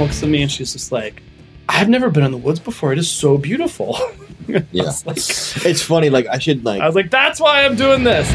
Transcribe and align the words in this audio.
looks 0.00 0.22
at 0.22 0.28
me 0.30 0.42
and 0.42 0.50
she's 0.50 0.72
just 0.72 0.90
like, 0.90 1.22
"I've 1.68 1.88
never 1.88 2.10
been 2.10 2.24
in 2.24 2.32
the 2.32 2.38
woods 2.38 2.58
before. 2.58 2.92
It 2.92 2.98
is 2.98 3.10
so 3.10 3.38
beautiful." 3.38 3.98
Yeah. 4.72 4.90
like, 5.06 5.16
It's 5.18 5.80
funny. 5.82 6.10
Like 6.10 6.26
I 6.26 6.38
should 6.38 6.64
like. 6.64 6.80
I 6.80 6.86
was 6.86 6.96
like, 6.96 7.10
"That's 7.10 7.38
why 7.38 7.64
I'm 7.64 7.76
doing 7.76 8.02
this." 8.02 8.26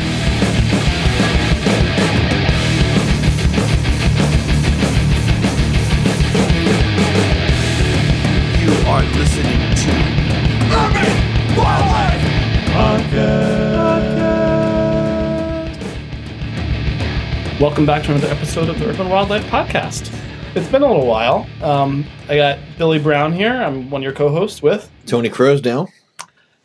You 8.62 8.72
are 8.88 9.04
listening 9.04 9.60
to 9.84 9.92
Urban 10.72 11.12
Wildlife 11.58 12.24
Podcast. 12.72 13.36
Welcome 17.60 17.86
back 17.86 18.04
to 18.04 18.12
another 18.12 18.28
episode 18.30 18.70
of 18.70 18.80
the 18.80 18.88
Urban 18.90 19.10
Wildlife 19.10 19.46
Podcast. 19.48 20.10
It's 20.56 20.70
been 20.70 20.84
a 20.84 20.88
little 20.88 21.06
while. 21.06 21.46
Um, 21.62 22.06
I 22.30 22.38
got 22.38 22.60
Billy 22.78 22.98
Brown 22.98 23.34
here. 23.34 23.52
I'm 23.52 23.90
one 23.90 24.00
of 24.00 24.04
your 24.04 24.14
co-hosts 24.14 24.62
with, 24.62 24.90
Tony 25.06 25.30
Croasdale. 25.30 25.90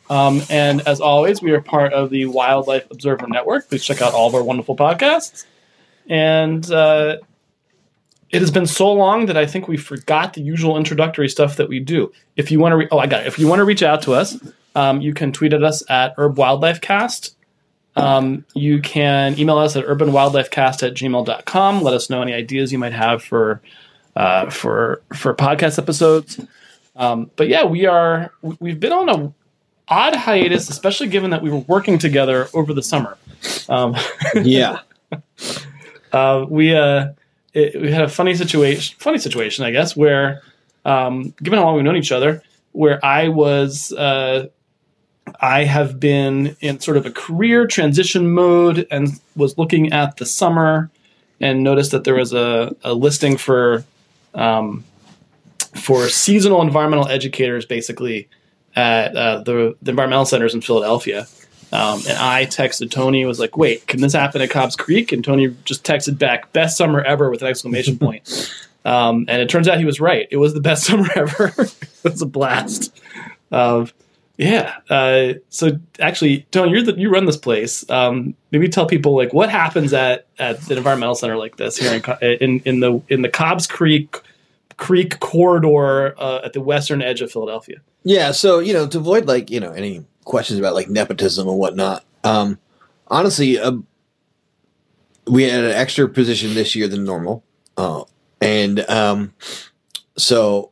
um, 0.09 0.41
and 0.49 0.79
as 0.87 1.01
always, 1.01 1.41
we 1.41 1.51
are 1.51 1.59
part 1.59 1.91
of 1.91 2.09
the 2.09 2.25
Wildlife 2.25 2.89
Observer 2.89 3.27
Network. 3.27 3.67
Please 3.67 3.83
check 3.83 4.01
out 4.01 4.13
all 4.13 4.29
of 4.29 4.33
our 4.33 4.43
wonderful 4.43 4.77
podcasts. 4.77 5.45
And 6.07 6.71
uh, 6.71 7.17
it 8.29 8.39
has 8.39 8.49
been 8.49 8.65
so 8.65 8.93
long 8.93 9.25
that 9.25 9.35
I 9.35 9.45
think 9.45 9.67
we 9.67 9.75
forgot 9.75 10.35
the 10.35 10.41
usual 10.41 10.77
introductory 10.77 11.27
stuff 11.27 11.57
that 11.57 11.67
we 11.67 11.81
do. 11.81 12.13
If 12.37 12.49
you 12.49 12.61
want 12.61 12.71
to, 12.71 12.77
re- 12.77 12.87
oh, 12.91 12.97
I 12.97 13.07
got 13.07 13.21
it. 13.23 13.27
If 13.27 13.37
you 13.37 13.47
want 13.49 13.59
to 13.59 13.65
reach 13.65 13.83
out 13.83 14.01
to 14.03 14.13
us, 14.13 14.37
um, 14.73 15.01
you 15.01 15.13
can 15.13 15.33
tweet 15.33 15.51
at 15.51 15.63
us 15.63 15.83
at 15.89 16.13
Herb 16.17 16.37
Wildlife 16.37 16.79
Cast. 16.79 17.35
Um, 17.95 18.45
you 18.53 18.79
can 18.81 19.37
email 19.37 19.57
us 19.57 19.75
at 19.75 19.85
urbanwildlifecast 19.85 20.83
at 20.87 20.93
gmail.com. 20.93 21.81
Let 21.81 21.93
us 21.93 22.09
know 22.09 22.21
any 22.21 22.33
ideas 22.33 22.71
you 22.71 22.77
might 22.79 22.93
have 22.93 23.23
for 23.23 23.61
uh, 24.15 24.49
for 24.49 25.01
for 25.15 25.33
podcast 25.33 25.77
episodes. 25.77 26.39
Um, 26.95 27.31
but 27.35 27.47
yeah, 27.47 27.65
we 27.65 27.85
are 27.85 28.31
we- 28.41 28.57
we've 28.59 28.79
been 28.79 28.91
on 28.93 29.09
a 29.09 29.33
odd 29.87 30.15
hiatus, 30.15 30.69
especially 30.69 31.07
given 31.07 31.31
that 31.31 31.41
we 31.41 31.49
were 31.49 31.59
working 31.67 31.97
together 31.97 32.47
over 32.53 32.73
the 32.73 32.83
summer. 32.83 33.17
Um, 33.67 33.95
Yeah. 34.35 34.79
uh, 36.13 36.45
we 36.47 36.75
uh, 36.75 37.09
it, 37.53 37.81
we 37.81 37.91
had 37.91 38.03
a 38.03 38.07
funny 38.09 38.35
situation, 38.35 38.95
funny 38.99 39.17
situation, 39.17 39.65
I 39.65 39.71
guess, 39.71 39.95
where 39.95 40.41
um, 40.85 41.33
given 41.43 41.59
how 41.59 41.65
long 41.65 41.75
we've 41.75 41.83
known 41.83 41.97
each 41.97 42.11
other, 42.11 42.41
where 42.71 43.03
I 43.03 43.27
was 43.27 43.91
uh, 43.93 44.47
I 45.39 45.63
have 45.63 45.99
been 45.99 46.55
in 46.61 46.79
sort 46.79 46.97
of 46.97 47.05
a 47.05 47.11
career 47.11 47.67
transition 47.67 48.31
mode 48.31 48.87
and 48.91 49.19
was 49.35 49.57
looking 49.57 49.93
at 49.93 50.17
the 50.17 50.25
summer 50.25 50.89
and 51.39 51.63
noticed 51.63 51.91
that 51.91 52.03
there 52.03 52.15
was 52.15 52.33
a, 52.33 52.75
a 52.83 52.93
listing 52.93 53.37
for 53.37 53.83
um, 54.33 54.83
for 55.75 56.07
seasonal 56.09 56.61
environmental 56.61 57.07
educators, 57.07 57.65
basically 57.65 58.27
at 58.75 59.15
uh, 59.15 59.41
the, 59.41 59.75
the 59.81 59.91
environmental 59.91 60.25
centers 60.25 60.53
in 60.53 60.61
Philadelphia. 60.61 61.27
Um, 61.71 62.01
and 62.07 62.17
I 62.17 62.45
texted 62.45 62.91
Tony, 62.91 63.23
was 63.25 63.39
like, 63.39 63.55
wait, 63.55 63.87
can 63.87 64.01
this 64.01 64.13
happen 64.13 64.41
at 64.41 64.49
Cobb's 64.49 64.75
Creek? 64.75 65.11
And 65.11 65.23
Tony 65.23 65.55
just 65.63 65.85
texted 65.85 66.17
back, 66.17 66.51
best 66.51 66.77
summer 66.77 67.01
ever 67.01 67.29
with 67.29 67.41
an 67.41 67.47
exclamation 67.47 67.97
point. 67.99 68.51
Um, 68.83 69.25
and 69.27 69.41
it 69.41 69.49
turns 69.49 69.67
out 69.67 69.77
he 69.77 69.85
was 69.85 70.01
right. 70.01 70.27
It 70.31 70.37
was 70.37 70.53
the 70.53 70.61
best 70.61 70.83
summer 70.87 71.07
ever. 71.15 71.53
it 71.57 72.03
was 72.03 72.21
a 72.21 72.25
blast. 72.25 72.93
Um, 73.51 73.89
yeah. 74.41 74.73
Uh, 74.89 75.33
so 75.49 75.79
actually, 75.99 76.47
Tony, 76.49 76.81
the, 76.81 76.93
you 76.97 77.11
run 77.11 77.25
this 77.25 77.37
place. 77.37 77.87
Um, 77.91 78.33
maybe 78.49 78.67
tell 78.67 78.87
people 78.87 79.15
like 79.15 79.33
what 79.33 79.51
happens 79.51 79.93
at, 79.93 80.25
at 80.39 80.67
an 80.69 80.79
environmental 80.79 81.13
center 81.13 81.37
like 81.37 81.57
this 81.57 81.77
here 81.77 82.01
in, 82.21 82.37
in, 82.39 82.59
in 82.65 82.79
the 82.79 83.01
in 83.07 83.21
the 83.21 83.29
Cobb's 83.29 83.67
Creek 83.67 84.17
Creek 84.77 85.19
corridor 85.19 86.19
uh, 86.19 86.41
at 86.43 86.53
the 86.53 86.61
western 86.61 87.03
edge 87.03 87.21
of 87.21 87.31
Philadelphia. 87.31 87.81
Yeah. 88.03 88.31
So 88.31 88.57
you 88.57 88.73
know, 88.73 88.87
to 88.87 88.97
avoid 88.97 89.27
like 89.27 89.51
you 89.51 89.59
know 89.59 89.73
any 89.73 90.03
questions 90.25 90.57
about 90.57 90.73
like 90.73 90.89
nepotism 90.89 91.47
and 91.47 91.59
whatnot. 91.59 92.03
Um, 92.23 92.57
honestly, 93.09 93.59
uh, 93.59 93.73
we 95.27 95.43
had 95.43 95.63
an 95.63 95.71
extra 95.71 96.09
position 96.09 96.55
this 96.55 96.75
year 96.75 96.87
than 96.87 97.03
normal, 97.03 97.43
uh, 97.77 98.05
and 98.41 98.79
um, 98.89 99.35
so, 100.17 100.71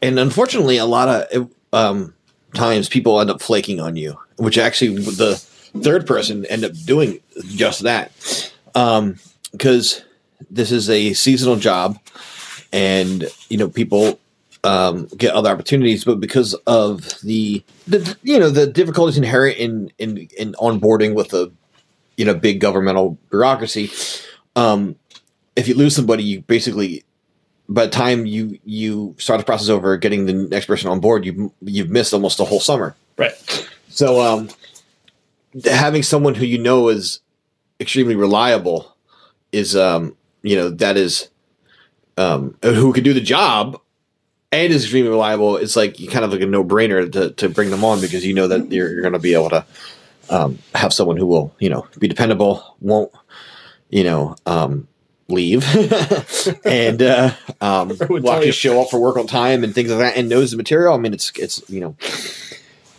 and 0.00 0.18
unfortunately, 0.18 0.78
a 0.78 0.86
lot 0.86 1.08
of 1.08 1.50
um, 1.72 2.14
times 2.54 2.88
people 2.88 3.20
end 3.20 3.30
up 3.30 3.42
flaking 3.42 3.80
on 3.80 3.96
you, 3.96 4.18
which 4.36 4.58
actually 4.58 4.96
the 4.96 5.36
third 5.82 6.06
person 6.06 6.44
end 6.46 6.64
up 6.64 6.72
doing 6.84 7.20
just 7.46 7.82
that, 7.82 8.12
because 9.52 10.02
this 10.50 10.72
is 10.72 10.88
a 10.88 11.12
seasonal 11.14 11.56
job, 11.56 11.98
and 12.72 13.28
you 13.48 13.58
know 13.58 13.68
people 13.68 14.18
um, 14.64 15.06
get 15.16 15.34
other 15.34 15.50
opportunities, 15.50 16.04
but 16.04 16.20
because 16.20 16.54
of 16.66 17.20
the, 17.22 17.62
the 17.86 18.16
you 18.22 18.38
know 18.38 18.50
the 18.50 18.66
difficulties 18.66 19.16
inherent 19.16 19.56
in 19.58 19.92
in 19.98 20.28
in 20.38 20.52
onboarding 20.54 21.14
with 21.14 21.32
a 21.32 21.50
you 22.16 22.24
know 22.24 22.34
big 22.34 22.60
governmental 22.60 23.18
bureaucracy, 23.30 23.90
um, 24.56 24.96
if 25.56 25.68
you 25.68 25.74
lose 25.74 25.94
somebody, 25.94 26.24
you 26.24 26.40
basically 26.42 27.04
by 27.68 27.84
the 27.84 27.90
time 27.90 28.26
you 28.26 28.58
you 28.64 29.14
start 29.18 29.38
the 29.38 29.44
process 29.44 29.68
over 29.68 29.96
getting 29.96 30.26
the 30.26 30.32
next 30.32 30.66
person 30.66 30.88
on 30.88 31.00
board, 31.00 31.24
you 31.24 31.52
you've 31.62 31.90
missed 31.90 32.14
almost 32.14 32.38
the 32.38 32.44
whole 32.44 32.60
summer. 32.60 32.96
Right. 33.16 33.68
So 33.88 34.20
um, 34.20 34.48
having 35.64 36.02
someone 36.02 36.34
who 36.34 36.46
you 36.46 36.58
know 36.58 36.88
is 36.88 37.20
extremely 37.80 38.16
reliable 38.16 38.96
is 39.52 39.76
um, 39.76 40.16
you 40.42 40.56
know 40.56 40.70
that 40.70 40.96
is 40.96 41.28
um, 42.16 42.56
who 42.62 42.92
can 42.92 43.04
do 43.04 43.12
the 43.12 43.20
job 43.20 43.80
and 44.50 44.72
is 44.72 44.84
extremely 44.84 45.10
reliable. 45.10 45.56
It's 45.56 45.76
like 45.76 46.00
you 46.00 46.08
kind 46.08 46.24
of 46.24 46.32
like 46.32 46.40
a 46.40 46.46
no 46.46 46.64
brainer 46.64 47.10
to, 47.12 47.30
to 47.32 47.48
bring 47.48 47.70
them 47.70 47.84
on 47.84 48.00
because 48.00 48.24
you 48.24 48.34
know 48.34 48.48
that 48.48 48.72
you're, 48.72 48.90
you're 48.90 49.02
going 49.02 49.12
to 49.12 49.18
be 49.18 49.34
able 49.34 49.50
to 49.50 49.66
um, 50.30 50.58
have 50.74 50.92
someone 50.92 51.16
who 51.16 51.26
will 51.26 51.54
you 51.58 51.68
know 51.68 51.86
be 51.98 52.08
dependable, 52.08 52.76
won't 52.80 53.12
you 53.90 54.04
know 54.04 54.36
um, 54.46 54.87
leave, 55.28 55.64
and 56.64 57.02
uh, 57.02 57.32
um, 57.60 57.88
will 58.08 58.30
actually 58.30 58.46
you. 58.46 58.52
show 58.52 58.80
up 58.82 58.90
for 58.90 58.98
work 59.00 59.16
on 59.16 59.26
time 59.26 59.62
and 59.64 59.74
things 59.74 59.90
like 59.90 59.98
that, 59.98 60.16
and 60.16 60.28
knows 60.28 60.50
the 60.50 60.56
material. 60.56 60.94
I 60.94 60.98
mean, 60.98 61.12
it's 61.14 61.30
it's 61.36 61.62
you 61.68 61.80
know. 61.80 61.96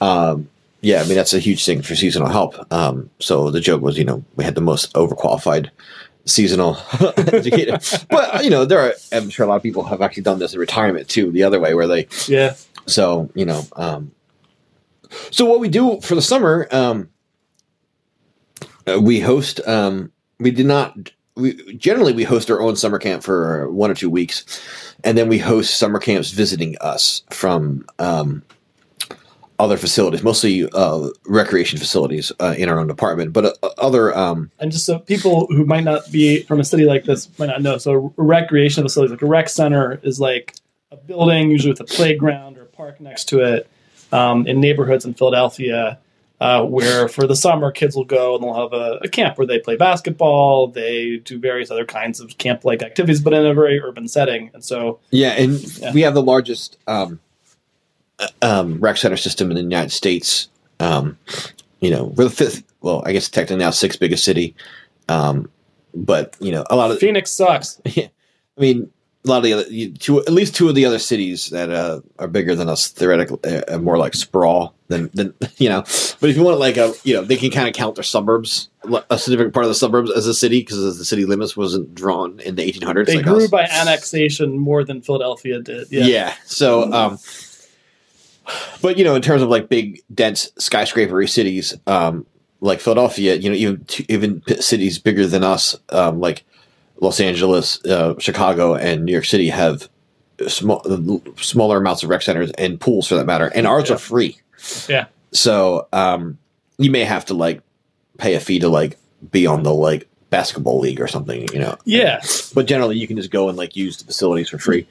Um, 0.01 0.49
yeah, 0.81 1.01
I 1.01 1.05
mean 1.05 1.15
that's 1.15 1.33
a 1.33 1.39
huge 1.39 1.65
thing 1.65 1.81
for 1.81 1.95
seasonal 1.95 2.29
help. 2.29 2.55
Um, 2.71 3.09
so 3.19 3.51
the 3.51 3.59
joke 3.59 3.81
was, 3.81 3.97
you 3.97 4.05
know, 4.05 4.23
we 4.37 4.45
had 4.45 4.55
the 4.55 4.61
most 4.61 4.93
overqualified 4.93 5.71
seasonal 6.25 6.77
educator. 7.17 7.79
But 8.09 8.43
you 8.45 8.49
know, 8.49 8.63
there 8.63 8.79
are 8.79 8.93
I'm 9.11 9.29
sure 9.29 9.45
a 9.45 9.49
lot 9.49 9.57
of 9.57 9.63
people 9.63 9.83
have 9.83 10.01
actually 10.01 10.23
done 10.23 10.39
this 10.39 10.53
in 10.53 10.59
retirement 10.59 11.09
too, 11.09 11.31
the 11.31 11.43
other 11.43 11.59
way 11.59 11.73
where 11.73 11.87
they 11.87 12.07
Yeah. 12.27 12.55
so, 12.85 13.29
you 13.35 13.45
know, 13.45 13.65
um 13.75 14.11
so 15.31 15.43
what 15.45 15.59
we 15.59 15.67
do 15.67 15.99
for 16.01 16.15
the 16.15 16.21
summer, 16.21 16.67
um 16.71 17.09
uh, 18.87 18.99
we 19.01 19.19
host 19.19 19.59
um 19.67 20.11
we 20.39 20.51
did 20.51 20.65
not 20.65 20.95
we 21.39 21.75
generally 21.75 22.13
we 22.13 22.23
host 22.23 22.51
our 22.51 22.61
own 22.61 22.75
summer 22.75 22.99
camp 22.99 23.23
for 23.23 23.69
one 23.71 23.89
or 23.89 23.95
two 23.95 24.09
weeks 24.09 24.61
and 25.03 25.17
then 25.17 25.27
we 25.27 25.37
host 25.37 25.77
summer 25.77 25.99
camps 25.99 26.31
visiting 26.31 26.77
us 26.81 27.23
from 27.29 27.85
um 27.99 28.43
other 29.59 29.77
facilities, 29.77 30.23
mostly 30.23 30.67
uh, 30.71 31.09
recreation 31.25 31.77
facilities 31.77 32.31
uh, 32.39 32.55
in 32.57 32.69
our 32.69 32.79
own 32.79 32.87
department, 32.87 33.33
but 33.33 33.57
uh, 33.61 33.69
other 33.77 34.17
um, 34.17 34.49
And 34.59 34.71
just 34.71 34.85
so 34.85 34.99
people 34.99 35.47
who 35.47 35.65
might 35.65 35.83
not 35.83 36.09
be 36.11 36.43
from 36.43 36.61
a 36.61 36.63
city 36.63 36.85
like 36.85 37.03
this 37.03 37.29
might 37.37 37.47
not 37.47 37.61
know, 37.61 37.77
so 37.77 38.13
recreation 38.15 38.83
facilities 38.83 39.11
like 39.11 39.21
a 39.21 39.25
rec 39.25 39.49
center, 39.49 39.99
is 40.01 40.19
like 40.19 40.55
a 40.91 40.95
building, 40.95 41.51
usually 41.51 41.71
with 41.71 41.81
a 41.81 41.83
playground 41.83 42.57
or 42.57 42.63
a 42.63 42.67
park 42.67 43.01
next 43.01 43.25
to 43.25 43.41
it, 43.41 43.69
um, 44.13 44.47
in 44.47 44.61
neighborhoods 44.61 45.03
in 45.03 45.13
Philadelphia, 45.13 45.99
uh, 46.41 46.63
where 46.63 47.07
for 47.09 47.27
the 47.27 47.35
summer 47.35 47.71
kids 47.71 47.95
will 47.95 48.05
go 48.05 48.35
and 48.35 48.43
they'll 48.43 48.53
have 48.53 48.73
a, 48.73 48.99
a 49.03 49.09
camp 49.09 49.37
where 49.37 49.45
they 49.47 49.59
play 49.59 49.75
basketball, 49.75 50.67
they 50.67 51.17
do 51.17 51.37
various 51.39 51.69
other 51.69 51.85
kinds 51.85 52.19
of 52.19 52.37
camp-like 52.37 52.81
activities, 52.81 53.19
but 53.21 53.33
in 53.33 53.45
a 53.45 53.53
very 53.53 53.79
urban 53.81 54.07
setting. 54.07 54.49
And 54.53 54.63
so, 54.63 54.99
Yeah, 55.11 55.31
and 55.31 55.59
Yeah. 55.79 55.93
we 55.93 56.01
have 56.01 56.13
the 56.13 56.23
largest 56.23 56.77
um, 56.87 57.19
uh, 58.19 58.27
um, 58.41 58.79
rec 58.79 58.97
center 58.97 59.17
system 59.17 59.49
in 59.51 59.55
the 59.55 59.63
United 59.63 59.91
States. 59.91 60.47
Um, 60.79 61.17
you 61.81 61.89
know, 61.89 62.05
we're 62.15 62.25
the 62.25 62.29
fifth. 62.29 62.63
Well, 62.81 63.03
I 63.05 63.11
guess 63.11 63.27
technically 63.29 63.57
now 63.63 63.71
sixth 63.71 63.99
biggest 63.99 64.23
city. 64.23 64.55
Um, 65.09 65.49
but 65.93 66.35
you 66.39 66.51
know, 66.51 66.63
a 66.69 66.75
lot 66.75 66.91
of. 66.91 66.99
Phoenix 66.99 67.31
sucks. 67.31 67.81
I 67.87 68.09
mean, 68.57 68.89
a 69.25 69.27
lot 69.29 69.37
of 69.37 69.43
the 69.43 69.53
other, 69.53 69.63
you- 69.69 69.91
two, 69.91 70.19
at 70.21 70.29
least 70.31 70.55
two 70.55 70.69
of 70.69 70.75
the 70.75 70.85
other 70.85 70.99
cities 70.99 71.49
that 71.49 71.69
uh, 71.69 71.99
are 72.19 72.27
bigger 72.27 72.55
than 72.55 72.69
us 72.69 72.87
theoretically, 72.87 73.37
uh, 73.43 73.75
are 73.75 73.79
more 73.79 73.97
like 73.97 74.13
sprawl 74.15 74.73
than 74.87 75.09
than 75.13 75.33
you 75.57 75.67
know. 75.69 75.81
But 76.21 76.29
if 76.29 76.37
you 76.37 76.43
want 76.43 76.59
like 76.59 76.77
a, 76.77 76.93
you 77.03 77.13
know, 77.15 77.23
they 77.23 77.35
can 77.35 77.51
kind 77.51 77.67
of 77.67 77.73
count 77.73 77.95
their 77.95 78.03
suburbs, 78.03 78.69
a 79.09 79.17
significant 79.19 79.53
part 79.53 79.65
of 79.65 79.69
the 79.69 79.75
suburbs 79.75 80.09
as 80.11 80.25
a 80.25 80.33
city 80.33 80.61
because 80.61 80.97
the 80.97 81.05
city 81.05 81.25
limits 81.25 81.57
wasn't 81.57 81.93
drawn 81.93 82.39
in 82.39 82.55
the 82.55 82.71
1800s. 82.71 83.05
They 83.07 83.15
like 83.17 83.25
grew 83.25 83.43
us. 83.43 83.49
by 83.49 83.63
annexation 83.63 84.57
more 84.57 84.83
than 84.85 85.01
Philadelphia 85.01 85.61
did. 85.61 85.87
Yeah. 85.91 86.05
Yeah. 86.05 86.33
So, 86.45 86.91
um, 86.93 87.19
but 88.81 88.97
you 88.97 89.03
know, 89.03 89.15
in 89.15 89.21
terms 89.21 89.41
of 89.41 89.49
like 89.49 89.69
big, 89.69 90.01
dense 90.13 90.49
skyscrapery 90.59 91.29
cities, 91.29 91.75
um, 91.87 92.25
like 92.61 92.79
Philadelphia, 92.79 93.35
you 93.35 93.49
know, 93.49 93.55
even 93.55 93.85
even 94.07 94.41
p- 94.41 94.61
cities 94.61 94.97
bigger 94.99 95.27
than 95.27 95.43
us, 95.43 95.75
um, 95.89 96.19
like 96.19 96.43
Los 97.01 97.19
Angeles, 97.19 97.83
uh, 97.85 98.15
Chicago, 98.19 98.75
and 98.75 99.05
New 99.05 99.11
York 99.11 99.25
City 99.25 99.49
have 99.49 99.87
small, 100.47 100.81
smaller 101.37 101.77
amounts 101.77 102.03
of 102.03 102.09
rec 102.09 102.21
centers 102.21 102.51
and 102.57 102.79
pools 102.79 103.07
for 103.07 103.15
that 103.15 103.25
matter, 103.25 103.47
and 103.55 103.65
ours 103.67 103.89
Yeah. 103.89 103.95
are 103.95 103.99
free. 103.99 104.37
Yeah. 104.87 105.05
So 105.31 105.87
um, 105.93 106.37
you 106.77 106.91
may 106.91 107.03
have 107.05 107.25
to 107.25 107.33
like 107.33 107.61
pay 108.17 108.35
a 108.35 108.39
fee 108.39 108.59
to 108.59 108.69
like 108.69 108.97
be 109.31 109.45
on 109.47 109.63
the 109.63 109.73
like 109.73 110.07
basketball 110.29 110.79
league 110.79 110.99
or 111.01 111.07
something, 111.07 111.47
you 111.53 111.59
know. 111.59 111.75
Yeah. 111.85 112.21
But 112.53 112.65
generally, 112.67 112.97
you 112.97 113.07
can 113.07 113.15
just 113.17 113.31
go 113.31 113.47
and 113.49 113.57
like 113.57 113.75
use 113.75 113.97
the 113.97 114.05
facilities 114.05 114.49
for 114.49 114.57
free, 114.57 114.85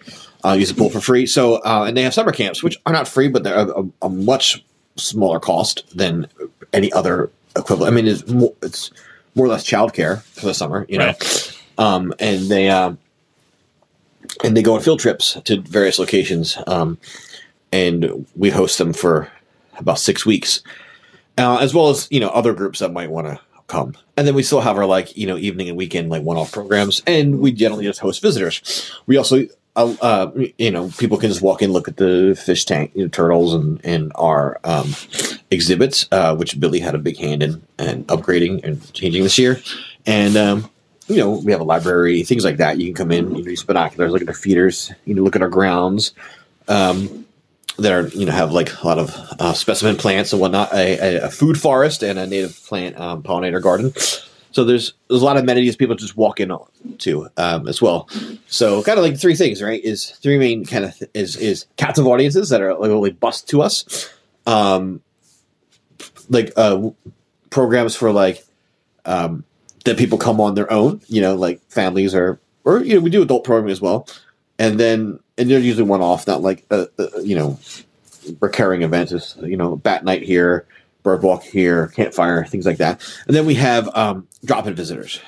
uh, 0.44 0.52
use 0.52 0.68
the 0.68 0.74
pool 0.74 0.90
for 0.90 1.00
free. 1.00 1.26
So 1.26 1.56
uh, 1.56 1.84
and 1.86 1.96
they 1.96 2.02
have 2.02 2.14
summer 2.14 2.32
camps, 2.32 2.62
which 2.62 2.78
are 2.86 2.92
not 2.92 3.06
free, 3.06 3.28
but 3.28 3.44
they're 3.44 3.56
a, 3.58 3.82
a, 3.82 3.88
a 4.02 4.08
much 4.08 4.64
smaller 4.96 5.38
cost 5.40 5.84
than 5.96 6.26
any 6.72 6.90
other 6.92 7.30
equivalent. 7.56 7.92
I 7.92 7.94
mean, 7.96 8.06
it's 8.06 8.26
more, 8.28 8.52
it's 8.62 8.90
more 9.34 9.46
or 9.46 9.48
less 9.50 9.64
childcare 9.64 10.22
for 10.22 10.46
the 10.46 10.54
summer, 10.54 10.86
you 10.88 10.98
know. 10.98 11.06
Right. 11.06 11.47
Um, 11.78 12.12
and 12.18 12.48
they 12.48 12.68
um, 12.68 12.98
and 14.44 14.56
they 14.56 14.62
go 14.62 14.74
on 14.74 14.80
field 14.80 15.00
trips 15.00 15.38
to 15.44 15.60
various 15.62 15.98
locations, 15.98 16.58
um, 16.66 16.98
and 17.72 18.26
we 18.36 18.50
host 18.50 18.78
them 18.78 18.92
for 18.92 19.30
about 19.78 19.98
six 19.98 20.26
weeks, 20.26 20.62
uh, 21.38 21.58
as 21.58 21.74
well 21.74 21.88
as 21.88 22.08
you 22.10 22.20
know 22.20 22.28
other 22.28 22.52
groups 22.52 22.80
that 22.80 22.92
might 22.92 23.10
want 23.10 23.26
to 23.26 23.40
come. 23.68 23.94
And 24.16 24.26
then 24.26 24.34
we 24.34 24.42
still 24.42 24.60
have 24.60 24.76
our 24.76 24.86
like 24.86 25.16
you 25.16 25.26
know 25.26 25.36
evening 25.36 25.68
and 25.68 25.78
weekend 25.78 26.10
like 26.10 26.22
one 26.22 26.36
off 26.36 26.52
programs, 26.52 27.02
and 27.06 27.40
we 27.40 27.52
generally 27.52 27.84
just 27.84 28.00
host 28.00 28.20
visitors. 28.20 28.92
We 29.06 29.16
also 29.16 29.46
uh, 29.76 29.94
uh, 30.02 30.32
you 30.58 30.70
know 30.70 30.90
people 30.98 31.16
can 31.16 31.30
just 31.30 31.42
walk 31.42 31.62
in, 31.62 31.72
look 31.72 31.88
at 31.88 31.96
the 31.96 32.40
fish 32.40 32.64
tank, 32.64 32.90
you 32.94 33.02
know, 33.02 33.08
turtles, 33.08 33.54
and 33.54 33.80
and 33.84 34.12
our 34.16 34.58
um, 34.64 34.94
exhibits, 35.50 36.08
uh, 36.10 36.34
which 36.34 36.58
Billy 36.58 36.80
had 36.80 36.94
a 36.94 36.98
big 36.98 37.16
hand 37.18 37.42
in 37.42 37.62
and 37.78 38.06
upgrading 38.08 38.64
and 38.64 38.92
changing 38.92 39.22
this 39.22 39.38
year, 39.38 39.60
and. 40.04 40.36
Um, 40.36 40.70
you 41.08 41.16
know, 41.16 41.30
we 41.30 41.52
have 41.52 41.60
a 41.60 41.64
library, 41.64 42.22
things 42.22 42.44
like 42.44 42.58
that. 42.58 42.78
You 42.78 42.86
can 42.86 42.94
come 42.94 43.10
in, 43.10 43.34
you 43.34 43.42
know, 43.42 43.50
use 43.50 43.64
binoculars, 43.64 44.12
look 44.12 44.20
at 44.20 44.26
the 44.26 44.34
feeders, 44.34 44.92
you 45.04 45.14
know, 45.14 45.22
look 45.22 45.36
at 45.36 45.42
our 45.42 45.48
grounds. 45.48 46.12
Um, 46.68 47.24
that 47.78 47.92
are 47.92 48.08
you 48.08 48.26
know 48.26 48.32
have 48.32 48.52
like 48.52 48.82
a 48.82 48.86
lot 48.86 48.98
of 48.98 49.14
uh, 49.38 49.52
specimen 49.52 49.96
plants 49.96 50.32
and 50.32 50.40
whatnot, 50.40 50.72
a, 50.74 51.26
a, 51.26 51.30
food 51.30 51.58
forest 51.60 52.02
and 52.02 52.18
a 52.18 52.26
native 52.26 52.60
plant 52.66 52.98
um, 52.98 53.22
pollinator 53.22 53.62
garden. 53.62 53.92
So 54.50 54.64
there's 54.64 54.94
there's 55.08 55.22
a 55.22 55.24
lot 55.24 55.36
of 55.36 55.44
amenities 55.44 55.76
people 55.76 55.94
just 55.94 56.16
walk 56.16 56.40
in 56.40 56.52
to 56.98 57.28
um, 57.36 57.68
as 57.68 57.80
well. 57.80 58.08
So 58.48 58.82
kind 58.82 58.98
of 58.98 59.04
like 59.04 59.18
three 59.18 59.36
things, 59.36 59.62
right? 59.62 59.82
Is 59.82 60.10
three 60.10 60.38
main 60.38 60.64
kind 60.64 60.86
of 60.86 60.98
th- 60.98 61.10
is 61.14 61.36
is 61.36 61.66
captive 61.76 62.06
audiences 62.06 62.48
that 62.48 62.60
are 62.60 62.74
like 62.74 62.88
really 62.88 63.12
bust 63.12 63.48
to 63.50 63.62
us, 63.62 64.10
um, 64.46 65.00
like 66.28 66.52
uh, 66.56 66.90
programs 67.50 67.94
for 67.94 68.10
like 68.10 68.44
um, 69.04 69.44
that 69.84 69.98
people 69.98 70.18
come 70.18 70.40
on 70.40 70.54
their 70.54 70.70
own, 70.72 71.00
you 71.08 71.20
know, 71.20 71.34
like 71.34 71.60
families 71.68 72.14
or 72.14 72.40
or 72.64 72.82
you 72.82 72.94
know 72.94 73.00
we 73.00 73.10
do 73.10 73.22
adult 73.22 73.44
programming 73.44 73.72
as 73.72 73.80
well, 73.80 74.08
and 74.58 74.78
then 74.78 75.18
and 75.36 75.50
they're 75.50 75.60
usually 75.60 75.88
one 75.88 76.02
off, 76.02 76.26
not 76.26 76.42
like 76.42 76.64
uh, 76.70 76.86
uh, 76.98 77.08
you 77.22 77.34
know 77.34 77.58
recurring 78.40 78.82
events. 78.82 79.12
Is 79.12 79.36
you 79.42 79.56
know 79.56 79.76
bat 79.76 80.04
night 80.04 80.22
here, 80.22 80.66
bird 81.02 81.22
walk 81.22 81.42
here, 81.42 81.88
campfire, 81.88 82.44
things 82.44 82.66
like 82.66 82.78
that, 82.78 83.02
and 83.26 83.34
then 83.34 83.46
we 83.46 83.54
have 83.54 83.88
um, 83.96 84.26
drop 84.44 84.66
in 84.66 84.74
visitors. 84.74 85.20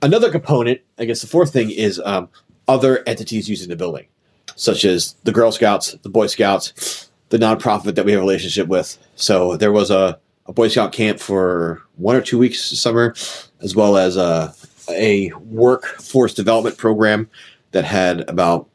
Another 0.00 0.30
component, 0.30 0.80
I 0.98 1.06
guess, 1.06 1.20
the 1.20 1.26
fourth 1.26 1.52
thing 1.52 1.70
is 1.70 2.00
um, 2.04 2.28
other 2.68 3.02
entities 3.06 3.48
using 3.48 3.68
the 3.68 3.76
building, 3.76 4.06
such 4.54 4.84
as 4.84 5.14
the 5.24 5.32
Girl 5.32 5.50
Scouts, 5.50 5.92
the 6.02 6.08
Boy 6.08 6.28
Scouts, 6.28 7.10
the 7.30 7.38
nonprofit 7.38 7.96
that 7.96 8.04
we 8.04 8.12
have 8.12 8.20
a 8.20 8.22
relationship 8.22 8.68
with. 8.68 8.96
So 9.16 9.56
there 9.56 9.72
was 9.72 9.90
a, 9.90 10.20
a 10.48 10.52
Boy 10.52 10.68
Scout 10.68 10.92
camp 10.92 11.20
for 11.20 11.82
one 11.96 12.16
or 12.16 12.22
two 12.22 12.38
weeks 12.38 12.70
this 12.70 12.80
summer, 12.80 13.14
as 13.60 13.76
well 13.76 13.96
as 13.96 14.16
a, 14.16 14.54
a 14.90 15.30
workforce 15.34 16.34
development 16.34 16.78
program 16.78 17.28
that 17.72 17.84
had 17.84 18.28
about 18.28 18.68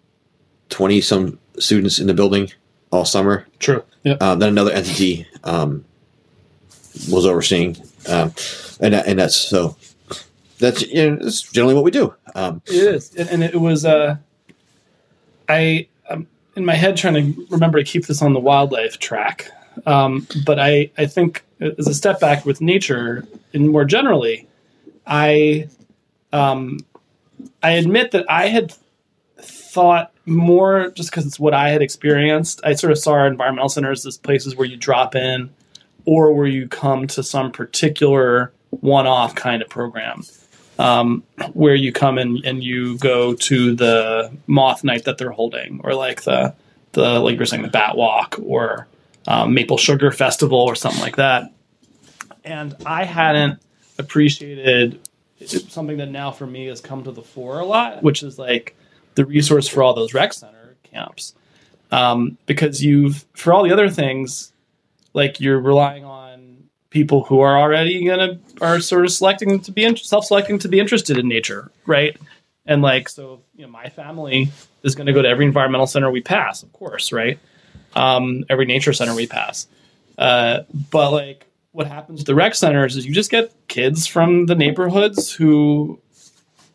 20 0.69 1.01
some 1.01 1.39
students 1.59 1.99
in 1.99 2.07
the 2.07 2.13
building 2.13 2.51
all 2.91 3.05
summer. 3.05 3.47
True. 3.59 3.83
Yep. 4.03 4.21
Um, 4.21 4.39
then 4.39 4.49
another 4.49 4.71
entity 4.71 5.27
um, 5.43 5.83
was 7.09 7.25
overseeing, 7.25 7.77
um, 8.07 8.33
and 8.79 8.93
and 8.93 9.17
that's 9.17 9.35
so 9.35 9.75
that's 10.59 10.81
you 10.83 11.11
know, 11.11 11.23
that's 11.23 11.41
generally 11.41 11.73
what 11.73 11.83
we 11.83 11.91
do. 11.91 12.13
Um, 12.35 12.61
It 12.67 12.75
is, 12.75 13.15
and, 13.15 13.29
and 13.29 13.43
it 13.43 13.59
was. 13.59 13.85
Uh, 13.85 14.17
I 15.49 15.87
I'm 16.09 16.27
in 16.55 16.65
my 16.65 16.75
head 16.75 16.97
trying 16.97 17.13
to 17.13 17.47
remember 17.49 17.79
to 17.79 17.83
keep 17.83 18.05
this 18.05 18.21
on 18.21 18.33
the 18.33 18.39
wildlife 18.39 18.99
track, 18.99 19.49
um, 19.85 20.27
but 20.45 20.59
I 20.59 20.91
I 20.97 21.05
think 21.05 21.43
as 21.77 21.88
a 21.88 21.94
step 21.94 22.19
back 22.19 22.45
with 22.45 22.62
nature 22.62 23.27
and 23.54 23.69
more 23.69 23.86
generally, 23.86 24.48
I 25.06 25.68
um, 26.31 26.80
I 27.62 27.71
admit 27.71 28.12
that 28.12 28.25
I 28.30 28.48
had 28.48 28.74
thought 29.38 30.12
more 30.25 30.92
just 30.92 31.12
because 31.12 31.25
it's 31.25 31.39
what 31.39 31.54
I 31.54 31.69
had 31.69 31.81
experienced. 31.81 32.62
I 32.63 32.74
sort 32.74 32.92
of 32.92 32.98
saw 32.98 33.13
our 33.13 33.27
environmental 33.27 33.69
centers 33.69 34.06
as 34.06 34.18
places 34.18 34.56
where 34.56 34.68
you 34.68 34.77
drop 34.77 35.15
in 35.15 35.50
or 36.06 36.33
where 36.33 36.48
you 36.48 36.68
come 36.68 37.07
to 37.07 37.24
some 37.24 37.51
particular 37.51 38.51
one-off 38.69 39.36
kind 39.36 39.62
of 39.62 39.69
program 39.69 40.24
um, 40.80 41.24
where 41.54 41.75
you 41.75 41.92
come 41.92 42.18
and 42.18 42.63
you 42.63 42.98
go 42.98 43.33
to 43.33 43.75
the 43.75 44.31
moth 44.48 44.83
night 44.83 45.06
that 45.06 45.18
they're 45.18 45.31
holding, 45.31 45.81
or 45.83 45.94
like 45.94 46.24
the 46.24 46.54
the 46.94 47.19
like 47.19 47.38
you're 47.38 47.45
saying 47.45 47.63
the 47.63 47.69
bat 47.69 47.95
walk, 47.95 48.39
or 48.42 48.88
um, 49.27 49.53
maple 49.53 49.77
sugar 49.77 50.11
festival, 50.11 50.59
or 50.59 50.75
something 50.75 51.01
like 51.01 51.15
that. 51.17 51.51
And 52.43 52.75
I 52.85 53.05
hadn't 53.05 53.61
appreciated 53.97 54.99
something 55.45 55.97
that 55.97 56.09
now 56.09 56.31
for 56.31 56.47
me 56.47 56.67
has 56.67 56.81
come 56.81 57.03
to 57.03 57.11
the 57.11 57.21
fore 57.21 57.59
a 57.59 57.65
lot, 57.65 58.03
which 58.03 58.23
is 58.23 58.39
like 58.39 58.75
the 59.15 59.25
resource 59.25 59.67
for 59.67 59.83
all 59.83 59.93
those 59.93 60.13
rec 60.13 60.33
center 60.33 60.75
camps, 60.83 61.33
um, 61.91 62.37
because 62.45 62.83
you've 62.83 63.25
for 63.33 63.53
all 63.53 63.63
the 63.63 63.71
other 63.71 63.89
things, 63.89 64.51
like 65.13 65.39
you're 65.39 65.59
relying 65.59 66.05
on 66.05 66.63
people 66.89 67.23
who 67.23 67.39
are 67.39 67.57
already 67.59 68.05
gonna 68.05 68.39
are 68.61 68.79
sort 68.79 69.05
of 69.05 69.11
selecting 69.11 69.59
to 69.59 69.71
be 69.71 69.83
in, 69.83 69.95
self-selecting 69.95 70.59
to 70.59 70.67
be 70.67 70.79
interested 70.79 71.17
in 71.17 71.27
nature, 71.27 71.71
right? 71.85 72.17
And 72.65 72.81
like 72.81 73.09
so, 73.09 73.41
you 73.55 73.63
know, 73.63 73.71
my 73.71 73.89
family 73.89 74.49
is 74.83 74.95
going 74.95 75.07
to 75.07 75.13
go 75.13 75.21
to 75.21 75.27
every 75.27 75.45
environmental 75.45 75.87
center 75.87 76.09
we 76.09 76.21
pass, 76.21 76.63
of 76.63 76.71
course, 76.71 77.11
right? 77.11 77.37
Um, 77.95 78.43
every 78.49 78.65
nature 78.65 78.93
center 78.93 79.15
we 79.15 79.27
pass. 79.27 79.67
Uh, 80.17 80.61
but 80.91 81.11
like, 81.11 81.47
what 81.71 81.87
happens 81.87 82.21
at 82.21 82.25
the 82.27 82.35
rec 82.35 82.55
centers 82.55 82.95
is 82.95 83.05
you 83.05 83.13
just 83.13 83.31
get 83.31 83.51
kids 83.67 84.07
from 84.07 84.45
the 84.45 84.55
neighborhoods 84.55 85.31
who, 85.31 86.00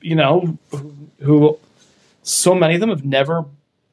you 0.01 0.15
know, 0.15 0.59
who, 0.71 0.95
who 1.21 1.59
so 2.23 2.55
many 2.55 2.75
of 2.75 2.81
them 2.81 2.91
have 2.91 3.05
never 3.05 3.45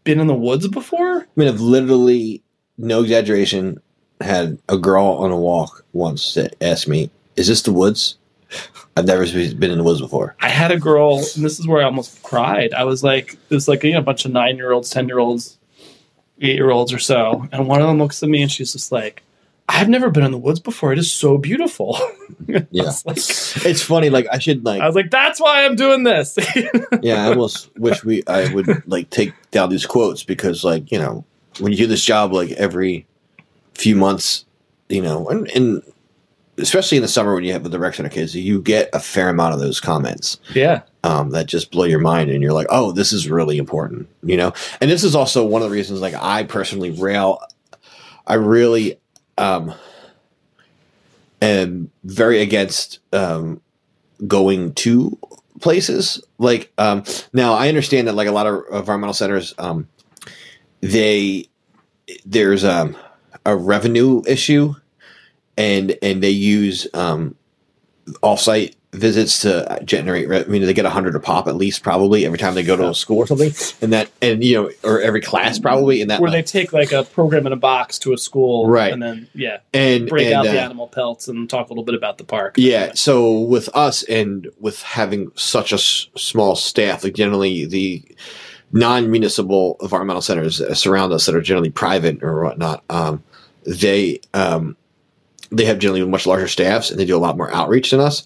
been 0.04 0.20
in 0.20 0.28
the 0.28 0.34
woods 0.36 0.68
before. 0.68 1.22
I 1.22 1.26
mean, 1.36 1.48
I've 1.48 1.62
literally, 1.62 2.42
no 2.78 3.02
exaggeration, 3.02 3.80
had 4.22 4.58
a 4.70 4.78
girl 4.78 5.06
on 5.06 5.32
a 5.32 5.38
walk 5.38 5.86
once 5.94 6.34
that 6.36 6.56
asked 6.62 6.88
me, 6.88 7.10
"Is 7.36 7.48
this 7.48 7.62
the 7.62 7.72
woods?" 7.72 8.18
I've 8.98 9.06
never 9.06 9.26
been 9.26 9.72
in 9.72 9.78
the 9.78 9.84
woods 9.84 10.00
before. 10.00 10.36
I 10.40 10.48
had 10.48 10.72
a 10.72 10.80
girl, 10.80 11.18
and 11.18 11.44
this 11.44 11.60
is 11.60 11.68
where 11.68 11.82
I 11.82 11.86
almost 11.86 12.24
cried. 12.24 12.74
I 12.74 12.86
was 12.86 13.04
like, 13.04 13.34
it 13.34 13.54
was 13.54 13.68
like 13.68 13.84
you 13.84 13.92
know, 13.92 14.00
a 14.00 14.04
bunch 14.04 14.24
of 14.24 14.32
nine 14.32 14.56
year 14.56 14.72
olds, 14.72 14.90
ten 14.90 15.08
year 15.08 15.20
olds, 15.20 15.58
eight 16.42 16.56
year 16.56 16.72
olds 16.72 16.94
or 16.94 17.00
so, 17.00 17.48
and 17.52 17.68
one 17.68 17.82
of 17.82 17.88
them 17.88 17.98
looks 17.98 18.22
at 18.24 18.30
me 18.30 18.42
and 18.42 18.52
she's 18.52 18.74
just 18.74 18.92
like, 18.92 19.24
"I've 19.70 19.90
never 19.90 20.10
been 20.10 20.24
in 20.24 20.32
the 20.32 20.38
woods 20.38 20.60
before. 20.60 20.92
It 20.94 21.00
is 21.00 21.12
so 21.12 21.38
beautiful." 21.38 21.98
Yeah. 22.72 22.92
like, 23.06 23.18
It's 23.18 23.82
funny. 23.82 24.10
Like 24.10 24.28
I 24.32 24.40
should 24.40 24.66
like 24.66 24.82
I 24.82 24.88
was 24.88 24.96
like, 24.96 25.12
"That's 25.12 25.40
why 25.40 25.64
I'm 25.66 25.76
doing 25.76 26.04
this." 26.04 26.38
yeah, 27.02 27.26
I 27.26 27.30
almost 27.30 27.70
wish 27.78 28.04
we 28.04 28.24
I 28.28 28.54
would 28.54 28.84
like 28.88 29.10
take 29.10 29.34
down 29.52 29.70
these 29.70 29.86
quotes 29.86 30.24
because 30.24 30.64
like 30.64 30.92
you 30.92 31.00
know 31.00 31.24
when 31.60 31.72
you 31.72 31.78
do 31.78 31.88
this 31.88 32.04
job 32.04 32.34
like 32.34 32.52
every 32.52 33.06
few 33.74 33.96
months, 33.96 34.46
you 34.90 35.02
know, 35.02 35.28
and, 35.30 35.48
and 35.52 35.82
especially 36.58 36.98
in 36.98 37.02
the 37.02 37.08
summer 37.08 37.34
when 37.36 37.44
you 37.44 37.54
have 37.54 37.70
the 37.70 37.80
rec 37.80 37.98
of 38.00 38.12
kids, 38.12 38.36
you 38.36 38.62
get 38.62 38.90
a 38.94 39.00
fair 39.00 39.30
amount 39.30 39.54
of 39.54 39.60
those 39.60 39.80
comments 39.80 40.40
yeah, 40.54 40.82
um, 41.06 41.30
that 41.30 41.46
just 41.46 41.70
blow 41.70 41.86
your 41.86 42.00
mind, 42.00 42.32
and 42.32 42.42
you're 42.42 42.54
like, 42.54 42.68
oh, 42.70 42.92
this 42.92 43.14
is 43.14 43.30
really 43.30 43.58
important, 43.58 44.10
you 44.24 44.36
know. 44.36 44.54
And 44.82 44.90
this 44.90 45.04
is 45.04 45.16
also 45.16 45.46
one 45.46 45.62
of 45.62 45.70
the 45.70 45.76
reasons, 45.76 46.02
like 46.02 46.16
I 46.16 46.44
personally 46.44 46.90
rail, 46.90 47.42
I 48.26 48.34
really 48.34 49.00
um, 49.38 49.74
am 51.44 51.92
very 52.04 52.42
against 52.42 53.00
um, 53.14 53.62
going 54.26 54.74
to 54.74 55.18
places 55.62 56.22
like 56.38 56.70
um 56.78 57.02
now 57.32 57.54
i 57.54 57.70
understand 57.70 58.10
that 58.10 58.14
like 58.14 58.28
a 58.28 58.32
lot 58.32 58.46
of 58.46 58.62
environmental 58.74 59.14
centers 59.14 59.54
um 59.58 59.88
they 60.82 61.48
there's 62.26 62.66
um 62.66 62.96
a 63.46 63.56
revenue 63.56 64.22
issue 64.28 64.74
and 65.58 65.98
and 66.02 66.22
they 66.22 66.30
use 66.30 66.88
um 66.94 67.36
offsite 68.22 68.76
visits 68.96 69.40
to 69.42 69.80
generate. 69.84 70.32
I 70.32 70.50
mean, 70.50 70.64
they 70.64 70.74
get 70.74 70.86
a 70.86 70.90
hundred 70.90 71.16
a 71.16 71.20
pop 71.20 71.48
at 71.48 71.56
least, 71.56 71.84
probably 71.84 72.26
every 72.26 72.38
time 72.38 72.56
they 72.56 72.64
go 72.64 72.76
to 72.76 72.90
a 72.90 72.96
school 72.96 73.20
or 73.20 73.28
something, 73.28 73.54
and 73.82 73.94
that 73.94 74.10
and 74.22 74.44
you 74.44 74.56
know, 74.56 74.72
or 74.84 75.02
every 75.02 75.22
class 75.22 75.60
probably, 75.60 76.02
and 76.02 76.10
that 76.10 76.22
Where 76.22 76.32
they 76.32 76.42
take 76.42 76.74
like 76.74 76.92
a 76.92 77.04
program 77.04 77.46
in 77.48 77.54
a 77.54 77.58
box 77.58 78.00
to 78.00 78.14
a 78.14 78.18
school, 78.18 78.68
Right. 78.68 78.92
And 78.92 79.02
then 79.02 79.28
yeah, 79.34 79.60
and 79.74 80.08
break 80.08 80.28
and, 80.28 80.36
out 80.36 80.44
the 80.46 80.60
uh, 80.60 80.64
animal 80.64 80.88
pelts 80.88 81.28
and 81.28 81.50
talk 81.50 81.68
a 81.68 81.72
little 81.72 81.84
bit 81.84 81.96
about 81.96 82.18
the 82.18 82.24
park. 82.24 82.56
Yeah. 82.58 82.92
So 82.96 83.40
with 83.40 83.70
us 83.76 84.04
and 84.04 84.50
with 84.60 84.82
having 84.82 85.32
such 85.36 85.72
a 85.72 85.76
s- 85.76 86.08
small 86.16 86.56
staff, 86.56 87.04
like 87.04 87.14
generally 87.14 87.66
the 87.66 88.04
non-municipal 88.72 89.78
environmental 89.82 90.22
centers 90.22 90.58
that 90.58 90.76
surround 90.76 91.14
us 91.14 91.26
that 91.26 91.36
are 91.36 91.42
generally 91.42 91.70
private 91.70 92.24
or 92.24 92.44
whatnot, 92.44 92.84
um, 92.90 93.24
they 93.66 94.20
um, 94.34 94.76
they 95.52 95.66
have 95.66 95.80
generally 95.80 96.06
much 96.06 96.26
larger 96.26 96.48
staffs 96.48 96.90
and 96.90 97.00
they 97.00 97.06
do 97.06 97.16
a 97.16 97.20
lot 97.20 97.38
more 97.38 97.54
outreach 97.54 97.92
than 97.92 98.00
us. 98.00 98.24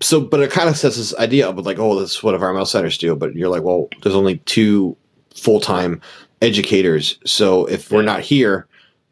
So, 0.00 0.20
but 0.20 0.40
it 0.40 0.50
kind 0.50 0.68
of 0.68 0.76
sets 0.76 0.96
this 0.96 1.14
idea 1.16 1.48
up 1.48 1.58
of 1.58 1.66
like, 1.66 1.78
oh, 1.78 1.98
that's 1.98 2.22
what 2.22 2.34
environmental 2.34 2.66
centers 2.66 2.96
do. 2.98 3.14
But 3.14 3.34
you're 3.34 3.50
like, 3.50 3.62
well, 3.62 3.88
there's 4.02 4.14
only 4.14 4.38
two 4.38 4.96
full-time 5.34 6.00
educators. 6.40 7.18
So 7.26 7.66
if 7.66 7.90
we're 7.90 8.02
not 8.02 8.20
here, 8.20 8.66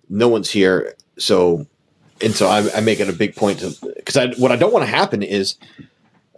no 0.08 0.28
one's 0.28 0.50
here. 0.50 0.94
So 1.18 1.66
and 2.20 2.34
so 2.34 2.48
I, 2.48 2.76
I 2.76 2.80
make 2.80 3.00
it 3.00 3.08
a 3.08 3.12
big 3.12 3.36
point 3.36 3.60
to 3.60 3.74
because 3.96 4.16
I 4.16 4.28
what 4.34 4.52
I 4.52 4.56
don't 4.56 4.72
want 4.72 4.84
to 4.84 4.90
happen 4.90 5.22
is 5.22 5.56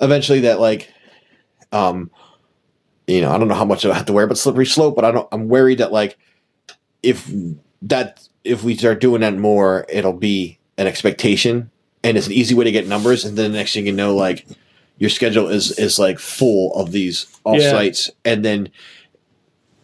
eventually 0.00 0.40
that 0.40 0.61
like 0.61 0.92
um 1.73 2.11
you 3.06 3.21
know 3.21 3.30
I 3.30 3.38
don't 3.38 3.49
know 3.49 3.54
how 3.54 3.64
much 3.64 3.85
I 3.85 3.95
have 3.95 4.06
to 4.06 4.12
wear 4.12 4.26
but 4.26 4.38
slippery 4.38 4.66
slope 4.66 4.97
but 4.97 5.04
I 5.04 5.11
don't 5.11 5.28
I'm 5.33 5.49
worried 5.49 5.78
that 5.78 5.92
like 5.92 6.18
if 7.02 7.30
that 7.83 8.26
if 8.45 8.64
we 8.64 8.76
start 8.76 9.00
doing 9.00 9.21
that 9.21 9.37
more 9.37 9.87
it'll 9.88 10.12
be 10.12 10.59
an 10.78 10.87
expectation 10.87 11.71
and 12.07 12.17
it's 12.17 12.27
an 12.27 12.33
easy 12.33 12.55
way 12.55 12.65
to 12.65 12.73
get 12.73 12.87
numbers 12.87 13.25
and 13.25 13.37
then 13.37 13.53
the 13.53 13.59
next 13.59 13.75
thing 13.75 13.87
you 13.87 13.93
know 13.93 14.15
like 14.15 14.47
your 14.99 15.11
schedule 15.11 15.49
is 15.49 15.79
is 15.79 15.99
like 15.99 16.19
full 16.19 16.73
of 16.75 16.91
these 16.93 17.27
off 17.45 17.59
Yeah. 17.61 17.71
sites 17.71 18.11
and 18.25 18.45
then 18.45 18.71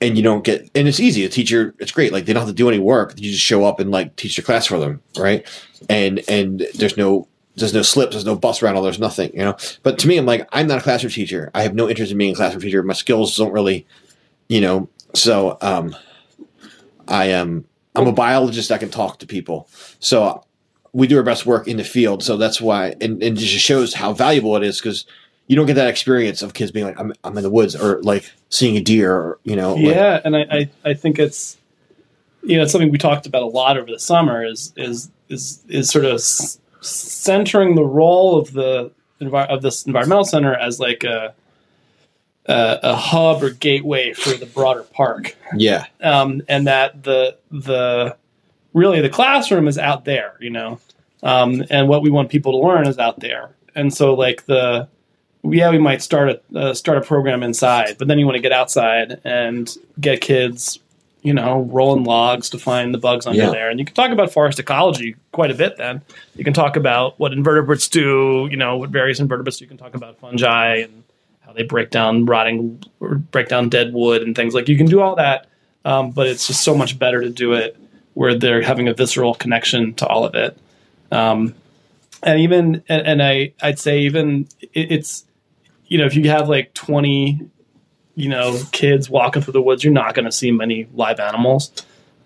and 0.01 0.17
you 0.17 0.23
don't 0.23 0.43
get 0.43 0.69
and 0.75 0.89
it's 0.89 0.99
easy. 1.01 1.25
A 1.25 1.29
teacher 1.29 1.75
it's 1.79 1.93
great. 1.93 2.13
Like 2.13 2.25
they 2.25 2.33
don't 2.33 2.41
have 2.41 2.49
to 2.49 2.55
do 2.55 2.69
any 2.69 2.79
work. 2.81 3.15
You 3.19 3.31
just 3.31 3.45
show 3.45 3.65
up 3.65 3.79
and 3.79 3.91
like 3.91 4.17
teach 4.17 4.37
your 4.37 4.45
class 4.45 4.67
for 4.67 4.79
them 4.79 5.01
right? 5.19 5.47
And 5.89 6.23
and 6.29 6.67
there's 6.75 6.97
no 6.97 7.29
there's 7.57 7.75
no 7.75 7.83
slips 7.83 8.13
there's 8.15 8.25
no 8.25 8.35
bus 8.35 8.63
rental 8.63 8.83
there's 8.83 8.99
nothing 8.99 9.31
you 9.33 9.41
know? 9.41 9.57
But 9.83 9.99
to 10.01 10.09
me 10.09 10.17
i'm 10.17 10.27
like 10.27 10.49
i'm 10.53 10.67
not 10.67 10.79
a 10.79 10.83
classroom 10.83 11.13
teacher. 11.13 11.51
I 11.55 11.63
have 11.63 11.75
no 11.75 11.89
interest 11.89 12.11
in 12.11 12.19
being 12.19 12.33
a 12.33 12.37
classroom 12.37 12.63
teacher. 12.63 12.83
My 12.83 12.95
skills 12.95 13.37
don't 13.37 13.53
really 13.53 13.87
you 14.49 14.61
know? 14.61 14.89
So 15.15 15.59
um 15.61 15.95
i 17.09 17.27
am 17.27 17.65
i'm 17.95 18.07
a 18.09 18.13
biologist. 18.13 18.71
That 18.71 18.81
can 18.81 18.91
talk 18.91 19.19
to 19.19 19.27
people. 19.27 19.69
So 20.01 20.43
we 20.93 21.07
do 21.07 21.17
our 21.17 21.23
best 21.23 21.47
work 21.47 21.67
in 21.69 21.77
the 21.79 21.85
field. 21.85 22.23
So 22.23 22.37
that's 22.37 22.61
why 22.61 22.89
and, 23.01 23.23
and 23.23 23.23
it 23.23 23.41
just 23.41 23.65
shows 23.65 23.95
how 23.95 24.13
valuable 24.13 24.57
it 24.57 24.63
is 24.63 24.79
because 24.79 25.07
you 25.49 25.57
don't 25.57 25.67
get 25.67 25.75
that 25.75 25.89
experience 25.89 26.41
of 26.41 26.55
kids 26.55 26.71
being 26.71 26.87
like 26.87 26.99
i'm, 26.99 27.13
I'm 27.25 27.37
in 27.37 27.43
the 27.43 27.51
woods 27.51 27.75
or 27.77 28.01
like 28.03 28.31
seeing 28.49 28.77
a 28.77 28.81
deer 28.81 29.13
or 29.15 29.39
you 29.43 29.57
know 29.57 29.75
like- 29.75 29.97
yeah, 29.97 30.21
and 30.25 30.37
I, 30.37 30.41
I, 30.51 30.71
I 30.85 30.95
think 30.95 31.19
it's 31.19 31.59
you 32.45 32.57
know 32.57 32.63
it's 32.63 32.73
something 32.73 32.91
we 32.91 32.97
talked 32.97 33.27
about 33.27 33.43
a 33.43 33.47
lot 33.47 33.77
over 33.77 33.91
the 33.91 33.99
summer 33.99 34.45
is 34.47 34.73
is 34.77 35.11
is 35.29 35.63
is 35.69 35.91
sort 35.91 36.05
of 36.05 36.15
s- 36.15 36.59
centering 36.81 37.75
the 37.75 37.85
role 37.85 38.39
of 38.39 38.53
the 38.53 38.93
envi- 39.21 39.49
of 39.49 39.63
this 39.63 39.85
environmental 39.85 40.25
center 40.25 40.55
as 40.55 40.79
like 40.81 41.05
a 41.05 41.35
a, 42.47 42.79
a 42.83 42.97
hub 42.97 43.43
or 43.43 43.51
gateway 43.51 44.13
for 44.13 44.31
the 44.35 44.47
broader 44.47 44.83
park, 44.83 45.37
yeah. 45.57 45.87
Um, 46.01 46.43
and 46.49 46.67
that 46.67 47.03
the 47.05 47.37
the 47.51 48.17
really 48.75 49.01
the 49.01 49.09
classroom 49.09 49.69
is 49.69 49.79
out 49.79 50.05
there, 50.05 50.35
you 50.41 50.51
know, 50.51 50.79
um, 51.23 51.63
and 51.71 51.89
what 51.89 52.03
we 52.03 52.11
want 52.11 52.31
people 52.31 52.53
to 52.53 52.67
learn 52.67 52.87
is 52.87 52.99
out 52.99 53.21
there, 53.21 53.51
and 53.75 53.93
so 53.93 54.15
like 54.15 54.47
the 54.47 54.89
yeah, 55.45 55.71
we 55.71 55.79
might 55.79 56.03
start 56.03 56.29
a 56.55 56.59
uh, 56.59 56.75
start 56.75 56.99
a 56.99 57.01
program 57.01 57.43
inside, 57.43 57.97
but 57.99 58.07
then 58.09 58.19
you 58.19 58.27
want 58.27 58.37
to 58.37 58.43
get 58.43 58.53
outside 58.53 59.21
and 59.25 59.77
get 60.01 60.21
kids, 60.21 60.79
you 61.23 61.35
know, 61.35 61.63
rolling 61.63 62.05
logs 62.05 62.49
to 62.51 62.59
find 62.59 62.95
the 62.95 62.99
bugs 62.99 63.27
under 63.27 63.43
Yeah. 63.43 63.51
there. 63.51 63.69
And 63.69 63.81
you 63.81 63.85
can 63.85 63.95
talk 63.97 64.13
about 64.13 64.33
forest 64.33 64.61
ecology 64.61 65.17
quite 65.33 65.51
a 65.51 65.55
bit. 65.55 65.77
Then 65.79 66.01
you 66.37 66.45
can 66.45 66.53
talk 66.55 66.77
about 66.77 67.19
what 67.19 67.33
invertebrates 67.33 67.89
do, 67.89 68.47
you 68.53 68.57
know, 68.57 68.77
what 68.77 68.91
various 68.91 69.19
invertebrates. 69.19 69.59
do. 69.59 69.65
You 69.65 69.69
can 69.69 69.79
talk 69.79 69.97
about 69.97 70.17
fungi 70.21 70.77
and 70.77 71.03
how 71.41 71.53
they 71.53 71.65
break 71.65 71.91
down 71.91 72.25
rotting 72.25 72.81
or 73.01 73.17
break 73.17 73.49
down 73.49 73.69
dead 73.69 73.93
wood 73.93 74.23
and 74.23 74.37
things 74.37 74.55
like. 74.55 74.69
You 74.69 74.77
can 74.77 74.87
do 74.87 75.01
all 75.01 75.17
that, 75.17 75.47
um, 75.85 76.13
but 76.13 76.29
it's 76.29 76.47
just 76.47 76.63
so 76.63 76.73
much 76.73 77.01
better 77.01 77.21
to 77.21 77.31
do 77.31 77.53
it 77.55 77.77
where 78.15 78.35
they're 78.35 78.63
having 78.63 78.89
a 78.89 78.95
visceral 78.95 79.35
connection 79.35 79.95
to 79.95 80.07
all 80.07 80.25
of 80.25 80.35
it. 80.35 80.57
Um, 81.11 81.55
and 82.23 82.41
even 82.41 82.83
and, 82.89 83.07
and 83.07 83.23
I 83.23 83.53
I'd 83.61 83.79
say 83.79 84.01
even 84.01 84.49
it, 84.61 84.93
it's 84.93 85.25
you 85.87 85.99
know 85.99 86.07
if 86.07 86.15
you 86.15 86.31
have 86.31 86.49
like 86.49 86.73
20 86.75 87.51
you 88.15 88.29
know 88.29 88.59
kids 88.73 89.11
walking 89.11 89.43
through 89.43 89.53
the 89.53 89.63
woods 89.63 89.83
you're 89.83 89.93
not 89.93 90.15
going 90.15 90.25
to 90.25 90.33
see 90.33 90.51
many 90.51 90.89
live 90.95 91.21
animals 91.21 91.73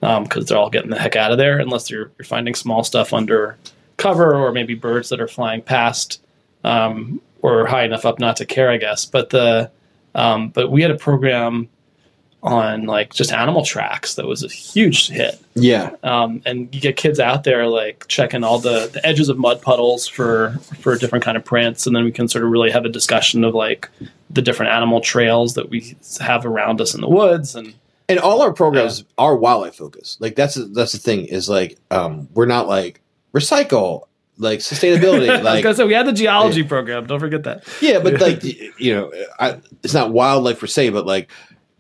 because 0.00 0.47
they're 0.47 0.59
all 0.59 0.71
getting 0.71 0.90
the 0.90 0.99
heck 0.99 1.16
out 1.16 1.33
of 1.33 1.38
there 1.38 1.59
unless 1.59 1.90
you're 1.90 2.11
you're 2.19 2.26
finding 2.26 2.55
small 2.55 2.85
stuff 2.85 3.12
under 3.12 3.57
cover 3.97 4.35
or 4.35 4.52
maybe 4.52 4.75
birds 4.75 5.09
that 5.09 5.21
are 5.21 5.28
flying 5.28 5.62
past 5.62 6.23
um, 6.64 7.21
or 7.40 7.66
high 7.66 7.85
enough 7.85 8.05
up 8.05 8.19
not 8.19 8.37
to 8.37 8.45
care 8.45 8.71
I 8.71 8.76
guess 8.76 9.05
but 9.07 9.31
the 9.31 9.71
um, 10.14 10.50
but 10.50 10.71
we 10.71 10.83
had 10.83 10.90
a 10.90 10.97
program 10.97 11.69
on 12.47 12.85
like 12.85 13.12
just 13.12 13.33
animal 13.33 13.65
tracks 13.65 14.15
that 14.15 14.26
was 14.26 14.45
a 14.45 14.49
huge 14.49 15.09
hit. 15.09 15.38
Yeah. 15.55 15.91
Um, 16.05 16.41
and 16.47 16.73
you 16.73 16.81
get 16.81 16.97
kids 16.97 17.19
out 17.19 17.43
there 17.43 17.67
like 17.67 18.07
checking 18.07 18.45
all 18.45 18.61
the, 18.61 18.88
the 18.93 19.05
edges 19.05 19.29
of 19.29 19.37
mud 19.37 19.61
puddles 19.61 20.07
for 20.07 20.57
for 20.79 20.97
different 20.97 21.25
kind 21.25 21.37
of 21.37 21.45
prints. 21.45 21.87
And 21.87 21.97
then 21.97 22.05
we 22.05 22.12
can 22.12 22.29
sort 22.29 22.45
of 22.45 22.50
really 22.50 22.71
have 22.71 22.85
a 22.85 22.88
discussion 22.88 23.43
of 23.43 23.55
like 23.55 23.91
the 24.31 24.43
different 24.43 24.73
animal 24.73 25.00
trails 25.00 25.55
that 25.55 25.71
we 25.71 25.97
have 26.21 26.47
around 26.47 26.81
us 26.81 26.95
in 26.95 27.00
the 27.00 27.09
woods. 27.09 27.57
And 27.57 27.75
and 28.09 28.21
all 28.21 28.41
our 28.41 28.53
programs 28.53 29.05
are 29.19 29.37
wildlife 29.37 29.75
focused. 29.75 30.21
Like 30.21 30.37
that's 30.37 30.55
that's 30.73 30.93
the 30.93 30.99
thing 30.99 31.25
is 31.25 31.49
like 31.49 31.76
um, 31.91 32.29
we're 32.33 32.47
not 32.47 32.69
like 32.69 33.00
recycle 33.35 34.05
like 34.38 34.61
sustainability. 34.61 35.29
I 35.31 35.37
was 35.37 35.43
like 35.43 35.62
gonna 35.65 35.75
say 35.75 35.85
we 35.85 35.95
had 35.95 36.07
the 36.07 36.12
geology 36.12 36.62
program. 36.62 37.07
Don't 37.07 37.19
forget 37.19 37.43
that. 37.43 37.65
Yeah, 37.81 37.99
but 37.99 38.21
like 38.21 38.45
you 38.45 38.95
know, 38.95 39.12
I, 39.41 39.61
it's 39.83 39.95
not 39.95 40.12
wildlife 40.12 40.61
per 40.61 40.69
se, 40.69 40.91
but 40.91 41.07
like 41.07 41.29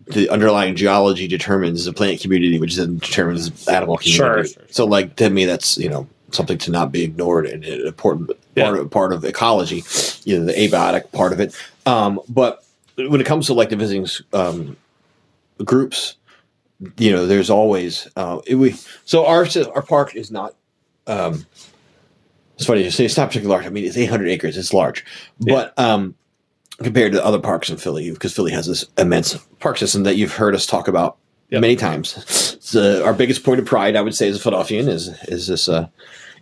the 0.08 0.28
underlying 0.28 0.76
geology 0.76 1.26
determines 1.28 1.84
the 1.84 1.92
plant 1.92 2.20
community, 2.20 2.58
which 2.58 2.76
then 2.76 2.98
determines 2.98 3.64
the 3.64 3.72
animal 3.72 3.96
community. 3.98 4.16
Sure, 4.16 4.44
sure. 4.44 4.62
So 4.70 4.84
like 4.84 5.16
to 5.16 5.30
me, 5.30 5.44
that's 5.44 5.76
you 5.78 5.88
know 5.88 6.06
something 6.32 6.58
to 6.58 6.70
not 6.70 6.92
be 6.92 7.02
ignored 7.04 7.46
and 7.46 7.64
an 7.64 7.86
important 7.86 8.30
Yeah. 8.54 8.64
part 8.64 8.78
of 8.78 8.90
part 8.90 9.12
of 9.12 9.24
ecology. 9.24 9.82
You 10.24 10.38
know, 10.38 10.44
the 10.46 10.52
abiotic 10.52 11.10
part 11.12 11.32
of 11.32 11.40
it. 11.40 11.54
Um, 11.86 12.20
but 12.28 12.64
when 12.96 13.20
it 13.20 13.26
comes 13.26 13.46
to 13.46 13.54
like 13.54 13.70
the 13.70 13.76
visiting 13.76 14.06
um, 14.32 14.76
groups, 15.64 16.16
you 16.98 17.10
know, 17.12 17.26
there's 17.26 17.50
always 17.50 18.08
uh, 18.16 18.40
it, 18.46 18.56
we. 18.56 18.74
So 19.04 19.26
our 19.26 19.46
our 19.74 19.82
park 19.82 20.14
is 20.14 20.30
not. 20.30 20.54
Um, 21.06 21.46
it's 22.56 22.64
funny 22.66 22.82
you 22.84 22.90
say 22.90 23.04
it's 23.04 23.16
not 23.16 23.28
particularly 23.28 23.54
large. 23.60 23.66
I 23.66 23.70
mean, 23.70 23.84
it's 23.84 23.98
800 23.98 24.28
acres. 24.28 24.56
It's 24.56 24.72
large, 24.72 25.04
but 25.40 25.78
um, 25.78 26.14
compared 26.82 27.12
to 27.12 27.24
other 27.24 27.38
parks 27.38 27.70
in 27.70 27.76
Philly, 27.76 28.10
because 28.10 28.34
Philly 28.34 28.52
has 28.52 28.66
this 28.66 28.84
immense 28.98 29.34
park 29.60 29.78
system 29.78 30.02
that 30.04 30.16
you've 30.16 30.34
heard 30.34 30.54
us 30.54 30.66
talk 30.66 30.88
about 30.88 31.16
Yep. 31.50 31.60
many 31.60 31.76
times. 31.76 32.56
Uh, 32.74 33.02
our 33.04 33.14
biggest 33.14 33.44
point 33.44 33.60
of 33.60 33.66
pride, 33.66 33.94
I 33.94 34.00
would 34.00 34.16
say, 34.16 34.28
as 34.28 34.36
a 34.36 34.40
Philadelphian, 34.40 34.88
is 34.88 35.08
is 35.28 35.46
this. 35.46 35.68
Uh, 35.68 35.86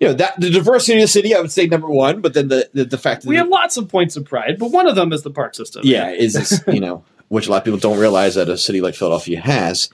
you 0.00 0.08
know 0.08 0.14
that 0.14 0.40
the 0.40 0.48
diversity 0.50 0.94
of 0.98 1.02
the 1.02 1.08
city, 1.08 1.34
I 1.34 1.40
would 1.40 1.52
say 1.52 1.66
number 1.66 1.88
one, 1.90 2.22
but 2.22 2.32
then 2.32 2.48
the 2.48 2.70
the, 2.72 2.84
the 2.86 2.96
fact 2.98 3.20
that 3.22 3.28
we 3.28 3.34
the- 3.36 3.40
have 3.42 3.48
lots 3.48 3.76
of 3.76 3.86
points 3.88 4.16
of 4.16 4.24
pride 4.24 4.58
but 4.58 4.70
one 4.70 4.86
of 4.88 4.94
them 4.96 5.12
is 5.12 5.22
the 5.22 5.30
park 5.30 5.54
system 5.54 5.82
yeah, 5.84 6.08
is 6.10 6.32
this, 6.32 6.64
you 6.66 6.80
know, 6.80 7.04
which 7.28 7.46
a 7.46 7.50
lot 7.50 7.58
of 7.58 7.64
people 7.64 7.78
don't 7.78 7.98
realize 7.98 8.34
that 8.36 8.48
a 8.48 8.56
city 8.56 8.80
like 8.80 8.94
Philadelphia 8.94 9.38
has. 9.40 9.90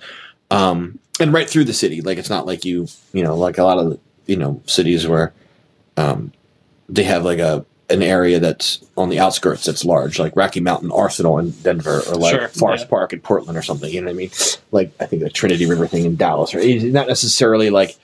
Um, 0.53 0.99
and 1.19 1.33
right 1.33 1.51
through 1.51 1.65
the 1.65 1.75
city, 1.75 2.01
like 2.03 2.17
it's 2.19 2.31
not 2.31 2.47
like 2.47 2.65
you, 2.65 2.87
you 3.13 3.23
know, 3.25 3.35
like 3.37 3.59
a 3.59 3.65
lot 3.65 3.79
of 3.79 3.99
you 4.27 4.37
know 4.37 4.63
cities 4.67 5.09
where 5.09 5.33
um, 5.97 6.33
they 6.89 7.03
have 7.03 7.25
like 7.25 7.41
a 7.41 7.67
an 7.91 8.03
area 8.03 8.39
that's 8.39 8.85
on 8.97 9.09
the 9.09 9.19
outskirts 9.19 9.65
that's 9.65 9.85
large, 9.85 10.19
like 10.19 10.35
Rocky 10.37 10.61
Mountain 10.61 10.91
Arsenal 10.93 11.39
in 11.39 11.51
Denver, 11.51 12.03
or 12.09 12.15
like 12.15 12.35
Sure, 12.35 12.49
Forest 12.49 12.85
yeah. 12.85 12.91
Park 12.91 13.13
in 13.13 13.21
Portland, 13.21 13.59
or 13.59 13.63
something. 13.63 13.93
You 13.93 14.01
know 14.01 14.07
what 14.07 14.13
I 14.13 14.17
mean? 14.17 14.31
Like 14.71 14.93
I 15.01 15.07
think 15.07 15.23
the 15.23 15.31
Trinity 15.31 15.67
River 15.67 15.87
thing 15.87 16.05
in 16.05 16.17
Dallas, 16.17 16.55
or 16.55 16.65
not 16.65 17.09
necessarily 17.09 17.71
like 17.71 17.97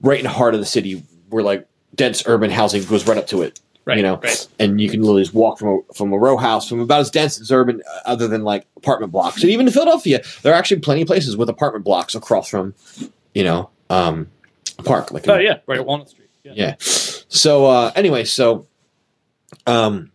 right 0.00 0.18
in 0.18 0.24
the 0.24 0.30
heart 0.30 0.54
of 0.54 0.60
the 0.60 0.66
city 0.66 1.02
where 1.30 1.42
like 1.42 1.66
dense 1.94 2.22
urban 2.26 2.50
housing 2.50 2.84
goes 2.84 3.06
right 3.06 3.18
up 3.18 3.26
to 3.26 3.42
it 3.42 3.60
right 3.84 3.96
you 3.98 4.02
know, 4.02 4.16
right 4.16 4.48
and 4.58 4.80
you 4.80 4.88
can 4.88 5.00
literally 5.00 5.22
just 5.22 5.34
walk 5.34 5.58
from 5.58 5.68
a, 5.68 5.94
from 5.94 6.12
a 6.12 6.18
row 6.18 6.36
house 6.36 6.68
from 6.68 6.80
about 6.80 7.00
as 7.00 7.10
dense 7.10 7.40
as 7.40 7.50
urban, 7.50 7.82
uh, 7.88 8.00
other 8.06 8.28
than 8.28 8.44
like 8.44 8.66
apartment 8.76 9.12
blocks. 9.12 9.42
And 9.42 9.50
even 9.50 9.66
in 9.66 9.72
Philadelphia, 9.72 10.22
there 10.42 10.52
are 10.52 10.56
actually 10.56 10.80
plenty 10.80 11.02
of 11.02 11.08
places 11.08 11.36
with 11.36 11.48
apartment 11.48 11.84
blocks 11.84 12.14
across 12.14 12.48
from, 12.48 12.74
you 13.34 13.44
know, 13.44 13.70
um, 13.90 14.28
a 14.78 14.82
park. 14.82 15.10
Like, 15.10 15.28
oh 15.28 15.38
yeah 15.38 15.58
right 15.66 15.78
at 15.78 15.86
walnut 15.86 16.08
street 16.08 16.22
yeah, 16.44 16.52
yeah. 16.54 16.74
So 16.78 17.66
uh, 17.66 17.92
anyway, 17.94 18.24
so 18.24 18.66
um, 19.66 20.10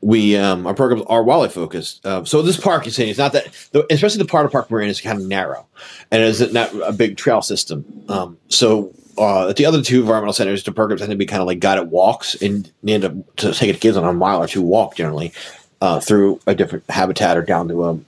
we 0.00 0.36
um, 0.36 0.66
our 0.66 0.74
programs 0.74 1.04
are 1.08 1.22
wildlife 1.22 1.52
focused. 1.52 2.04
Uh, 2.06 2.24
so 2.24 2.42
this 2.42 2.56
park 2.56 2.86
is 2.86 2.94
saying 2.94 3.10
it's 3.10 3.18
not 3.18 3.32
that, 3.32 3.48
the, 3.72 3.86
especially 3.92 4.18
the 4.18 4.28
part 4.28 4.44
of 4.44 4.50
the 4.50 4.52
park 4.52 4.70
we're 4.70 4.80
in 4.80 4.88
is 4.88 5.00
kind 5.00 5.20
of 5.20 5.26
narrow, 5.26 5.66
and 6.10 6.22
it 6.22 6.28
is 6.28 6.52
not 6.52 6.72
a 6.82 6.92
big 6.92 7.16
trail 7.16 7.42
system. 7.42 7.84
Um, 8.08 8.38
so 8.48 8.92
uh, 9.18 9.48
at 9.48 9.56
the 9.56 9.66
other 9.66 9.82
two 9.82 10.00
environmental 10.00 10.32
centers, 10.32 10.62
the 10.62 10.72
programs 10.72 11.00
tend 11.00 11.10
to 11.10 11.16
be 11.16 11.26
kind 11.26 11.40
of 11.40 11.46
like 11.46 11.58
guided 11.58 11.90
walks, 11.90 12.36
and 12.40 12.70
they 12.82 12.94
end 12.94 13.04
up 13.04 13.36
to 13.36 13.52
take 13.52 13.72
the 13.72 13.78
kids 13.78 13.96
on 13.96 14.04
a 14.04 14.12
mile 14.12 14.42
or 14.42 14.46
two 14.46 14.62
walk 14.62 14.94
generally 14.94 15.32
uh, 15.80 15.98
through 16.00 16.40
a 16.46 16.54
different 16.54 16.88
habitat 16.88 17.36
or 17.36 17.42
down 17.42 17.68
to 17.68 17.84
a 17.84 17.98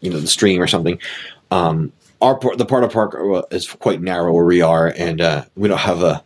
you 0.00 0.10
know 0.10 0.20
the 0.20 0.28
stream 0.28 0.60
or 0.62 0.66
something. 0.66 0.98
Um, 1.50 1.92
our 2.20 2.38
the 2.56 2.66
part 2.66 2.84
of 2.84 2.92
park 2.92 3.14
uh, 3.14 3.42
is 3.50 3.68
quite 3.68 4.00
narrow 4.00 4.32
where 4.32 4.44
we 4.44 4.62
are, 4.62 4.94
and 4.96 5.20
uh, 5.20 5.44
we 5.56 5.68
don't 5.68 5.78
have 5.78 6.02
a 6.02 6.22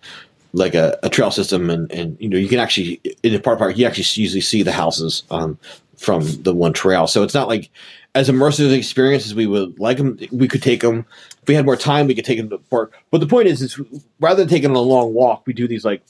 like 0.55 0.75
a, 0.75 0.99
a 1.03 1.11
trail 1.11 1.31
system, 1.31 1.69
and, 1.69 1.91
and 1.93 2.17
you 2.21 2.29
know 2.29 2.39
you 2.39 2.49
can 2.49 2.59
actually 2.61 3.01
in 3.23 3.33
the 3.33 3.41
part 3.41 3.59
park 3.59 3.77
you 3.77 3.87
actually 3.87 4.23
usually 4.23 4.41
see 4.41 4.63
the 4.63 4.73
houses 4.73 5.25
um, 5.31 5.59
from 5.99 6.25
the 6.43 6.55
one 6.55 6.73
trail, 6.73 7.07
so 7.07 7.23
it's 7.23 7.35
not 7.35 7.49
like 7.49 7.71
as 8.15 8.31
immersive 8.31 8.69
an 8.69 8.75
experience 8.75 9.27
as 9.27 9.35
we 9.35 9.47
would 9.47 9.79
like 9.79 9.99
them. 9.99 10.19
We 10.31 10.49
could 10.49 10.63
take 10.63 10.81
them 10.81 11.05
if 11.43 11.49
we 11.49 11.55
had 11.55 11.67
more 11.67 11.77
time. 11.77 12.07
We 12.07 12.15
could 12.15 12.25
take 12.25 12.39
them 12.39 12.49
to 12.51 12.57
the 12.57 12.63
park, 12.65 12.95
but 13.11 13.19
the 13.19 13.27
point 13.27 13.49
is, 13.49 13.61
is 13.61 13.81
rather 14.21 14.43
than 14.43 14.49
taking 14.49 14.71
a 14.71 14.81
long 14.81 15.13
walk, 15.13 15.43
we 15.45 15.53
do 15.53 15.67
these 15.67 15.85
like 15.85 16.03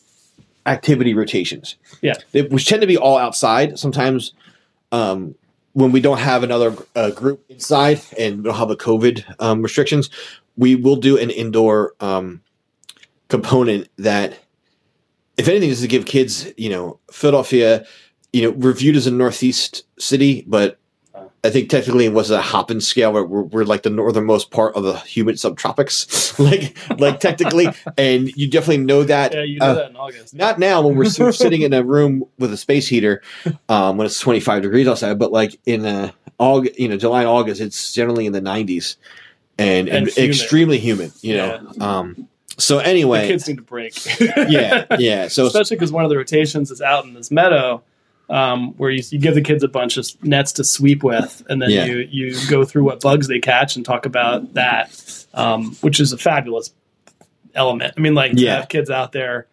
activity 0.66 1.14
rotations. 1.14 1.76
Yeah. 2.02 2.14
they, 2.32 2.42
which 2.42 2.66
tend 2.66 2.82
to 2.82 2.86
be 2.86 2.98
all 2.98 3.16
outside. 3.16 3.78
Sometimes 3.78 4.32
um, 4.92 5.34
when 5.72 5.90
we 5.90 6.00
don't 6.00 6.18
have 6.18 6.42
another 6.42 6.76
uh, 6.94 7.10
group 7.10 7.44
inside 7.48 8.00
and 8.18 8.38
we 8.38 8.42
don't 8.44 8.56
have 8.56 8.68
the 8.68 8.76
COVID 8.76 9.24
um, 9.38 9.62
restrictions, 9.62 10.10
we 10.56 10.74
will 10.74 10.96
do 10.96 11.18
an 11.18 11.30
indoor 11.30 11.94
um, 12.00 12.42
component 13.34 13.88
that, 13.96 14.38
if 15.36 15.48
anything, 15.48 15.70
is 15.70 15.80
to 15.80 15.88
give 15.88 16.06
kids, 16.06 16.52
you 16.56 16.70
know, 16.70 17.00
Philadelphia, 17.10 17.84
you 18.32 18.42
know, 18.42 18.50
reviewed 18.50 18.94
as 18.94 19.08
a 19.08 19.10
northeast 19.10 19.82
city, 19.98 20.44
but 20.46 20.78
I 21.42 21.50
think 21.50 21.68
technically 21.68 22.06
it 22.06 22.12
was 22.12 22.30
a 22.30 22.40
Köppen 22.40 22.80
scale 22.80 23.12
where 23.12 23.24
we're, 23.24 23.42
we're 23.42 23.64
like 23.64 23.82
the 23.82 23.90
northernmost 23.90 24.52
part 24.52 24.76
of 24.76 24.84
the 24.84 24.98
humid 25.00 25.34
subtropics, 25.34 26.38
like 26.50 26.76
like 27.00 27.18
technically, 27.18 27.68
and 27.98 28.30
you 28.36 28.48
definitely 28.48 28.84
know 28.84 29.02
that. 29.02 29.34
Yeah, 29.34 29.42
you 29.42 29.58
know 29.58 29.66
uh, 29.66 29.74
that 29.74 29.90
in 29.90 29.96
August. 29.96 30.34
not 30.34 30.58
now 30.58 30.80
when 30.80 30.96
we're 30.96 31.32
sitting 31.32 31.62
in 31.62 31.72
a 31.72 31.82
room 31.82 32.24
with 32.38 32.52
a 32.52 32.56
space 32.56 32.86
heater 32.86 33.20
um, 33.68 33.96
when 33.96 34.06
it's 34.06 34.20
25 34.20 34.62
degrees 34.62 34.86
outside, 34.86 35.18
but 35.18 35.32
like 35.32 35.60
in 35.66 35.84
uh, 35.84 36.12
August, 36.38 36.78
you 36.78 36.88
know, 36.88 36.96
July 36.96 37.20
and 37.20 37.28
August, 37.28 37.60
it's 37.60 37.92
generally 37.92 38.26
in 38.26 38.32
the 38.32 38.40
90s 38.40 38.96
and, 39.58 39.88
and, 39.88 40.08
And 40.08 40.08
humid. 40.08 40.30
extremely 40.30 40.78
humid, 40.78 41.12
you 41.20 41.36
know. 41.36 41.72
Um, 41.80 42.28
so 42.58 42.78
anyway, 42.78 43.18
the 43.18 43.24
anyway, 43.24 43.28
kids 43.28 43.48
need 43.48 43.56
to 43.56 43.62
break. 43.62 44.20
yeah, 44.48 44.84
yeah. 44.98 45.28
So 45.28 45.46
especially 45.48 45.76
because 45.76 45.92
one 45.92 46.04
of 46.04 46.10
the 46.10 46.16
rotations 46.16 46.70
is 46.70 46.80
out 46.80 47.04
in 47.04 47.14
this 47.14 47.30
meadow 47.30 47.82
um, 48.30 48.72
where 48.78 48.90
you, 48.90 49.02
you 49.10 49.18
give 49.18 49.34
the 49.34 49.40
kids 49.42 49.62
a 49.62 49.68
bunch 49.68 49.96
of 49.96 50.06
nets 50.24 50.52
to 50.52 50.64
sweep 50.64 51.02
with, 51.02 51.42
and 51.48 51.60
then 51.60 51.70
Yeah. 51.70 51.84
you 51.84 52.08
you 52.10 52.36
go 52.48 52.64
through 52.64 52.84
what 52.84 53.00
bugs 53.00 53.28
they 53.28 53.38
catch 53.40 53.76
and 53.76 53.84
talk 53.84 54.06
about 54.06 54.54
that, 54.54 55.26
um, 55.34 55.74
which 55.82 56.00
is 56.00 56.12
a 56.12 56.18
fabulous 56.18 56.72
element. 57.54 57.94
I 57.96 58.00
mean, 58.00 58.14
like 58.14 58.32
to 58.32 58.40
Yeah. 58.40 58.56
have 58.60 58.68
kids 58.68 58.90
out 58.90 59.12
there 59.12 59.46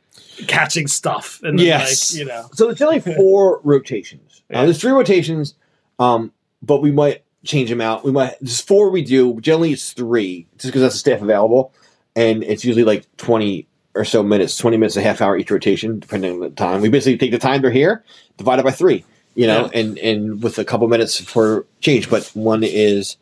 catching 0.47 0.87
stuff, 0.87 1.39
and 1.43 1.59
then, 1.59 1.65
Yes. 1.65 2.13
like, 2.13 2.19
you 2.19 2.25
know, 2.25 2.47
So 2.53 2.69
it's 2.69 2.79
generally 2.79 2.99
four 3.17 3.59
rotations. 3.63 4.41
Uh, 4.53 4.63
there's 4.65 4.79
three 4.81 4.91
rotations, 4.91 5.53
um, 5.99 6.31
but 6.61 6.81
we 6.81 6.91
might 6.91 7.23
change 7.43 7.69
them 7.69 7.81
out. 7.81 8.03
We 8.05 8.11
might 8.11 8.35
there's 8.41 8.61
four 8.61 8.89
we 8.89 9.01
do. 9.03 9.39
Generally, 9.41 9.73
it's 9.73 9.93
three, 9.93 10.47
just 10.57 10.67
because 10.67 10.81
that's 10.81 10.95
the 10.95 10.99
staff 10.99 11.21
available, 11.21 11.73
and 12.15 12.43
it's 12.43 12.63
usually 12.65 12.83
like 12.85 13.05
twenty 13.17 13.67
or 13.95 14.05
so 14.05 14.23
minutes, 14.23 14.57
twenty 14.57 14.77
minutes, 14.77 14.95
a 14.97 15.01
half 15.01 15.21
hour 15.21 15.37
each 15.37 15.51
rotation, 15.51 15.99
depending 15.99 16.33
on 16.33 16.39
the 16.39 16.49
time. 16.49 16.81
We 16.81 16.89
basically 16.89 17.17
take 17.17 17.31
the 17.31 17.39
time 17.39 17.61
they're 17.61 17.71
here, 17.71 18.03
divide 18.37 18.59
it 18.59 18.65
by 18.65 18.71
three, 18.71 19.03
you 19.35 19.47
know, 19.47 19.69
and 19.73 19.97
and 19.99 20.41
with 20.43 20.57
a 20.59 20.65
couple 20.65 20.87
minutes 20.87 21.19
for 21.19 21.65
change. 21.81 22.09
But 22.09 22.29
one 22.33 22.63
is 22.63 23.17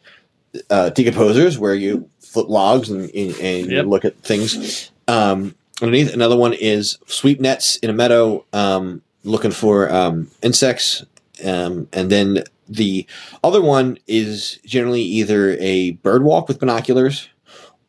uh, 0.70 0.92
decomposers, 0.94 1.58
where 1.58 1.76
you 1.76 2.10
flip 2.20 2.48
logs 2.50 2.90
and 2.90 3.10
and, 3.16 3.36
and 3.40 3.72
Yep. 3.72 3.86
look 3.86 4.06
at 4.06 4.18
things. 4.24 4.92
Um, 5.08 5.56
underneath, 5.82 6.14
another 6.14 6.36
one 6.38 6.54
is 6.54 7.00
sweep 7.08 7.40
nets 7.40 7.78
in 7.78 7.90
a 7.90 7.94
meadow, 7.94 8.46
um, 8.54 9.02
looking 9.24 9.52
for 9.52 9.92
um, 9.92 10.30
insects, 10.44 11.04
um, 11.46 11.88
and 11.94 12.12
then 12.12 12.44
the 12.68 13.08
other 13.44 13.62
one 13.62 13.98
is 14.06 14.60
generally 14.66 15.02
either 15.02 15.58
a 15.60 15.92
bird 15.92 16.22
walk 16.24 16.48
with 16.48 16.60
binoculars 16.60 17.28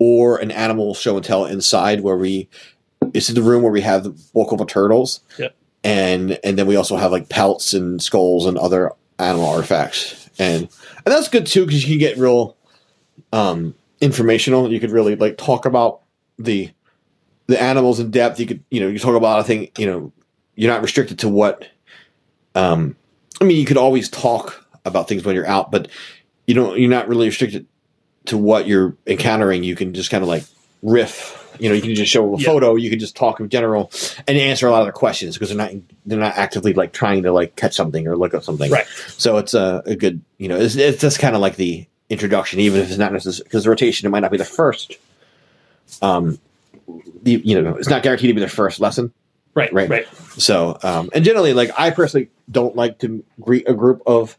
or 0.01 0.39
an 0.39 0.51
animal 0.51 0.95
show 0.95 1.15
and 1.17 1.25
tell 1.25 1.45
inside, 1.45 2.01
where 2.01 2.17
we 2.17 2.49
it's 3.15 3.29
is 3.29 3.35
the 3.37 3.43
room 3.43 3.63
where 3.63 3.71
we 3.71 3.81
have 3.83 4.03
the 4.03 4.11
bulk 4.35 4.51
of 4.51 4.59
the 4.59 4.65
turtles, 4.67 5.21
Yep. 5.39 5.55
and 5.85 6.39
and 6.43 6.59
then 6.59 6.67
we 6.67 6.75
also 6.75 6.97
have 6.97 7.13
like 7.13 7.29
pelts 7.29 7.73
and 7.75 8.03
skulls 8.03 8.47
and 8.47 8.59
other 8.59 8.91
animal 9.19 9.47
artifacts, 9.49 10.29
and 10.39 10.63
and 10.63 11.07
that's 11.07 11.29
good 11.29 11.47
too 11.47 11.65
because 11.67 11.83
you 11.85 11.91
can 11.91 11.99
get 11.99 12.19
real 12.19 12.57
um, 13.33 13.75
informational. 14.01 14.73
You 14.73 14.81
could 14.81 14.91
really 14.91 15.15
like 15.17 15.39
talk 15.39 15.65
about 15.67 16.01
the 16.39 16.71
the 17.47 17.61
animals 17.61 18.01
in 18.01 18.11
depth. 18.11 18.41
You 18.41 18.47
could 18.47 18.65
you 18.71 18.81
know 18.81 18.89
you 18.89 18.99
talk 18.99 19.15
about 19.17 19.39
I 19.39 19.43
think 19.43 19.79
you 19.79 19.87
know 19.87 20.13
you're 20.57 20.73
not 20.73 20.83
restricted 20.83 21.19
to 21.21 21.29
what. 21.29 21.67
Um, 22.55 22.97
I 23.41 23.45
mean, 23.45 23.57
you 23.59 23.65
could 23.65 23.77
always 23.77 24.09
talk 24.09 24.67
about 24.85 25.09
things 25.09 25.25
when 25.25 25.35
you're 25.35 25.47
out, 25.47 25.71
but 25.71 25.89
you 26.47 26.55
don't. 26.55 26.79
You're 26.79 26.91
not 26.91 27.09
really 27.09 27.27
restricted 27.27 27.67
to 28.27 28.37
what 28.39 28.67
you're 28.67 28.97
encountering. 29.07 29.63
You 29.65 29.75
can 29.77 29.95
just 29.95 30.11
kind 30.11 30.23
of 30.23 30.29
like 30.29 30.45
riff. 30.83 31.37
You 31.59 31.69
know, 31.69 31.75
you 31.75 31.83
can 31.83 31.95
just 31.95 32.11
show 32.11 32.35
a 32.35 32.39
Yeah. 32.39 32.47
photo. 32.47 32.77
You 32.77 32.89
can 32.91 32.99
just 32.99 33.17
talk 33.17 33.39
in 33.41 33.49
general 33.49 33.91
and 34.27 34.39
answer 34.39 34.67
a 34.67 34.71
lot 34.71 34.81
of 34.81 34.87
their 34.87 34.93
questions 34.93 35.37
because 35.37 35.49
they're 35.49 35.59
not 35.59 35.73
they're 36.07 36.19
not 36.19 36.37
actively 36.37 36.73
like 36.73 36.93
trying 36.93 37.23
to 37.25 37.33
like 37.33 37.57
catch 37.57 37.75
something 37.75 38.07
or 38.07 38.17
look 38.17 38.33
up 38.35 38.45
something. 38.45 38.71
Right. 38.71 38.87
So 39.19 39.37
it's 39.37 39.53
a, 39.55 39.83
a 39.85 39.95
good 39.97 40.23
you 40.39 40.49
know 40.49 40.57
it's, 40.59 40.77
it's 40.77 41.01
just 41.01 41.19
kind 41.19 41.35
of 41.35 41.41
like 41.43 41.57
the 41.57 41.87
introduction, 42.09 42.61
even 42.61 42.81
if 42.81 42.89
it's 42.89 42.99
not 42.99 43.13
necessarily 43.13 43.45
because 43.45 43.65
the 43.65 43.71
rotation 43.71 44.07
it 44.07 44.11
might 44.11 44.21
not 44.21 44.31
be 44.31 44.39
the 44.39 44.45
first. 44.45 44.97
Um, 46.03 46.39
you, 47.25 47.39
you 47.45 47.61
know, 47.61 47.75
it's 47.77 47.89
not 47.89 48.03
guaranteed 48.03 48.29
to 48.31 48.35
be 48.35 48.41
their 48.41 48.49
first 48.49 48.81
lesson. 48.81 49.13
right, 49.55 49.73
Right. 49.73 49.89
right, 49.91 50.07
So, 50.39 50.79
um, 50.83 51.11
and 51.13 51.25
generally, 51.25 51.53
like 51.53 51.71
I 51.79 51.91
personally 51.91 52.31
don't 52.51 52.75
like 52.77 52.99
to 53.01 53.23
greet 53.41 53.69
a 53.69 53.75
group 53.75 54.03
of 54.07 54.37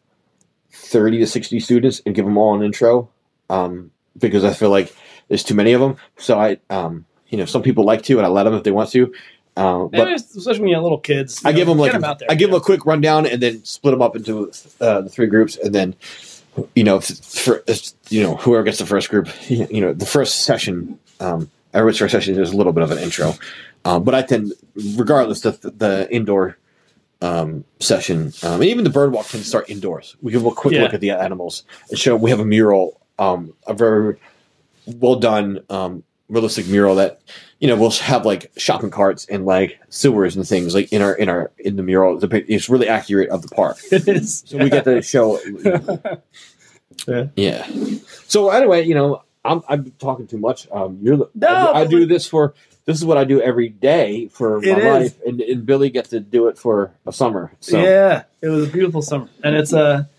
thirty 0.72 1.20
to 1.20 1.28
sixty 1.28 1.60
students 1.60 2.02
and 2.06 2.16
give 2.16 2.26
them 2.26 2.38
all 2.38 2.56
an 2.56 2.64
intro, 2.64 3.10
um, 3.52 3.92
because 4.18 4.44
I 4.44 4.54
feel 4.54 4.70
like 4.70 4.96
there's 5.28 5.44
too 5.44 5.56
many 5.56 5.74
of 5.74 5.82
them. 5.82 5.98
So 6.18 6.40
I, 6.40 6.58
um, 6.70 7.06
you 7.28 7.38
know, 7.38 7.46
some 7.46 7.62
people 7.62 7.84
like 7.84 8.04
to, 8.04 8.18
and 8.18 8.26
I 8.26 8.30
let 8.30 8.44
them 8.44 8.54
if 8.54 8.64
they 8.64 8.72
want 8.72 8.90
to. 8.92 9.14
Uh, 9.58 9.86
but 9.86 10.08
especially 10.14 10.60
when 10.60 10.70
you 10.70 10.76
have 10.76 10.84
little 10.84 10.98
kids, 10.98 11.42
you 11.44 11.50
I 11.50 11.52
know, 11.52 11.58
give 11.58 11.68
them 11.68 11.78
like 11.78 11.94
out 11.94 12.20
there. 12.20 12.32
I 12.32 12.36
give 12.36 12.50
you 12.50 12.54
them 12.54 12.62
a 12.62 12.64
quick 12.64 12.86
rundown 12.86 13.26
and 13.26 13.42
then 13.42 13.64
split 13.66 13.92
them 13.92 14.02
up 14.02 14.16
into 14.16 14.50
uh, 14.80 15.02
the 15.02 15.10
three 15.10 15.28
groups, 15.28 15.58
and 15.58 15.76
then 15.76 15.94
you 16.76 16.84
know, 16.86 17.00
for 17.02 17.64
you 18.10 18.24
know, 18.24 18.38
whoever 18.38 18.64
gets 18.64 18.78
the 18.80 18.86
first 18.86 19.10
group, 19.10 19.28
you 19.50 19.82
know, 19.82 19.94
the 19.94 20.06
first 20.06 20.46
session, 20.46 20.98
um, 21.20 21.50
everyone's 21.74 21.98
first 21.98 22.14
session 22.14 22.40
is 22.40 22.52
a 22.52 22.58
little 22.58 22.72
bit 22.74 22.84
of 22.84 22.92
an 22.92 22.98
intro, 23.00 23.34
um, 23.84 24.04
but 24.06 24.16
I 24.16 24.22
tend, 24.22 24.54
regardless, 24.96 25.42
the 25.42 25.52
the 25.52 26.08
indoor 26.10 26.58
um, 27.22 27.66
session, 27.80 28.32
um, 28.44 28.62
and 28.62 28.66
even 28.66 28.86
the 28.86 28.90
bird 28.90 29.12
walk 29.12 29.28
can 29.30 29.42
start 29.42 29.70
indoors. 29.70 30.16
We 30.22 30.32
give 30.32 30.46
a 30.46 30.52
quick 30.52 30.74
Yeah. 30.74 30.84
look 30.84 30.94
at 30.94 31.02
the 31.02 31.12
animals 31.12 31.64
and 31.90 32.00
show. 32.00 32.16
We 32.16 32.30
have 32.30 32.40
a 32.40 32.46
mural, 32.46 33.00
um, 33.22 33.54
a 33.68 33.74
very 33.74 34.18
well 34.88 35.16
done, 35.18 35.64
um, 35.70 36.04
realistic 36.30 36.66
mural 36.68 36.96
that 36.96 37.22
you 37.60 37.68
know 37.68 37.76
we'll 37.76 37.92
have 37.92 38.26
like 38.26 38.52
shopping 38.58 38.90
carts 38.90 39.26
and 39.26 39.46
like 39.46 39.80
sewers 39.90 40.36
and 40.36 40.48
things 40.48 40.74
like 40.74 40.92
in 40.92 41.02
our 41.02 41.14
in 41.14 41.30
our 41.30 41.52
in 41.60 41.76
the 41.76 41.84
mural. 41.84 42.18
The 42.18 42.44
It's 42.54 42.68
really 42.70 42.88
accurate 42.88 43.30
of 43.30 43.42
the 43.44 43.50
park, 43.56 43.78
It 43.92 44.08
is. 44.08 44.44
so 44.46 44.58
we 44.58 44.70
get 44.70 44.84
to 44.86 45.02
show. 45.02 45.40
Yeah. 47.08 47.28
Yeah. 47.36 47.66
So 48.28 48.50
anyway, 48.50 48.84
you 48.86 48.94
know, 48.94 49.24
I'm 49.44 49.62
I'm 49.68 49.92
talking 49.98 50.28
too 50.28 50.38
much. 50.38 50.68
Um, 50.72 51.00
you're 51.02 51.18
the, 51.18 51.30
No, 51.34 51.48
I, 51.48 51.86
do- 51.86 51.98
I 51.98 52.00
do 52.02 52.06
this 52.06 52.28
for 52.28 52.54
this 52.86 52.98
is 52.98 53.06
what 53.06 53.18
I 53.18 53.24
do 53.24 53.42
every 53.42 53.70
day 53.70 54.28
for 54.28 54.60
my 54.62 54.74
life, 54.74 55.18
and, 55.26 55.40
and 55.42 55.66
Billy 55.66 55.90
gets 55.90 56.10
to 56.10 56.20
do 56.20 56.48
it 56.48 56.58
for 56.60 56.92
a 57.08 57.14
summer. 57.14 57.54
So 57.60 57.80
Yeah, 57.82 58.24
it 58.42 58.50
was 58.50 58.68
a 58.68 58.72
beautiful 58.72 59.02
summer, 59.02 59.30
and 59.44 59.56
it's 59.56 59.74
a 59.74 60.10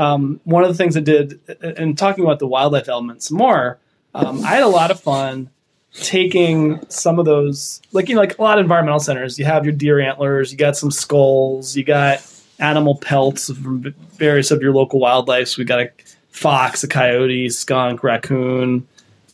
um, 0.00 0.40
one 0.44 0.62
of 0.64 0.68
the 0.70 0.74
things 0.74 0.96
I 0.96 1.00
did. 1.00 1.40
And 1.60 1.96
talking 1.96 2.24
about 2.24 2.38
the 2.38 2.46
wildlife 2.46 2.88
elements 2.88 3.30
more, 3.30 3.78
um, 4.14 4.42
I 4.44 4.48
had 4.48 4.62
a 4.62 4.68
lot 4.68 4.90
of 4.90 4.98
fun 4.98 5.50
taking 5.92 6.80
some 6.88 7.18
of 7.18 7.24
those, 7.26 7.82
like 7.92 8.08
you 8.08 8.14
know, 8.14 8.20
like 8.20 8.38
a 8.38 8.42
lot 8.42 8.58
of 8.58 8.64
environmental 8.64 9.00
centers. 9.00 9.38
You 9.38 9.44
have 9.44 9.64
your 9.64 9.74
deer 9.74 10.00
antlers, 10.00 10.52
you 10.52 10.58
got 10.58 10.76
some 10.76 10.90
skulls, 10.90 11.76
you 11.76 11.84
got 11.84 12.26
animal 12.58 12.96
pelts 12.96 13.52
from 13.52 13.94
various 14.16 14.50
of 14.50 14.62
your 14.62 14.72
local 14.72 15.00
wildlife. 15.00 15.48
So 15.48 15.56
we 15.58 15.64
got 15.64 15.80
a 15.80 15.90
fox, 16.30 16.82
a 16.82 16.88
coyote, 16.88 17.50
skunk, 17.50 18.02
raccoon, 18.02 18.86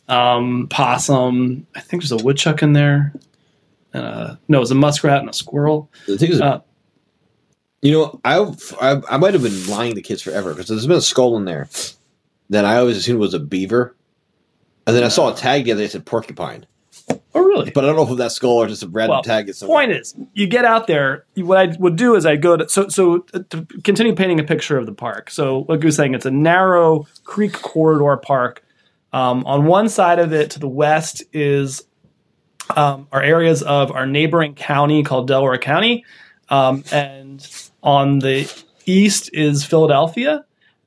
um, 0.09 0.67
possum. 0.69 1.65
I 1.75 1.79
think 1.79 2.01
there's 2.01 2.11
a 2.11 2.17
woodchuck 2.23 2.61
in 2.61 2.73
there. 2.73 3.13
Uh, 3.93 4.35
no, 4.47 4.57
it 4.57 4.61
was 4.61 4.71
a 4.71 4.75
muskrat 4.75 5.21
and 5.21 5.29
a 5.29 5.33
squirrel. 5.33 5.89
the 6.07 6.17
thing 6.17 6.31
is, 6.31 6.41
Uh, 6.41 6.59
you 7.81 7.91
know, 7.91 8.19
I 8.25 8.39
I, 8.81 9.01
I 9.09 9.17
might 9.17 9.33
have 9.33 9.43
been 9.43 9.67
lying 9.67 9.95
to 9.95 10.01
kids 10.01 10.21
forever 10.21 10.53
because 10.53 10.67
there's 10.67 10.87
been 10.87 10.97
a 10.97 11.01
skull 11.01 11.37
in 11.37 11.45
there 11.45 11.69
that 12.49 12.65
I 12.65 12.77
always 12.77 12.97
assumed 12.97 13.19
was 13.19 13.33
a 13.33 13.39
beaver, 13.39 13.95
and 14.85 14.95
then 14.95 15.03
I 15.03 15.09
saw 15.09 15.33
a 15.33 15.35
tag 15.35 15.65
the 15.65 15.73
other 15.73 15.81
day 15.81 15.85
that 15.85 15.91
said 15.91 16.05
porcupine. 16.05 16.65
Oh, 17.33 17.41
really? 17.41 17.71
But 17.71 17.85
I 17.85 17.87
don't 17.87 17.95
know 17.95 18.11
if 18.11 18.17
that 18.17 18.31
skull 18.31 18.57
or 18.57 18.67
just 18.67 18.83
a 18.83 18.87
random 18.87 19.15
Well, 19.15 19.23
tag. 19.23 19.53
Somewhere. 19.53 19.77
Point 19.77 19.91
is, 19.91 20.15
you 20.33 20.47
get 20.47 20.65
out 20.65 20.87
there. 20.87 21.25
What 21.35 21.57
I 21.57 21.75
would 21.79 21.95
do 21.95 22.15
is 22.15 22.25
I 22.25 22.35
go 22.35 22.57
to 22.57 22.67
so 22.67 22.89
so 22.89 23.25
uh, 23.33 23.39
to 23.49 23.65
continue 23.83 24.15
painting 24.15 24.39
a 24.39 24.43
picture 24.43 24.77
of 24.77 24.85
the 24.85 24.93
park. 24.93 25.29
So 25.29 25.65
like 25.69 25.81
you 25.81 25.87
were 25.87 25.91
saying, 25.91 26.15
it's 26.15 26.25
a 26.25 26.31
narrow 26.31 27.05
creek 27.23 27.53
corridor 27.53 28.17
park. 28.17 28.63
Um, 29.13 29.45
on 29.45 29.65
one 29.65 29.87
side 29.87 30.19
of 30.19 30.33
it, 30.33 30.51
to 30.51 30.59
the 30.59 30.67
west, 30.67 31.23
is 31.31 31.83
um, 32.75 33.07
are 33.11 33.21
areas 33.21 33.63
of 33.63 33.91
our 33.91 34.05
neighboring 34.05 34.53
county 34.53 35.03
called 35.03 35.27
Delaware 35.27 35.57
County, 35.57 36.03
um, 36.49 36.83
and 36.91 37.66
on 37.83 38.19
the 38.19 38.51
east 38.85 39.29
is 39.33 39.63
Philadelphia. 39.63 40.43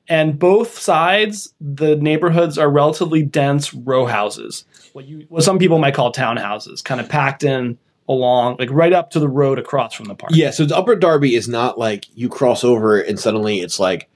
And 0.07 0.37
both 0.37 0.77
sides, 0.77 1.53
the 1.61 1.95
neighborhoods 1.95 2.57
are 2.57 2.69
relatively 2.69 3.23
dense 3.23 3.73
row 3.73 4.05
houses, 4.05 4.65
what 4.91 5.05
you 5.05 5.25
what 5.29 5.43
some 5.43 5.57
people 5.57 5.79
might 5.79 5.93
call 5.93 6.11
townhouses, 6.11 6.83
kind 6.83 6.99
of 6.99 7.07
packed 7.07 7.43
in 7.43 7.77
along, 8.09 8.57
like 8.59 8.69
right 8.71 8.91
up 8.91 9.11
to 9.11 9.19
the 9.19 9.29
road 9.29 9.57
across 9.57 9.93
from 9.93 10.05
the 10.07 10.15
park. 10.15 10.33
Yeah, 10.35 10.51
so 10.51 10.65
the 10.65 10.75
Upper 10.75 10.97
Darby 10.97 11.35
is 11.35 11.47
not 11.47 11.77
like 11.79 12.07
you 12.17 12.27
cross 12.27 12.63
over 12.65 12.99
and 12.99 13.17
suddenly 13.19 13.61
it's 13.61 13.79
like 13.79 14.09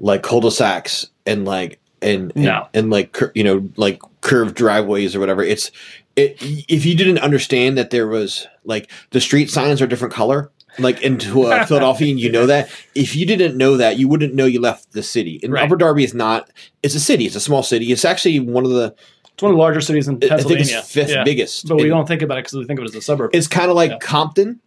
like 0.00 0.22
cul-de-sacs 0.24 1.06
and 1.26 1.44
like 1.44 1.78
and 2.02 2.32
and, 2.34 2.44
No. 2.44 2.66
and 2.74 2.90
like 2.90 3.16
you 3.36 3.44
know 3.44 3.68
like 3.76 4.00
curved 4.22 4.56
driveways 4.56 5.14
or 5.14 5.20
whatever. 5.20 5.44
It's 5.44 5.70
it 6.16 6.38
if 6.40 6.84
you 6.84 6.96
didn't 6.96 7.18
understand 7.18 7.78
that 7.78 7.90
there 7.90 8.08
was 8.08 8.48
like 8.64 8.90
the 9.10 9.20
street 9.20 9.50
signs 9.50 9.80
are 9.80 9.86
different 9.86 10.14
color. 10.14 10.50
Like 10.78 11.02
into 11.02 11.44
uh, 11.44 11.64
Philadelphia, 11.66 12.10
and 12.10 12.20
you 12.20 12.30
know 12.30 12.46
that. 12.46 12.68
If 12.94 13.16
you 13.16 13.24
didn't 13.26 13.56
know 13.56 13.76
that, 13.78 13.98
you 13.98 14.08
wouldn't 14.08 14.34
know 14.34 14.46
you 14.46 14.60
left 14.60 14.92
the 14.92 15.02
city. 15.02 15.40
And 15.42 15.52
Right. 15.52 15.64
Upper 15.64 15.76
Darby 15.76 16.04
is 16.04 16.12
not. 16.14 16.50
It's 16.82 16.94
a 16.94 17.00
city. 17.00 17.24
It's 17.26 17.36
a 17.36 17.40
small 17.40 17.62
city. 17.62 17.90
It's 17.92 18.04
actually 18.04 18.40
one 18.40 18.64
of 18.64 18.70
the. 18.70 18.94
It's 19.34 19.42
one 19.42 19.52
of 19.52 19.56
the 19.56 19.62
larger 19.62 19.80
cities 19.82 20.08
in 20.08 20.16
I 20.16 20.18
think 20.18 20.30
Pennsylvania. 20.30 20.78
it's 20.78 20.90
fifth 20.92 21.10
Yeah. 21.10 21.24
biggest. 21.24 21.68
But 21.68 21.76
we 21.76 21.84
in- 21.84 21.88
don't 21.90 22.06
think 22.08 22.22
about 22.22 22.38
it 22.38 22.44
because 22.44 22.58
we 22.58 22.64
think 22.64 22.78
of 22.80 22.84
it 22.84 22.88
as 22.90 22.94
a 22.94 23.02
suburb. 23.02 23.30
it's 23.34 23.46
kind 23.48 23.70
of 23.70 23.76
like 23.76 23.90
Yeah. 23.90 23.98
Compton, 23.98 24.60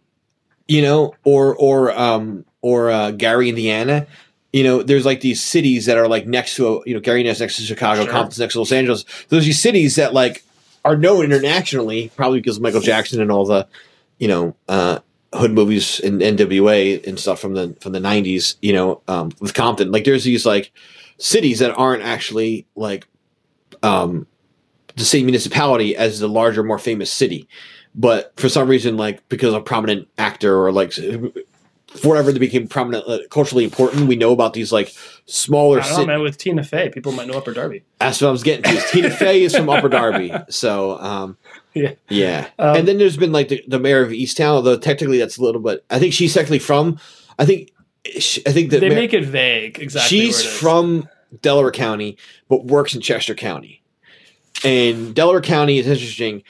you 0.68 0.82
know, 0.82 1.14
or 1.24 1.54
or 1.56 1.96
um 1.98 2.44
or 2.62 2.90
uh, 2.90 3.10
Gary, 3.12 3.48
Indiana. 3.48 4.06
You 4.52 4.64
know, 4.64 4.82
there's 4.82 5.06
like 5.06 5.20
these 5.20 5.40
cities 5.42 5.86
that 5.86 5.96
are 5.96 6.08
like 6.08 6.26
next 6.26 6.56
to 6.56 6.66
a, 6.68 6.80
you 6.88 6.94
know 6.94 7.00
Gary 7.00 7.26
is 7.26 7.40
next 7.40 7.56
to 7.56 7.62
Chicago, 7.62 8.02
Sure. 8.02 8.10
Compton's 8.12 8.38
next 8.38 8.54
to 8.54 8.60
Los 8.60 8.72
Angeles. 8.72 9.04
Those 9.28 9.44
these 9.44 9.60
cities 9.60 9.96
that 9.96 10.12
like 10.14 10.42
are 10.84 10.96
known 10.96 11.24
internationally, 11.24 12.10
probably 12.16 12.40
because 12.40 12.56
of 12.56 12.62
Michael 12.62 12.80
Jackson 12.80 13.20
and 13.20 13.30
all 13.32 13.44
the 13.46 13.66
you 14.18 14.28
know 14.28 14.54
uh, 14.68 14.98
hood 15.32 15.52
movies 15.52 16.00
in 16.00 16.18
NWA 16.18 17.06
and 17.06 17.18
stuff 17.18 17.40
from 17.40 17.54
the 17.54 17.76
from 17.80 17.92
the 17.92 18.00
'90s. 18.00 18.56
You 18.62 18.72
know, 18.72 19.02
um, 19.08 19.32
with 19.40 19.54
Compton, 19.54 19.92
like 19.92 20.04
there's 20.04 20.24
these 20.24 20.46
like 20.46 20.72
cities 21.18 21.58
that 21.58 21.76
aren't 21.76 22.02
actually 22.02 22.66
like 22.76 23.06
um 23.82 24.26
the 24.96 25.04
same 25.04 25.26
municipality 25.26 25.96
as 25.96 26.18
the 26.18 26.28
larger, 26.28 26.62
more 26.62 26.78
famous 26.78 27.12
city 27.12 27.48
but 27.94 28.32
for 28.38 28.48
some 28.48 28.68
reason, 28.68 28.96
like 28.96 29.28
because 29.28 29.54
a 29.54 29.60
prominent 29.60 30.08
actor 30.18 30.56
or 30.56 30.72
like 30.72 30.94
whatever 32.02 32.30
they 32.30 32.38
became 32.38 32.68
prominent, 32.68 33.06
uh, 33.08 33.18
culturally 33.30 33.64
important, 33.64 34.06
we 34.06 34.16
know 34.16 34.32
about 34.32 34.52
these 34.52 34.70
like 34.70 34.94
smaller. 35.26 35.80
I 35.80 35.88
don't 35.88 36.00
know, 36.00 36.06
man. 36.06 36.22
With 36.22 36.38
Tina 36.38 36.62
Fey, 36.62 36.90
people 36.90 37.12
might 37.12 37.26
know 37.26 37.36
Upper 37.36 37.52
Darby. 37.52 37.82
That's 37.98 38.20
what 38.20 38.28
I 38.28 38.30
was 38.30 38.42
getting 38.42 38.62
to. 38.64 38.80
Tina 38.88 39.10
Fey 39.10 39.42
is 39.42 39.56
from 39.56 39.68
Upper 39.68 39.88
Darby, 39.88 40.32
so 40.48 40.98
um, 40.98 41.36
Yeah. 41.74 41.92
yeah. 42.08 42.48
Um, 42.58 42.76
and 42.78 42.88
then 42.88 42.98
there's 42.98 43.16
been 43.16 43.32
like 43.32 43.48
the, 43.48 43.62
the 43.68 43.78
Mare 43.78 44.02
of 44.02 44.10
Easttown, 44.10 44.52
although 44.54 44.76
technically 44.78 45.18
that's 45.18 45.38
a 45.38 45.42
little 45.42 45.60
bit. 45.60 45.84
I 45.90 45.98
think 45.98 46.12
she's 46.14 46.34
technically 46.34 46.58
from. 46.58 46.98
I 47.38 47.44
think. 47.46 47.70
she- 48.18 48.44
I 48.46 48.52
think 48.52 48.70
that 48.70 48.80
They 48.80 48.88
mayor- 48.88 48.98
make 48.98 49.12
it 49.14 49.24
vague 49.24 49.78
exactly. 49.78 50.08
she's 50.18 50.36
where 50.38 50.44
it 50.44 50.52
is. 50.54 50.58
from 50.60 51.08
Delaware 51.42 51.70
County, 51.70 52.16
but 52.48 52.64
works 52.64 52.94
in 52.94 53.00
Chester 53.00 53.34
County. 53.34 53.82
And 54.64 55.14
Delaware 55.14 55.40
County 55.40 55.78
is 55.78 55.86
interesting. 55.86 56.42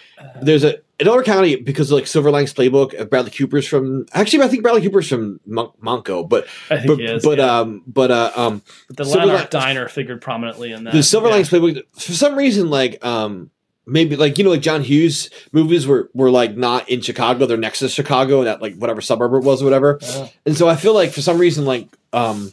There's 0.42 0.64
a 0.64 0.78
Delaware 0.98 1.22
County 1.22 1.56
because 1.56 1.90
of 1.90 1.96
like 1.96 2.06
Silver 2.08 2.30
Linings 2.30 2.52
Playbook. 2.52 2.98
uh, 2.98 3.04
Bradley 3.04 3.30
Cooper's 3.30 3.66
from 3.68 4.06
actually 4.12 4.42
I 4.42 4.48
think 4.48 4.62
Bradley 4.62 4.82
Cooper's 4.82 5.08
from 5.08 5.38
Mon- 5.46 5.70
MontCo, 5.82 6.28
but 6.28 6.46
I 6.70 6.76
think 6.78 6.86
but 6.88 6.98
he 6.98 7.04
is. 7.04 7.22
but 7.24 7.38
yeah. 7.38 7.58
um 7.60 7.82
but 7.86 8.10
uh 8.10 8.32
um 8.36 8.62
But 8.88 8.96
the 8.96 9.04
Silver 9.04 9.26
Llanerch 9.28 9.50
Diner 9.50 9.88
figured 9.88 10.20
prominently 10.22 10.72
in 10.72 10.84
that. 10.84 10.92
the 10.92 11.02
Silver 11.02 11.26
yeah. 11.28 11.32
Linings 11.34 11.50
Playbook 11.50 11.82
for 11.94 12.12
some 12.12 12.36
reason 12.36 12.68
like 12.70 13.04
um 13.04 13.50
maybe 13.86 14.14
like 14.16 14.38
you 14.38 14.44
know 14.44 14.50
like 14.50 14.60
John 14.60 14.82
Hughes 14.82 15.30
movies 15.52 15.86
were 15.86 16.10
were 16.14 16.30
like 16.30 16.56
not 16.56 16.88
in 16.88 17.00
Chicago 17.00 17.46
they're 17.46 17.56
next 17.56 17.80
to 17.80 17.88
Chicago 17.88 18.38
and 18.38 18.46
that 18.46 18.62
like 18.62 18.76
whatever 18.76 19.00
suburb 19.00 19.34
it 19.34 19.42
was 19.44 19.62
or 19.62 19.64
whatever. 19.64 19.98
Uh, 20.02 20.28
and 20.46 20.56
so 20.56 20.68
I 20.68 20.76
feel 20.76 20.94
like 20.94 21.10
for 21.12 21.22
some 21.22 21.38
reason 21.38 21.64
like 21.64 21.88
um 22.12 22.52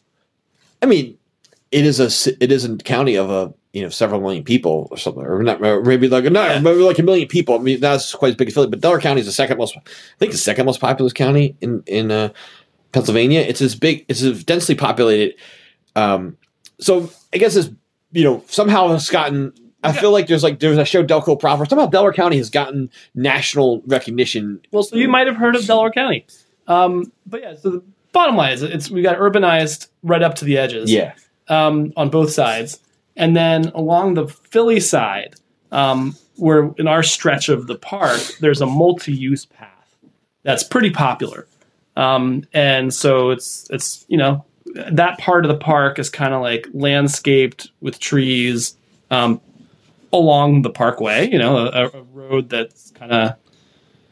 I 0.82 0.86
mean 0.86 1.18
it 1.72 1.86
is 1.86 2.00
a 2.00 2.06
it 2.44 2.52
is 2.52 2.63
a 2.66 2.78
county 2.78 3.16
of 3.16 3.30
a 3.30 3.54
you 3.74 3.82
know 3.84 3.90
several 3.90 4.22
million 4.22 4.44
people 4.44 4.88
or 4.90 4.98
something 4.98 5.24
or 5.24 5.44
not 5.44 5.62
or 5.62 5.84
maybe 5.84 6.08
like 6.08 6.24
not 6.32 6.50
Yeah. 6.50 6.60
maybe 6.60 6.80
like 6.80 6.98
a 6.98 7.04
million 7.04 7.28
people. 7.28 7.56
I 7.56 7.60
mean 7.60 7.80
that's 7.82 8.16
quite 8.16 8.30
as 8.30 8.36
big 8.36 8.48
as 8.48 8.54
Philly 8.54 8.68
but 8.68 8.80
Delaware 8.80 9.02
County 9.02 9.20
is 9.20 9.28
the 9.28 9.34
second 9.34 9.58
most 9.58 9.76
I 9.78 9.82
think 10.18 10.32
the 10.32 10.38
second 10.38 10.66
most 10.66 10.80
populous 10.80 11.13
county 11.13 11.56
in 11.62 11.84
in 11.86 12.10
uh, 12.10 12.30
Pennsylvania. 12.94 13.42
It's 13.42 13.62
as 13.62 13.76
big 13.76 14.06
it's 14.08 14.22
as 14.24 14.44
densely 14.44 14.76
populated. 14.76 15.36
Um 15.96 16.38
so 16.80 17.12
I 17.34 17.38
guess 17.38 17.56
it's 17.56 17.70
you 18.13 18.24
know 18.24 18.44
somehow 18.48 18.94
it's 18.94 19.10
gotten 19.12 19.52
I 19.88 19.93
feel 19.93 20.12
like 20.12 20.28
there's 20.28 20.43
like 20.43 20.60
there's 20.60 20.78
a 20.78 20.86
show 20.86 21.04
Delco 21.04 21.39
proper 21.39 21.65
somehow 21.65 21.88
Delaware 21.88 22.13
County 22.13 22.38
has 22.38 22.50
gotten 22.50 22.89
national 23.15 23.82
recognition 23.86 24.62
well, 24.71 24.84
so 24.84 24.95
you 24.95 25.08
might 25.08 25.28
have 25.28 25.36
heard 25.36 25.56
of 25.56 25.65
Delaware 25.65 25.91
County. 25.91 26.26
Um, 26.67 27.12
but 27.26 27.41
yeah, 27.41 27.56
so 27.56 27.69
the 27.69 27.84
bottom 28.12 28.36
line 28.36 28.54
is 28.54 28.63
it's 28.63 28.89
we 28.89 29.02
got 29.02 29.17
urbanized 29.17 29.88
right 30.04 30.21
up 30.21 30.36
to 30.36 30.45
the 30.45 30.58
edges. 30.58 30.91
um, 31.47 31.93
on 31.95 32.10
both 32.10 32.32
sides. 32.32 32.80
And 33.15 33.36
then 33.36 33.69
along 33.69 34.13
the 34.13 34.28
Philly 34.28 34.80
side, 34.80 35.36
um, 35.71 36.15
where 36.36 36.71
in 36.78 36.88
our 36.88 37.04
stretch 37.04 37.50
of 37.50 37.67
the 37.67 37.76
park, 37.76 38.21
there's 38.39 38.62
a 38.62 38.65
multi 38.65 39.13
use 39.13 39.45
path 39.45 39.95
that's 40.43 40.63
pretty 40.63 40.91
popular. 40.91 41.47
Um, 41.95 42.45
and 42.54 42.93
so 42.93 43.32
it's, 43.32 43.67
it's, 43.71 44.06
you 44.08 44.17
know, 44.17 44.45
that 44.91 45.17
part 45.17 45.45
of 45.45 45.50
the 45.50 45.58
park 45.58 45.97
is 45.97 46.10
kind 46.10 46.34
of 46.34 46.41
like 46.41 46.67
landscaped 46.73 47.71
with 47.82 48.00
trees 48.00 48.76
um, 49.10 49.41
along 50.13 50.62
the 50.62 50.70
parkway, 50.70 51.30
you 51.30 51.38
know, 51.38 51.58
a, 51.67 51.88
a 51.88 52.02
road 52.13 52.50
that's 52.50 52.91
kind 52.91 53.12
of 53.12 53.36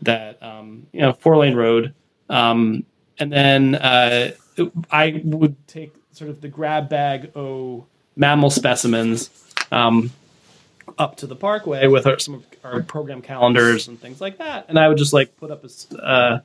that, 0.02 0.42
um, 0.44 0.88
you 0.92 1.02
know, 1.02 1.14
four 1.14 1.38
lane 1.38 1.56
road. 1.56 1.94
Um, 2.30 2.86
and 3.18 3.32
then 3.32 3.76
uh, 3.76 4.32
I 4.92 5.22
would 5.24 5.68
take 5.68 5.94
sort 6.12 6.30
of 6.30 6.42
the 6.42 6.48
grab 6.48 6.90
bag 6.90 7.32
o 7.36 7.86
mammal 8.16 8.50
specimens 8.50 9.30
um, 9.72 10.12
up 10.98 11.18
to 11.18 11.28
the 11.28 11.36
parkway 11.36 11.88
with 11.88 12.08
our, 12.08 12.20
some 12.20 12.36
of 12.36 12.46
our 12.64 12.82
program 12.82 13.22
calendars 13.22 13.88
and 13.88 14.00
things 14.00 14.22
like 14.22 14.38
that, 14.38 14.66
and 14.70 14.80
I 14.80 14.88
would 14.88 14.98
just 14.98 15.14
like 15.14 15.36
put 15.38 15.52
up 15.52 15.64
a 15.66 16.04
uh, 16.04 16.40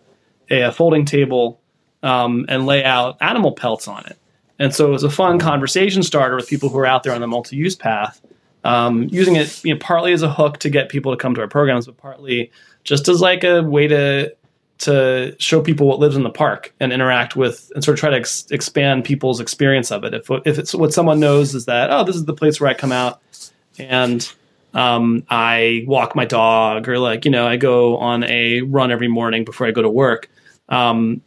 a, 0.51 0.73
folding 0.73 1.05
table 1.05 1.61
um, 2.03 2.47
and 2.49 2.67
lay 2.67 2.85
out 2.85 3.17
animal 3.21 3.53
pelts 3.53 3.87
on 3.89 4.05
it. 4.07 4.19
And 4.59 4.75
so 4.75 4.89
it 4.89 4.91
was 4.91 5.05
a 5.05 5.11
fun 5.11 5.39
conversation 5.39 6.03
starter 6.03 6.37
with 6.37 6.49
people 6.49 6.69
who 6.69 6.79
are 6.79 6.87
out 6.87 7.03
there 7.03 7.15
on 7.15 7.21
the 7.21 7.27
multi-use 7.27 7.77
path, 7.77 8.21
um, 8.65 9.09
using 9.11 9.37
it 9.37 9.65
you 9.65 9.75
know, 9.75 9.81
partly 9.81 10.13
as 10.13 10.23
a 10.23 10.31
hook 10.31 10.59
to 10.59 10.71
get 10.71 10.89
people 10.89 11.13
to 11.13 11.17
come 11.17 11.35
to 11.35 11.41
our 11.41 11.49
programs, 11.49 11.87
but 11.87 11.97
partly 11.97 12.51
just 12.85 13.09
as 13.09 13.21
like 13.21 13.45
a 13.45 13.63
way 13.63 13.89
to 13.89 14.35
to 14.79 15.37
show 15.39 15.61
people 15.61 15.87
what 15.87 15.99
lives 15.99 16.17
in 16.17 16.23
the 16.23 16.31
park 16.31 16.73
and 16.81 16.91
interact 16.91 17.37
with 17.37 17.71
and 17.75 17.85
sort 17.85 17.95
of 17.95 18.01
try 18.01 18.09
to 18.09 18.17
ex- 18.17 18.47
expand 18.51 19.05
people's 19.05 19.39
experience 19.39 19.91
of 19.91 20.05
it. 20.05 20.15
If 20.15 20.31
if 20.47 20.59
it's 20.59 20.75
what 20.75 20.93
someone 20.93 21.21
knows 21.21 21.55
is 21.55 21.67
that 21.67 21.91
oh, 21.91 22.05
this 22.05 22.17
is 22.17 22.25
the 22.25 22.35
place 22.35 22.61
where 22.61 22.71
I 22.71 22.75
come 22.75 22.93
out 22.93 23.21
and 23.79 24.31
um, 24.73 25.25
I 25.29 25.85
walk 25.87 26.15
my 26.15 26.25
dog 26.25 26.89
or 26.89 26.99
like 26.99 27.25
you 27.25 27.31
know 27.31 27.47
I 27.47 27.57
go 27.57 27.97
on 27.99 28.25
a 28.25 28.63
run 28.63 28.91
every 28.91 29.09
morning 29.09 29.45
before 29.45 29.67
I 29.67 29.71
go 29.71 29.83
to 29.83 29.91
work. 29.91 30.31
Um, 30.69 31.23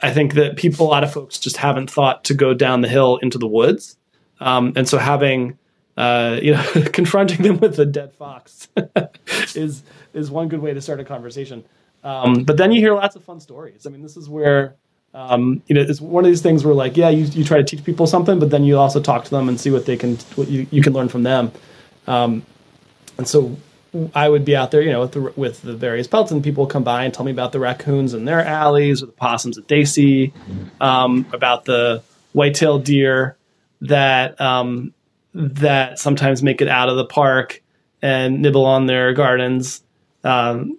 I 0.00 0.12
think 0.12 0.34
that 0.34 0.56
people, 0.56 0.86
a 0.86 0.90
lot 0.90 1.02
of 1.02 1.12
folks, 1.12 1.38
just 1.38 1.56
haven't 1.56 1.90
thought 1.90 2.24
to 2.24 2.34
go 2.34 2.52
down 2.52 2.82
the 2.82 2.88
hill 2.88 3.16
into 3.18 3.38
the 3.38 3.46
woods, 3.46 3.96
um, 4.40 4.72
and 4.76 4.88
so 4.88 4.98
having 4.98 5.58
uh, 5.96 6.38
you 6.42 6.52
know 6.52 6.64
confronting 6.92 7.42
them 7.42 7.58
with 7.58 7.78
a 7.78 7.86
dead 7.86 8.12
fox 8.14 8.68
is 9.54 9.82
is 10.12 10.30
one 10.30 10.48
good 10.48 10.60
way 10.60 10.74
to 10.74 10.80
start 10.80 11.00
a 11.00 11.04
conversation. 11.04 11.64
Um, 12.02 12.44
but 12.44 12.56
then 12.56 12.70
you 12.72 12.80
hear 12.80 12.94
lots 12.94 13.16
of 13.16 13.24
fun 13.24 13.40
stories. 13.40 13.86
I 13.86 13.90
mean, 13.90 14.02
this 14.02 14.16
is 14.16 14.28
where 14.28 14.74
um, 15.14 15.62
you 15.66 15.74
know 15.74 15.80
it's 15.80 16.00
one 16.00 16.24
of 16.24 16.30
these 16.30 16.42
things 16.42 16.64
where 16.64 16.74
like 16.74 16.96
yeah, 16.96 17.08
you, 17.10 17.24
you 17.26 17.44
try 17.44 17.58
to 17.58 17.64
teach 17.64 17.84
people 17.84 18.06
something, 18.06 18.38
but 18.38 18.50
then 18.50 18.64
you 18.64 18.78
also 18.78 19.00
talk 19.00 19.24
to 19.24 19.30
them 19.30 19.48
and 19.48 19.60
see 19.60 19.70
what 19.70 19.86
they 19.86 19.96
can 19.96 20.16
what 20.36 20.48
you, 20.48 20.66
you 20.70 20.82
can 20.82 20.92
learn 20.92 21.08
from 21.08 21.22
them. 21.22 21.52
Um, 22.06 22.44
and 23.16 23.26
so 23.26 23.56
I 24.14 24.28
would 24.28 24.44
be 24.44 24.56
out 24.56 24.70
there, 24.70 24.82
you 24.82 24.90
know, 24.90 25.00
with 25.02 25.12
the 25.12 25.20
with 25.36 25.62
the 25.62 25.74
various 25.74 26.06
pelts, 26.06 26.32
and 26.32 26.42
people 26.42 26.66
come 26.66 26.82
by 26.82 27.04
and 27.04 27.14
tell 27.14 27.24
me 27.24 27.30
about 27.30 27.52
the 27.52 27.60
raccoons 27.60 28.12
in 28.12 28.24
their 28.24 28.44
alleys 28.44 29.02
or 29.02 29.06
the 29.06 29.12
possums 29.12 29.56
that 29.56 29.68
they 29.68 29.84
see, 29.84 30.32
um, 30.80 31.26
about 31.32 31.64
the 31.64 32.02
white-tailed 32.32 32.84
deer 32.84 33.36
that 33.82 34.40
um, 34.40 34.92
that 35.34 35.98
sometimes 35.98 36.42
make 36.42 36.60
it 36.60 36.68
out 36.68 36.88
of 36.88 36.96
the 36.96 37.04
park 37.04 37.62
and 38.00 38.40
nibble 38.40 38.64
on 38.64 38.86
their 38.86 39.12
gardens. 39.12 39.82
Um, 40.22 40.78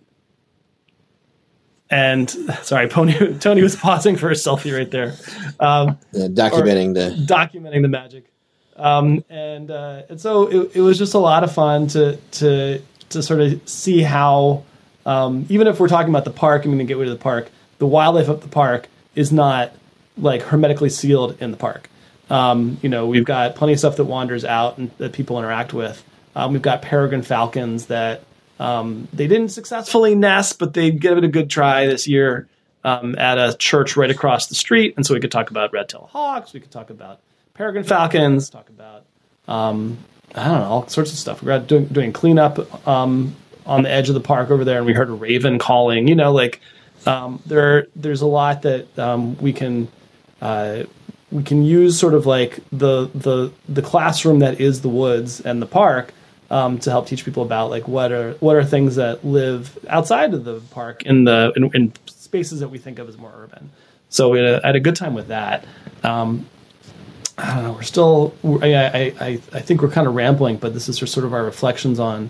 and 1.89 2.29
sorry, 2.61 2.87
Pony, 2.87 3.37
Tony 3.39 3.61
was 3.61 3.75
pausing 3.75 4.15
for 4.15 4.29
a 4.29 4.33
selfie 4.33 4.75
right 4.75 4.89
there. 4.89 5.15
Um, 5.59 5.97
uh, 6.13 6.27
documenting 6.29 6.93
the 6.93 7.15
documenting 7.25 7.81
the 7.81 7.89
magic. 7.89 8.31
Um, 8.77 9.23
and 9.29 9.71
uh, 9.71 10.03
and 10.09 10.19
so 10.19 10.47
it, 10.47 10.77
it 10.77 10.81
was 10.81 10.97
just 10.97 11.13
a 11.13 11.19
lot 11.19 11.43
of 11.43 11.53
fun 11.53 11.87
to 11.87 12.17
to 12.31 12.81
to 13.09 13.23
sort 13.23 13.39
of 13.39 13.67
see 13.67 14.01
how 14.01 14.63
um, 15.05 15.45
even 15.49 15.67
if 15.67 15.79
we're 15.79 15.87
talking 15.87 16.09
about 16.09 16.25
the 16.25 16.31
park 16.31 16.63
we're 16.63 16.69
going 16.69 16.79
to 16.79 16.85
get 16.85 16.97
rid 16.97 17.07
of 17.07 17.17
the 17.17 17.23
park, 17.23 17.49
the 17.77 17.87
wildlife 17.87 18.27
of 18.27 18.41
the 18.41 18.47
park 18.47 18.87
is 19.15 19.31
not 19.31 19.71
like 20.17 20.41
hermetically 20.41 20.89
sealed 20.89 21.41
in 21.41 21.51
the 21.51 21.57
park. 21.57 21.89
Um, 22.29 22.77
you 22.81 22.89
know, 22.89 23.07
we've 23.07 23.25
got 23.25 23.55
plenty 23.55 23.73
of 23.73 23.79
stuff 23.79 23.97
that 23.97 24.05
wanders 24.05 24.43
out 24.45 24.77
and 24.77 24.89
that 24.97 25.13
people 25.13 25.37
interact 25.37 25.73
with. 25.73 26.03
Um, 26.35 26.53
we've 26.53 26.61
got 26.61 26.81
peregrine 26.81 27.21
falcons 27.21 27.85
that 27.87 28.23
um, 28.59 29.07
they 29.13 29.27
didn't 29.27 29.49
successfully 29.49 30.15
nest, 30.15 30.59
but 30.59 30.73
they 30.73 30.91
gave 30.91 31.17
it 31.17 31.23
a 31.23 31.27
good 31.27 31.49
try 31.49 31.85
this 31.85 32.07
year 32.07 32.47
um, 32.83 33.15
at 33.17 33.37
a 33.37 33.55
church 33.55 33.95
right 33.95 34.09
across 34.09 34.47
the 34.47 34.55
street. 34.55 34.95
And 34.97 35.05
so 35.05 35.13
we 35.13 35.19
could 35.19 35.31
talk 35.31 35.51
about 35.51 35.71
red-tailed 35.71 36.09
hawks. 36.09 36.53
We 36.53 36.59
could 36.59 36.71
talk 36.71 36.89
about 36.89 37.19
peregrine 37.53 37.83
falcons. 37.83 38.49
Talk 38.49 38.69
about 38.69 39.05
um, 39.47 39.97
I 40.33 40.45
don't 40.45 40.59
know 40.59 40.65
all 40.65 40.87
sorts 40.87 41.11
of 41.11 41.19
stuff. 41.19 41.43
We're 41.43 41.59
doing, 41.59 41.85
doing 41.85 42.11
cleanup 42.11 42.87
um, 42.87 43.35
on 43.65 43.83
the 43.83 43.89
edge 43.89 44.09
of 44.09 44.15
the 44.15 44.21
park 44.21 44.49
over 44.49 44.65
there, 44.65 44.77
and 44.77 44.85
we 44.85 44.93
heard 44.93 45.09
a 45.09 45.13
raven 45.13 45.59
calling. 45.59 46.07
You 46.07 46.15
know, 46.15 46.33
like 46.33 46.59
there 47.45 47.87
there's 47.95 48.21
a 48.21 48.27
lot 48.27 48.63
that 48.63 49.37
we 49.39 49.53
can. 49.53 49.87
Uh, 50.41 50.83
we 51.31 51.43
can 51.43 51.63
use 51.63 51.99
sort 51.99 52.13
of 52.13 52.25
like 52.25 52.59
the 52.71 53.09
the 53.15 53.51
the 53.67 53.81
classroom 53.81 54.39
that 54.39 54.61
is 54.61 54.81
the 54.81 54.89
woods 54.89 55.41
and 55.41 55.61
the 55.61 55.65
park 55.65 56.13
um, 56.49 56.77
to 56.79 56.91
help 56.91 57.07
teach 57.07 57.25
people 57.25 57.43
about 57.43 57.69
like 57.69 57.87
what 57.87 58.11
are 58.11 58.33
what 58.33 58.55
are 58.55 58.63
things 58.63 58.95
that 58.95 59.25
live 59.25 59.77
outside 59.89 60.33
of 60.33 60.43
the 60.45 60.59
park 60.71 61.03
in 61.03 61.23
the 61.23 61.51
in, 61.55 61.71
in 61.73 61.93
spaces 62.05 62.59
that 62.59 62.69
we 62.69 62.77
think 62.77 62.99
of 62.99 63.09
as 63.09 63.17
more 63.17 63.33
urban. 63.35 63.71
So 64.09 64.29
we 64.29 64.39
had 64.39 64.47
a, 64.47 64.65
had 64.65 64.75
a 64.75 64.79
good 64.79 64.95
time 64.95 65.13
with 65.13 65.29
that. 65.29 65.65
Um, 66.03 66.47
I 67.37 67.55
don't 67.55 67.63
know. 67.63 67.73
We're 67.73 67.81
still. 67.81 68.33
I, 68.61 69.13
I 69.19 69.39
I 69.51 69.59
think 69.59 69.81
we're 69.81 69.89
kind 69.89 70.07
of 70.07 70.15
rambling, 70.15 70.57
but 70.57 70.73
this 70.73 70.87
is 70.87 70.97
just 70.99 71.13
sort 71.13 71.25
of 71.25 71.33
our 71.33 71.43
reflections 71.43 71.99
on 71.99 72.29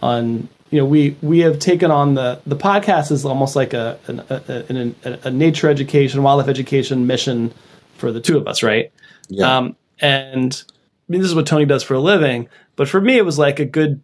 on 0.00 0.48
you 0.70 0.78
know 0.78 0.86
we 0.86 1.16
we 1.20 1.40
have 1.40 1.58
taken 1.58 1.90
on 1.90 2.14
the 2.14 2.40
the 2.46 2.56
podcast 2.56 3.10
is 3.10 3.24
almost 3.24 3.56
like 3.56 3.74
a 3.74 3.98
an, 4.06 4.20
a, 4.30 4.94
a, 5.04 5.18
a 5.24 5.30
nature 5.30 5.68
education 5.68 6.22
wildlife 6.22 6.48
education 6.48 7.06
mission 7.06 7.52
for 7.98 8.10
the 8.12 8.20
two 8.20 8.36
of 8.38 8.46
us 8.48 8.62
right 8.62 8.90
Yeah. 9.28 9.58
um 9.58 9.76
and 10.00 10.62
I 10.68 11.12
mean 11.12 11.20
this 11.20 11.28
is 11.30 11.34
what 11.34 11.46
Tony 11.46 11.64
does 11.66 11.82
for 11.82 11.94
a 11.94 12.00
living 12.00 12.48
but 12.76 12.88
for 12.88 13.00
me 13.00 13.16
it 13.18 13.24
was 13.24 13.38
like 13.38 13.58
a 13.60 13.64
good 13.64 14.00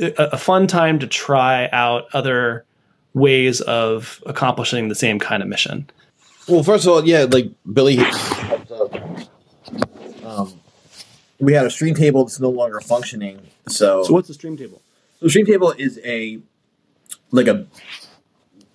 a, 0.00 0.12
a 0.32 0.36
fun 0.38 0.66
time 0.66 0.98
to 1.00 1.06
try 1.06 1.68
out 1.72 2.04
other 2.12 2.64
ways 3.14 3.60
of 3.62 4.22
accomplishing 4.26 4.88
the 4.88 4.94
same 4.94 5.18
kind 5.18 5.42
of 5.42 5.48
mission 5.48 5.90
Well, 6.48 6.62
first 6.62 6.84
of 6.86 6.92
all, 6.92 7.04
yeah, 7.06 7.26
like 7.28 7.50
Billy. 7.72 7.98
Um, 10.24 10.60
we 11.38 11.52
had 11.52 11.66
a 11.66 11.70
stream 11.70 11.94
table 11.94 12.24
that's 12.24 12.40
no 12.40 12.50
longer 12.50 12.80
functioning. 12.80 13.40
So, 13.68 14.02
so 14.04 14.12
what's 14.12 14.28
the 14.28 14.34
stream 14.34 14.56
table 14.56 14.80
So 15.18 15.26
the 15.26 15.30
stream 15.30 15.46
table 15.46 15.72
is 15.76 15.98
a 16.04 16.38
like 17.30 17.46
a 17.46 17.66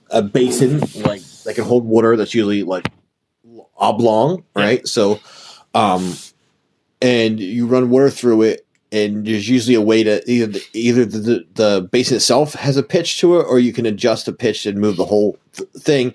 a 0.09 0.21
basin 0.21 0.79
like 1.03 1.21
that 1.43 1.53
can 1.55 1.63
hold 1.65 1.85
water 1.85 2.15
that's 2.15 2.33
usually 2.33 2.63
like 2.63 2.87
oblong, 3.77 4.43
right? 4.55 4.87
So, 4.87 5.19
um, 5.73 6.13
and 7.01 7.39
you 7.39 7.67
run 7.67 7.89
water 7.89 8.09
through 8.09 8.43
it, 8.43 8.65
and 8.91 9.25
there's 9.25 9.49
usually 9.49 9.75
a 9.75 9.81
way 9.81 10.03
to 10.03 10.29
either 10.31 10.47
the, 10.47 10.63
either 10.73 11.05
the, 11.05 11.19
the 11.19 11.45
the 11.55 11.89
basin 11.91 12.15
itself 12.17 12.53
has 12.53 12.77
a 12.77 12.83
pitch 12.83 13.19
to 13.19 13.39
it, 13.39 13.43
or 13.43 13.59
you 13.59 13.73
can 13.73 13.85
adjust 13.85 14.25
the 14.25 14.33
pitch 14.33 14.65
and 14.65 14.79
move 14.79 14.97
the 14.97 15.05
whole 15.05 15.37
th- 15.53 15.69
thing. 15.71 16.13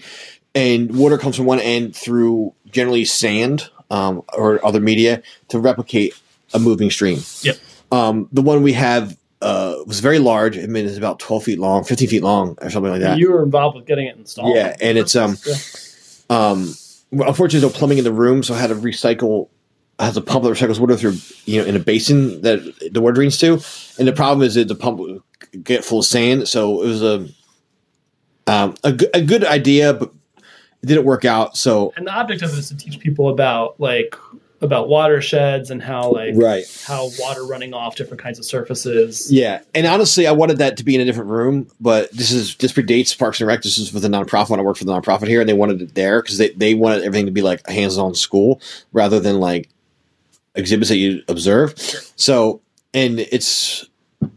And 0.54 0.96
water 0.96 1.16
comes 1.18 1.36
from 1.36 1.46
one 1.46 1.60
end 1.60 1.94
through 1.94 2.54
generally 2.70 3.04
sand 3.04 3.68
um, 3.90 4.22
or 4.32 4.64
other 4.66 4.80
media 4.80 5.22
to 5.48 5.60
replicate 5.60 6.14
a 6.54 6.58
moving 6.58 6.90
stream. 6.90 7.20
Yep. 7.42 7.56
Um, 7.92 8.28
the 8.32 8.42
one 8.42 8.62
we 8.62 8.72
have 8.72 9.16
uh, 9.42 9.76
was 9.86 10.00
very 10.00 10.18
large. 10.18 10.58
I 10.58 10.66
mean, 10.66 10.86
it's 10.86 10.96
about 10.98 11.18
twelve 11.20 11.44
feet 11.44 11.58
long, 11.58 11.84
fifteen 11.84 12.08
feet 12.08 12.22
long, 12.22 12.56
or 12.62 12.70
something 12.70 12.90
like 12.90 13.00
that. 13.02 13.18
you 13.18 13.30
were 13.30 13.42
involved 13.42 13.76
with 13.76 13.86
getting 13.86 14.06
it 14.06 14.16
installed 14.16 14.54
Yeah, 14.56 14.74
and 14.80 14.98
it's, 14.98 15.14
um, 15.14 15.36
Yeah. 15.46 15.54
um, 16.30 16.74
well, 17.10 17.28
unfortunately, 17.28 17.60
there's 17.60 17.72
no 17.72 17.78
plumbing 17.78 17.98
in 17.98 18.04
the 18.04 18.12
room, 18.12 18.42
so 18.42 18.54
I 18.54 18.58
had 18.58 18.68
to 18.68 18.76
recycle. 18.76 19.48
I 19.98 20.06
had 20.06 20.14
to 20.14 20.20
pump 20.20 20.44
that 20.44 20.50
recycles 20.50 20.78
water 20.78 20.96
through, 20.96 21.16
you 21.44 21.60
know, 21.60 21.66
in 21.66 21.76
a 21.76 21.80
basin 21.80 22.40
that 22.42 22.60
the 22.92 23.00
water 23.00 23.14
drains 23.14 23.36
to. 23.38 23.60
And 23.98 24.08
the 24.08 24.12
problem 24.12 24.46
is 24.46 24.54
that 24.54 24.68
the 24.68 24.74
pump 24.74 24.98
would 24.98 25.20
get 25.62 25.84
full 25.84 25.98
of 25.98 26.06
sand, 26.06 26.48
so 26.48 26.82
it 26.82 26.86
was 26.86 27.02
a 27.02 27.28
um, 28.46 28.74
a, 28.82 28.98
a 29.14 29.22
good 29.22 29.44
idea, 29.44 29.94
but 29.94 30.12
it 30.82 30.86
didn't 30.86 31.04
work 31.04 31.24
out. 31.24 31.56
So 31.56 31.92
and 31.96 32.06
the 32.06 32.12
object 32.12 32.42
of 32.42 32.52
it 32.52 32.58
is 32.58 32.68
to 32.68 32.76
teach 32.76 32.98
people 32.98 33.28
about 33.28 33.78
like 33.78 34.16
about 34.62 34.88
watersheds 34.88 35.70
and 35.70 35.82
how 35.82 36.10
like 36.10 36.34
right, 36.36 36.64
how 36.86 37.08
water 37.18 37.46
running 37.46 37.72
off 37.72 37.96
different 37.96 38.22
kinds 38.22 38.38
of 38.38 38.44
surfaces. 38.44 39.32
yeah. 39.32 39.60
And 39.74 39.86
honestly, 39.86 40.26
I 40.26 40.32
wanted 40.32 40.58
that 40.58 40.76
to 40.76 40.84
be 40.84 40.94
in 40.94 41.00
a 41.00 41.04
different 41.04 41.30
room, 41.30 41.66
but 41.80 42.12
this 42.12 42.30
is 42.30 42.56
this 42.56 42.72
predates 42.72 43.16
Parks 43.16 43.40
and 43.40 43.48
Rec. 43.48 43.62
This 43.62 43.78
is 43.78 43.92
with 43.92 44.04
a 44.04 44.08
nonprofit 44.08 44.50
when 44.50 44.60
I 44.60 44.62
worked 44.62 44.78
for 44.78 44.84
the 44.84 44.92
nonprofit 44.92 45.28
here, 45.28 45.40
and 45.40 45.48
they 45.48 45.54
wanted 45.54 45.80
it 45.80 45.94
there 45.94 46.22
because 46.22 46.38
they 46.38 46.50
they 46.50 46.74
wanted 46.74 47.02
everything 47.04 47.26
to 47.26 47.32
be 47.32 47.42
like 47.42 47.62
a 47.66 47.72
hands-on 47.72 48.14
school 48.14 48.60
rather 48.92 49.18
than 49.18 49.40
like 49.40 49.68
exhibits 50.54 50.90
that 50.90 50.96
you 50.96 51.22
observe. 51.28 51.74
So, 52.16 52.60
and 52.92 53.20
it's 53.20 53.88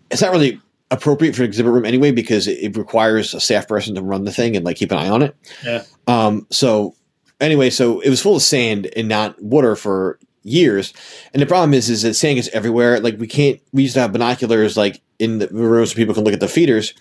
it's 0.09 0.21
not 0.21 0.31
really 0.31 0.59
appropriate 0.91 1.35
for 1.35 1.41
an 1.41 1.49
exhibit 1.49 1.73
room 1.73 1.85
anyway 1.85 2.11
because 2.11 2.47
it, 2.47 2.59
it 2.59 2.77
requires 2.77 3.33
a 3.33 3.39
staff 3.39 3.67
person 3.67 3.95
to 3.95 4.01
run 4.01 4.25
the 4.25 4.31
thing 4.31 4.55
and 4.55 4.63
like 4.63 4.77
keep 4.77 4.91
an 4.91 4.99
eye 4.99 5.09
on 5.09 5.21
it. 5.21 5.35
Yeah. 5.65 5.83
Um. 6.07 6.47
So 6.49 6.95
anyway, 7.43 7.69
so 7.69 7.99
it 7.99 8.09
was 8.09 8.21
full 8.21 8.35
of 8.35 8.41
sand 8.41 8.89
and 8.95 9.07
not 9.07 9.41
water 9.41 9.75
for 9.75 10.19
years. 10.43 10.93
And 11.33 11.41
the 11.41 11.45
problem 11.45 11.73
is, 11.73 11.89
is 11.89 12.01
that 12.03 12.13
sand 12.15 12.39
is 12.39 12.49
everywhere. 12.49 12.99
Like 12.99 13.19
we 13.19 13.27
can't. 13.27 13.59
We 13.71 13.83
used 13.83 13.95
to 13.95 14.01
have 14.01 14.13
binoculars 14.13 14.77
like 14.77 15.01
in 15.19 15.39
the 15.39 15.47
rooms 15.47 15.91
so 15.91 15.95
people 15.95 16.13
can 16.13 16.23
look 16.23 16.33
at 16.33 16.39
the 16.39 16.47
feeders. 16.47 16.93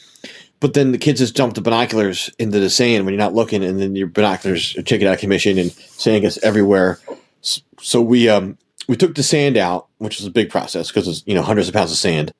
But 0.60 0.74
then 0.74 0.92
the 0.92 0.98
kids 0.98 1.18
just 1.18 1.34
dump 1.34 1.54
the 1.54 1.60
binoculars 1.60 2.30
into 2.38 2.60
the 2.60 2.70
sand 2.70 3.04
when 3.04 3.12
you're 3.12 3.22
not 3.22 3.34
looking, 3.34 3.64
and 3.64 3.80
then 3.80 3.96
your 3.96 4.06
binoculars 4.06 4.76
are 4.76 4.82
taken 4.82 5.08
out 5.08 5.14
of 5.14 5.20
commission, 5.20 5.58
and 5.58 5.72
sand 5.72 6.22
gets 6.22 6.38
everywhere. 6.38 7.00
So 7.80 8.00
we 8.00 8.28
um 8.28 8.58
we 8.88 8.96
took 8.96 9.14
the 9.14 9.24
sand 9.24 9.56
out, 9.56 9.88
which 9.98 10.18
was 10.18 10.26
a 10.26 10.30
big 10.30 10.50
process 10.50 10.88
because 10.88 11.08
it's 11.08 11.22
you 11.26 11.34
know 11.34 11.42
hundreds 11.42 11.68
of 11.68 11.74
pounds 11.74 11.90
of 11.90 11.98
sand. 11.98 12.32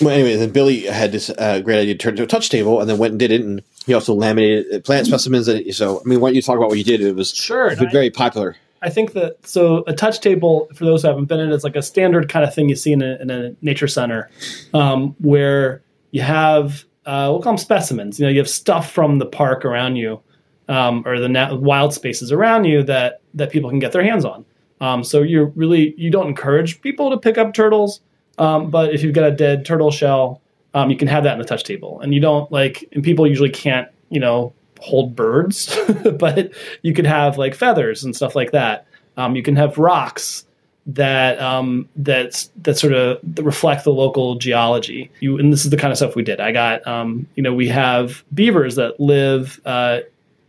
Well, 0.00 0.10
anyway, 0.10 0.36
then 0.36 0.50
Billy 0.50 0.82
had 0.82 1.10
this 1.10 1.30
uh, 1.30 1.60
great 1.60 1.80
idea 1.80 1.94
to 1.94 1.98
turn 1.98 2.14
it 2.14 2.16
to 2.18 2.22
a 2.22 2.26
touch 2.26 2.50
table, 2.50 2.80
and 2.80 2.88
then 2.88 2.98
went 2.98 3.12
and 3.12 3.18
did 3.18 3.32
it, 3.32 3.40
and 3.40 3.62
he 3.86 3.94
also 3.94 4.12
laminated 4.14 4.84
plant 4.84 5.06
specimens. 5.06 5.46
That, 5.46 5.72
so, 5.74 6.00
I 6.04 6.08
mean, 6.08 6.20
why 6.20 6.28
don't 6.28 6.34
you 6.34 6.42
talk 6.42 6.56
about 6.56 6.68
what 6.68 6.78
you 6.78 6.84
did? 6.84 7.00
It 7.00 7.14
was 7.14 7.32
Sure. 7.32 7.74
been 7.74 7.90
very 7.90 8.10
popular. 8.10 8.56
I 8.82 8.90
think 8.90 9.12
that 9.14 9.46
so 9.46 9.84
a 9.86 9.94
touch 9.94 10.20
table 10.20 10.68
for 10.74 10.84
those 10.84 11.02
who 11.02 11.08
haven't 11.08 11.24
been 11.24 11.40
in 11.40 11.50
it's 11.50 11.64
like 11.64 11.76
a 11.76 11.82
standard 11.82 12.28
kind 12.28 12.44
of 12.44 12.54
thing 12.54 12.68
you 12.68 12.76
see 12.76 12.92
in 12.92 13.02
a, 13.02 13.16
in 13.16 13.30
a 13.30 13.54
nature 13.62 13.88
center 13.88 14.30
um, 14.74 15.16
where 15.18 15.82
you 16.10 16.20
have 16.20 16.84
uh, 17.06 17.28
we'll 17.30 17.40
call 17.40 17.52
them 17.52 17.58
specimens. 17.58 18.18
You 18.18 18.26
know, 18.26 18.30
you 18.32 18.38
have 18.38 18.48
stuff 18.48 18.90
from 18.90 19.18
the 19.18 19.26
park 19.26 19.64
around 19.64 19.96
you 19.96 20.20
um, 20.68 21.04
or 21.06 21.18
the 21.18 21.28
na- 21.28 21.54
wild 21.54 21.94
spaces 21.94 22.32
around 22.32 22.64
you 22.64 22.82
that 22.82 23.20
that 23.34 23.50
people 23.50 23.70
can 23.70 23.78
get 23.78 23.92
their 23.92 24.02
hands 24.02 24.24
on. 24.24 24.44
Um, 24.80 25.04
so 25.04 25.22
you're 25.22 25.46
really 25.56 25.94
you 25.96 26.10
don't 26.10 26.26
encourage 26.26 26.80
people 26.82 27.10
to 27.10 27.16
pick 27.16 27.38
up 27.38 27.54
turtles, 27.54 28.00
um, 28.38 28.70
but 28.70 28.92
if 28.92 29.02
you've 29.02 29.14
got 29.14 29.24
a 29.24 29.30
dead 29.30 29.64
turtle 29.64 29.90
shell, 29.90 30.42
um, 30.76 30.90
you 30.90 30.96
can 30.96 31.08
have 31.08 31.24
that 31.24 31.32
in 31.32 31.38
the 31.38 31.44
touch 31.44 31.64
table, 31.64 31.98
and 32.00 32.12
you 32.12 32.20
don't 32.20 32.52
like 32.52 32.86
and 32.92 33.02
people 33.02 33.26
usually 33.26 33.48
can't 33.48 33.88
you 34.10 34.20
know 34.20 34.52
hold 34.80 35.16
birds, 35.16 35.76
but 36.18 36.52
you 36.82 36.92
could 36.92 37.06
have 37.06 37.38
like 37.38 37.54
feathers 37.54 38.04
and 38.04 38.14
stuff 38.14 38.36
like 38.36 38.52
that. 38.52 38.86
Um, 39.16 39.34
you 39.34 39.42
can 39.42 39.56
have 39.56 39.78
rocks 39.78 40.44
that 40.84 41.40
um, 41.40 41.88
that 41.96 42.46
that 42.62 42.78
sort 42.78 42.92
of 42.92 43.18
that 43.22 43.42
reflect 43.42 43.84
the 43.84 43.90
local 43.90 44.34
geology. 44.34 45.10
You 45.20 45.38
and 45.38 45.50
this 45.50 45.64
is 45.64 45.70
the 45.70 45.78
kind 45.78 45.92
of 45.92 45.96
stuff 45.96 46.14
we 46.14 46.22
did. 46.22 46.40
I 46.40 46.52
got 46.52 46.86
um, 46.86 47.26
you 47.36 47.42
know 47.42 47.54
we 47.54 47.68
have 47.68 48.22
beavers 48.34 48.74
that 48.74 49.00
live 49.00 49.58
uh, 49.64 50.00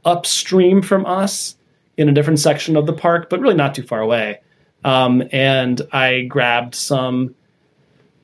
upstream 0.03 0.81
from 0.81 1.05
us 1.05 1.55
in 1.95 2.09
a 2.09 2.11
different 2.11 2.39
section 2.39 2.75
of 2.75 2.85
the 2.85 2.93
park, 2.93 3.29
but 3.29 3.39
really 3.39 3.55
not 3.55 3.73
too 3.73 3.83
far 3.83 4.01
away. 4.01 4.41
Um, 4.83 5.23
and 5.31 5.81
I 5.93 6.23
grabbed 6.23 6.75
some 6.75 7.33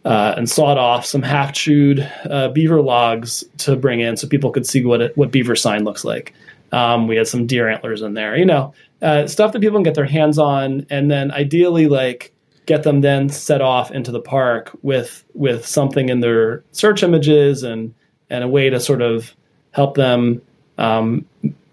uh, 0.05 0.33
and 0.37 0.49
sawed 0.49 0.77
off 0.77 1.05
some 1.05 1.21
half 1.21 1.53
chewed 1.53 2.07
uh, 2.29 2.49
beaver 2.49 2.81
logs 2.81 3.43
to 3.57 3.75
bring 3.75 4.01
in 4.01 4.17
so 4.17 4.27
people 4.27 4.51
could 4.51 4.67
see 4.67 4.83
what 4.83 5.01
it, 5.01 5.17
what 5.17 5.31
beaver 5.31 5.55
sign 5.55 5.83
looks 5.83 6.03
like. 6.03 6.33
Um, 6.71 7.07
we 7.07 7.15
had 7.15 7.27
some 7.27 7.45
deer 7.45 7.69
antlers 7.69 8.01
in 8.01 8.13
there, 8.15 8.35
you 8.35 8.45
know, 8.45 8.73
uh, 9.01 9.27
stuff 9.27 9.53
that 9.53 9.61
people 9.61 9.77
can 9.77 9.83
get 9.83 9.95
their 9.95 10.05
hands 10.05 10.39
on, 10.39 10.87
and 10.89 11.11
then 11.11 11.31
ideally 11.31 11.87
like 11.87 12.33
get 12.65 12.83
them 12.83 13.01
then 13.01 13.29
set 13.29 13.61
off 13.61 13.91
into 13.91 14.11
the 14.11 14.21
park 14.21 14.71
with 14.81 15.23
with 15.33 15.65
something 15.65 16.09
in 16.09 16.21
their 16.21 16.63
search 16.71 17.03
images 17.03 17.63
and 17.63 17.93
and 18.29 18.43
a 18.43 18.47
way 18.47 18.69
to 18.69 18.79
sort 18.79 19.01
of 19.01 19.35
help 19.71 19.95
them 19.95 20.41
um, 20.77 21.25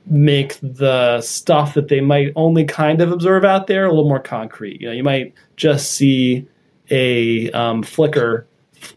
make 0.06 0.58
the 0.60 1.20
stuff 1.20 1.74
that 1.74 1.88
they 1.88 2.00
might 2.00 2.32
only 2.36 2.64
kind 2.64 3.00
of 3.00 3.12
observe 3.12 3.44
out 3.44 3.66
there 3.68 3.86
a 3.86 3.88
little 3.88 4.08
more 4.08 4.20
concrete. 4.20 4.80
You 4.80 4.88
know, 4.88 4.92
you 4.92 5.04
might 5.04 5.32
just 5.56 5.92
see 5.92 6.46
a 6.90 7.50
um, 7.52 7.82
flicker, 7.82 8.46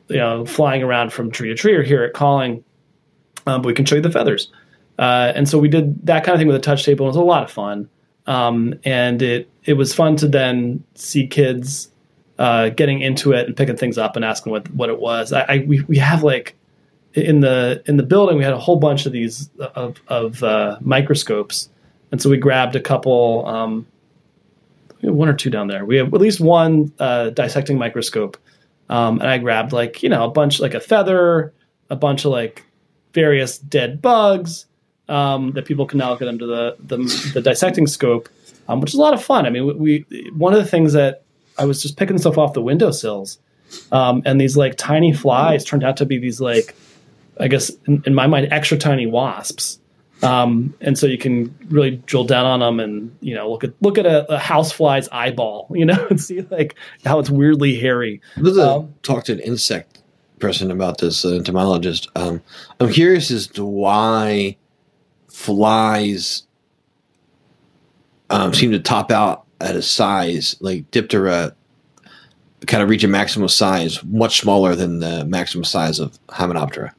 you 0.08 0.18
know, 0.18 0.46
flying 0.46 0.84
around 0.84 1.14
from 1.14 1.32
tree 1.32 1.50
to 1.50 1.56
tree 1.56 1.74
or 1.74 1.84
hear 1.84 2.04
it 2.04 2.14
calling, 2.14 2.64
um, 3.46 3.62
but 3.62 3.68
we 3.68 3.74
can 3.74 3.86
show 3.86 3.96
you 3.96 4.02
the 4.02 4.12
feathers. 4.12 4.52
Uh, 5.00 5.32
and 5.36 5.50
so 5.50 5.58
we 5.58 5.68
did 5.68 6.06
that 6.06 6.24
kind 6.24 6.36
of 6.36 6.40
thing 6.40 6.48
with 6.48 6.56
a 6.56 6.60
touch 6.60 6.84
table. 6.86 7.06
It 7.06 7.10
was 7.10 7.16
a 7.16 7.22
lot 7.22 7.44
of 7.44 7.52
fun, 7.52 7.90
um, 8.28 8.76
and 8.84 9.22
it 9.22 9.50
it 9.66 9.74
was 9.74 9.94
fun 9.94 10.16
to 10.18 10.28
then 10.28 10.84
see 10.96 11.26
kids 11.26 11.90
uh, 12.40 12.70
getting 12.70 13.02
into 13.02 13.32
it 13.32 13.48
and 13.48 13.56
picking 13.56 13.78
things 13.78 13.98
up 13.98 14.16
and 14.16 14.24
asking 14.24 14.52
what 14.52 14.72
what 14.74 14.90
it 14.90 15.00
was. 15.00 15.34
I, 15.34 15.42
I 15.42 15.66
we 15.68 15.82
we 15.82 15.98
have 15.98 16.24
like 16.24 16.56
in 17.14 17.40
the 17.40 17.84
in 17.88 17.98
the 17.98 18.04
building 18.04 18.38
we 18.38 18.44
had 18.44 18.54
a 18.54 18.60
whole 18.60 18.76
bunch 18.76 19.06
of 19.06 19.12
these 19.12 19.50
of 19.60 20.00
of 20.08 20.44
uh, 20.44 20.78
microscopes, 20.82 21.70
and 22.12 22.22
so 22.22 22.30
we 22.30 22.38
grabbed 22.38 22.76
a 22.76 22.82
couple. 22.82 23.46
Um, 23.48 23.88
one 25.12 25.30
or 25.30 25.34
two 25.34 25.50
down 25.50 25.68
there. 25.68 25.86
We 25.86 25.98
have 25.98 26.14
at 26.14 26.22
least 26.22 26.40
one 26.40 26.92
uh, 27.00 27.32
dissecting 27.32 27.78
microscope, 27.78 28.38
um, 28.90 29.20
and 29.20 29.30
I 29.30 29.38
grabbed 29.38 29.74
like 29.74 30.04
you 30.04 30.10
know 30.10 30.24
a 30.24 30.30
bunch 30.30 30.60
like 30.60 30.74
a 30.74 30.80
feather, 30.80 31.54
a 31.90 31.96
bunch 31.96 32.26
of 32.26 32.32
like 32.32 32.64
various 33.14 33.58
dead 33.58 34.02
bugs 34.02 34.66
um, 35.10 35.52
that 35.52 35.66
people 35.66 35.86
can 35.86 36.00
now 36.00 36.16
get 36.16 36.28
into 36.28 36.46
the 36.46 36.76
the, 36.80 37.32
the 37.34 37.42
dissecting 37.42 37.88
scope, 37.88 38.30
um, 38.68 38.82
which 38.82 38.92
is 38.92 39.00
a 39.00 39.02
lot 39.02 39.14
of 39.14 39.24
fun. 39.24 39.46
I 39.46 39.50
mean, 39.50 39.66
we, 39.66 40.06
we 40.10 40.32
one 40.36 40.54
of 40.54 40.60
the 40.60 40.70
things 40.70 40.94
that 40.94 41.24
I 41.58 41.66
was 41.66 41.82
just 41.82 41.98
picking 41.98 42.18
stuff 42.18 42.38
off 42.38 42.54
the 42.54 42.62
windowsills, 42.62 43.40
um, 43.92 44.22
and 44.26 44.40
these 44.40 44.58
like 44.58 44.76
tiny 44.78 45.14
flies 45.14 45.64
turned 45.64 45.84
out 45.84 45.98
to 45.98 46.06
be 46.06 46.18
these 46.18 46.40
like, 46.40 46.76
I 47.40 47.48
guess 47.48 47.72
in, 47.88 48.04
in 48.06 48.16
my 48.16 48.28
mind, 48.28 48.48
extra 48.52 48.78
tiny 48.78 49.06
wasps. 49.06 49.80
Um, 50.24 50.74
and 50.82 50.98
so 50.98 51.06
you 51.06 51.18
can 51.18 51.54
really 51.70 51.98
drill 52.06 52.24
down 52.24 52.46
on 52.46 52.60
them 52.62 52.80
and 52.80 53.16
you 53.20 53.36
know 53.36 53.52
look 53.52 53.64
at 53.64 53.74
look 53.82 53.98
at 53.98 54.06
a, 54.06 54.32
a 54.32 54.40
housefly's 54.40 55.10
eyeball, 55.10 55.68
you 55.74 55.86
know, 55.86 56.08
and 56.10 56.22
see 56.22 56.42
like 56.50 56.76
how 57.06 57.20
it's 57.20 57.30
weirdly 57.30 57.76
hairy. 57.76 58.22
Let's 58.38 58.58
Um, 58.58 58.94
talk 59.04 59.26
to 59.26 59.34
an 59.34 59.40
insect 59.40 60.02
person 60.40 60.72
about 60.72 60.98
this, 61.00 61.24
an 61.24 61.36
entomologist. 61.36 62.08
Um, 62.16 62.42
I'm 62.80 62.92
curious 62.92 63.32
as 63.32 63.48
to 63.48 63.66
why 63.66 64.58
flies 65.30 66.44
um, 68.30 68.54
seem 68.54 68.72
to 68.72 68.80
top 68.80 69.12
out 69.12 69.46
at 69.62 69.76
a 69.76 69.82
size 69.82 70.56
like 70.60 70.90
Diptera 70.92 71.54
kind 72.68 72.82
of 72.82 72.90
reach 72.90 73.04
a 73.04 73.08
maximum 73.08 73.50
size 73.50 74.04
much 74.06 74.40
smaller 74.40 74.76
than 74.76 75.00
the 75.00 75.26
maximum 75.26 75.64
size 75.64 76.00
of 76.00 76.18
Hymenoptera. 76.28 76.92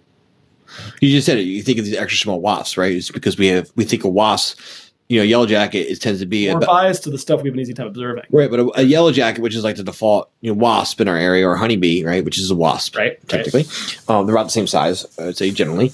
You 1.01 1.11
just 1.11 1.27
said 1.27 1.39
it. 1.39 1.43
You 1.43 1.63
think 1.63 1.79
of 1.79 1.85
these 1.85 1.97
extra 1.97 2.19
small 2.19 2.41
wasps, 2.41 2.77
right? 2.77 2.93
It's 2.93 3.11
because 3.11 3.37
we 3.39 3.47
have 3.49 3.71
we 3.77 3.85
think 3.85 4.05
of 4.05 4.13
wasps. 4.13 4.81
You 5.09 5.19
know, 5.19 5.25
yellow 5.25 5.45
jacket 5.45 5.81
it 5.81 6.01
tends 6.01 6.21
to 6.21 6.27
be 6.27 6.49
We're 6.49 6.57
about, 6.57 6.67
biased 6.67 7.05
to 7.05 7.11
the 7.11 7.19
stuff 7.19 7.43
we 7.43 7.51
have 7.51 7.55
an 7.55 7.61
easy 7.61 7.75
time 7.75 7.87
observing, 7.89 8.25
Right, 8.31 8.51
but 8.51 8.59
a, 8.59 8.81
a 8.81 8.83
yellow 8.83 9.13
jacket, 9.13 9.43
which 9.43 9.55
is 9.55 9.63
like 9.63 9.77
the 9.77 9.85
default 9.85 10.31
you 10.41 10.51
know, 10.51 10.59
wasp 10.59 10.99
in 10.99 11.09
our 11.09 11.17
area, 11.17 11.47
or 11.47 11.55
a 11.55 11.59
honeybee, 11.59 12.03
right, 12.05 12.25
which 12.25 12.39
is 12.39 12.51
a 12.51 12.55
wasp, 12.55 12.97
right? 12.97 13.11
Right. 13.11 13.29
technically. 13.29 13.67
Um, 14.09 14.25
they're 14.27 14.35
about 14.35 14.45
the 14.45 14.51
same 14.51 14.67
size, 14.67 15.05
I 15.19 15.27
would 15.27 15.37
say 15.37 15.51
generally. 15.51 15.93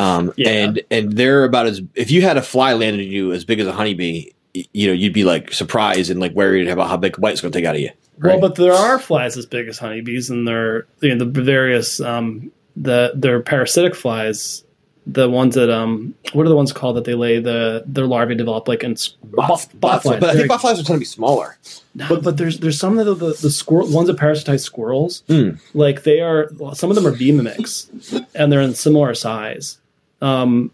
Um, 0.00 0.32
Yeah. 0.36 0.48
and 0.48 0.80
and 0.90 1.12
they're 1.12 1.44
about 1.44 1.66
as 1.66 1.80
if 1.94 2.10
you 2.10 2.22
had 2.22 2.36
a 2.36 2.42
fly 2.42 2.72
landed 2.72 3.00
on 3.06 3.06
you 3.12 3.32
as 3.32 3.44
big 3.44 3.60
as 3.60 3.68
a 3.68 3.72
honeybee, 3.72 4.30
you 4.54 4.88
know, 4.88 4.92
you'd 4.92 5.12
be 5.12 5.24
like 5.24 5.52
surprised 5.52 6.10
and 6.10 6.18
like 6.18 6.32
worried 6.32 6.66
about 6.68 6.88
how 6.88 6.96
big 6.96 7.16
a 7.16 7.20
bite's 7.20 7.40
going 7.40 7.52
to 7.52 7.58
take 7.58 7.64
out 7.66 7.76
of 7.76 7.80
you. 7.80 7.90
Well, 8.20 8.32
right? 8.32 8.40
but 8.40 8.56
there 8.56 8.72
are 8.72 8.98
flies 8.98 9.36
as 9.36 9.46
big 9.46 9.68
as 9.68 9.78
honeybees, 9.78 10.30
and 10.30 10.48
they're 10.48 10.86
you 11.00 11.14
know, 11.14 11.24
the 11.24 11.42
various 11.42 12.00
um, 12.00 12.50
the 12.82 13.12
they're 13.14 13.40
parasitic 13.40 13.94
flies. 13.94 14.64
The 15.10 15.26
ones 15.26 15.54
that 15.54 15.70
um, 15.70 16.14
what 16.34 16.44
are 16.44 16.50
the 16.50 16.56
ones 16.56 16.70
called 16.70 16.96
that 16.96 17.04
they 17.06 17.14
lay 17.14 17.40
the 17.40 17.82
their 17.86 18.06
larvae 18.06 18.34
develop 18.34 18.68
like 18.68 18.82
in 18.84 18.92
s- 18.92 19.14
Bot- 19.24 19.48
bot- 19.48 19.80
bot 19.80 20.02
flies. 20.02 20.20
but 20.20 20.28
I 20.28 20.34
think 20.34 20.48
bot 20.48 20.60
flies 20.60 20.78
are 20.78 20.82
tend 20.84 20.96
to 20.96 20.98
be 20.98 21.06
smaller. 21.06 21.56
No, 21.94 22.20
but, 22.20 22.36
there's 22.36 22.58
there's 22.60 22.78
some 22.78 22.98
of 22.98 23.06
the 23.06 23.14
the, 23.14 23.32
the 23.40 23.50
squirrel 23.50 23.88
ones 23.90 24.08
that 24.08 24.18
parasitize 24.18 24.60
squirrels. 24.60 25.22
Hmm. 25.26 25.52
Like 25.72 26.02
they 26.02 26.20
are 26.20 26.50
some 26.74 26.90
of 26.90 26.94
them 26.96 27.06
are 27.06 27.16
bee 27.16 27.32
mimics, 27.32 27.90
and 28.34 28.52
they're 28.52 28.60
in 28.60 28.74
similar 28.74 29.14
size. 29.14 29.78
Um, 30.20 30.72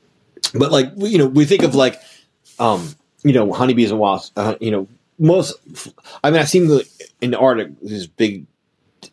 But 0.53 0.73
like 0.73 0.91
you 0.97 1.19
know, 1.19 1.27
we 1.27 1.45
think 1.45 1.63
of 1.63 1.77
like, 1.77 2.01
um, 2.59 2.89
you 3.23 3.33
know, 3.33 3.53
honeybees 3.53 3.93
and 3.93 4.01
wasps. 4.01 4.33
Uh, 4.37 4.57
you 4.61 4.73
know, 4.73 4.89
most. 5.21 5.55
I 6.25 6.33
mean, 6.33 6.41
I've 6.41 6.49
seen 6.49 6.67
the 6.67 6.85
in 7.21 7.31
the 7.31 7.39
Arctic 7.39 7.69
these 7.83 8.09
big, 8.09 8.47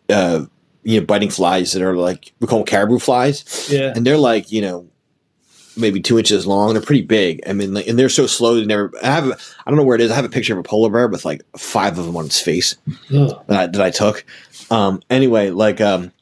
uh, 0.09 0.45
you 0.83 0.99
know, 0.99 1.05
biting 1.05 1.29
flies 1.29 1.73
that 1.73 1.81
are 1.81 1.95
like 1.95 2.33
we 2.39 2.47
call 2.47 2.59
them 2.59 2.65
caribou 2.65 2.99
flies, 2.99 3.69
yeah, 3.71 3.93
and 3.95 4.05
they're 4.05 4.17
like 4.17 4.51
you 4.51 4.61
know, 4.61 4.87
maybe 5.77 5.99
two 5.99 6.17
inches 6.17 6.47
long. 6.47 6.73
They're 6.73 6.81
pretty 6.81 7.03
big. 7.03 7.41
I 7.47 7.53
mean, 7.53 7.73
like, 7.73 7.87
and 7.87 7.97
they're 7.97 8.09
so 8.09 8.27
slow. 8.27 8.55
They 8.55 8.65
never. 8.65 8.91
I 9.03 9.07
have. 9.07 9.25
I 9.65 9.71
don't 9.71 9.77
know 9.77 9.83
where 9.83 9.95
it 9.95 10.01
is. 10.01 10.11
I 10.11 10.15
have 10.15 10.25
a 10.25 10.29
picture 10.29 10.53
of 10.53 10.59
a 10.59 10.63
polar 10.63 10.89
bear 10.89 11.07
with 11.07 11.25
like 11.25 11.43
five 11.57 11.97
of 11.97 12.05
them 12.05 12.17
on 12.17 12.25
its 12.25 12.39
face 12.39 12.75
that 13.47 13.59
I, 13.59 13.67
that 13.67 13.81
I 13.81 13.89
took. 13.89 14.25
Um, 14.71 15.01
anyway, 15.09 15.49
like, 15.49 15.81
um, 15.81 16.13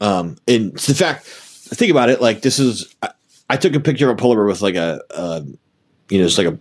um, 0.00 0.36
in 0.46 0.70
the 0.70 0.94
fact, 0.94 1.26
think 1.26 1.90
about 1.90 2.08
it. 2.08 2.22
Like, 2.22 2.40
this 2.40 2.58
is, 2.58 2.94
I, 3.02 3.10
I 3.50 3.56
took 3.58 3.74
a 3.74 3.80
picture 3.80 4.08
of 4.08 4.14
a 4.14 4.18
polar 4.18 4.36
bear 4.36 4.46
with 4.46 4.62
like 4.62 4.74
a, 4.74 5.02
uh, 5.14 5.42
you 6.08 6.18
know, 6.18 6.24
it's 6.24 6.38
like 6.38 6.46
a, 6.46 6.58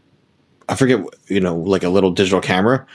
I 0.67 0.75
forget, 0.75 0.99
you 1.27 1.39
know, 1.39 1.55
like 1.55 1.83
a 1.83 1.89
little 1.89 2.11
digital 2.11 2.41
camera. 2.41 2.85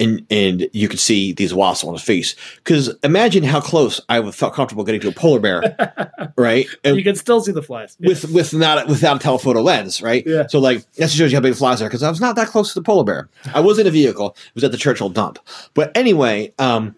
And, 0.00 0.26
and 0.30 0.68
you 0.72 0.88
could 0.88 0.98
see 0.98 1.32
these 1.32 1.52
wasps 1.52 1.86
on 1.86 1.92
his 1.92 2.02
face. 2.02 2.34
Because 2.56 2.88
imagine 3.02 3.44
how 3.44 3.60
close 3.60 4.00
I 4.08 4.18
would 4.18 4.34
felt 4.34 4.54
comfortable 4.54 4.82
getting 4.82 5.00
to 5.02 5.08
a 5.08 5.12
polar 5.12 5.40
bear, 5.40 6.32
right? 6.36 6.66
And 6.82 6.96
you 6.96 7.04
can 7.04 7.16
still 7.16 7.42
see 7.42 7.52
the 7.52 7.62
flies. 7.62 7.96
Yeah. 8.00 8.08
with 8.08 8.30
with 8.32 8.54
not 8.54 8.88
without 8.88 9.16
a 9.16 9.18
telephoto 9.18 9.60
lens, 9.60 10.00
right? 10.00 10.26
Yeah. 10.26 10.46
So 10.46 10.58
like 10.58 10.90
that 10.94 11.10
shows 11.10 11.30
you 11.30 11.36
how 11.36 11.42
big 11.42 11.52
the 11.52 11.58
flies 11.58 11.82
are 11.82 11.88
because 11.88 12.02
I 12.02 12.08
was 12.08 12.20
not 12.20 12.34
that 12.36 12.48
close 12.48 12.72
to 12.72 12.80
the 12.80 12.84
polar 12.84 13.04
bear. 13.04 13.28
I 13.54 13.60
was 13.60 13.78
in 13.78 13.86
a 13.86 13.90
vehicle. 13.90 14.30
It 14.30 14.54
was 14.54 14.64
at 14.64 14.72
the 14.72 14.78
Churchill 14.78 15.10
dump. 15.10 15.38
But 15.74 15.94
anyway, 15.96 16.52
um, 16.58 16.96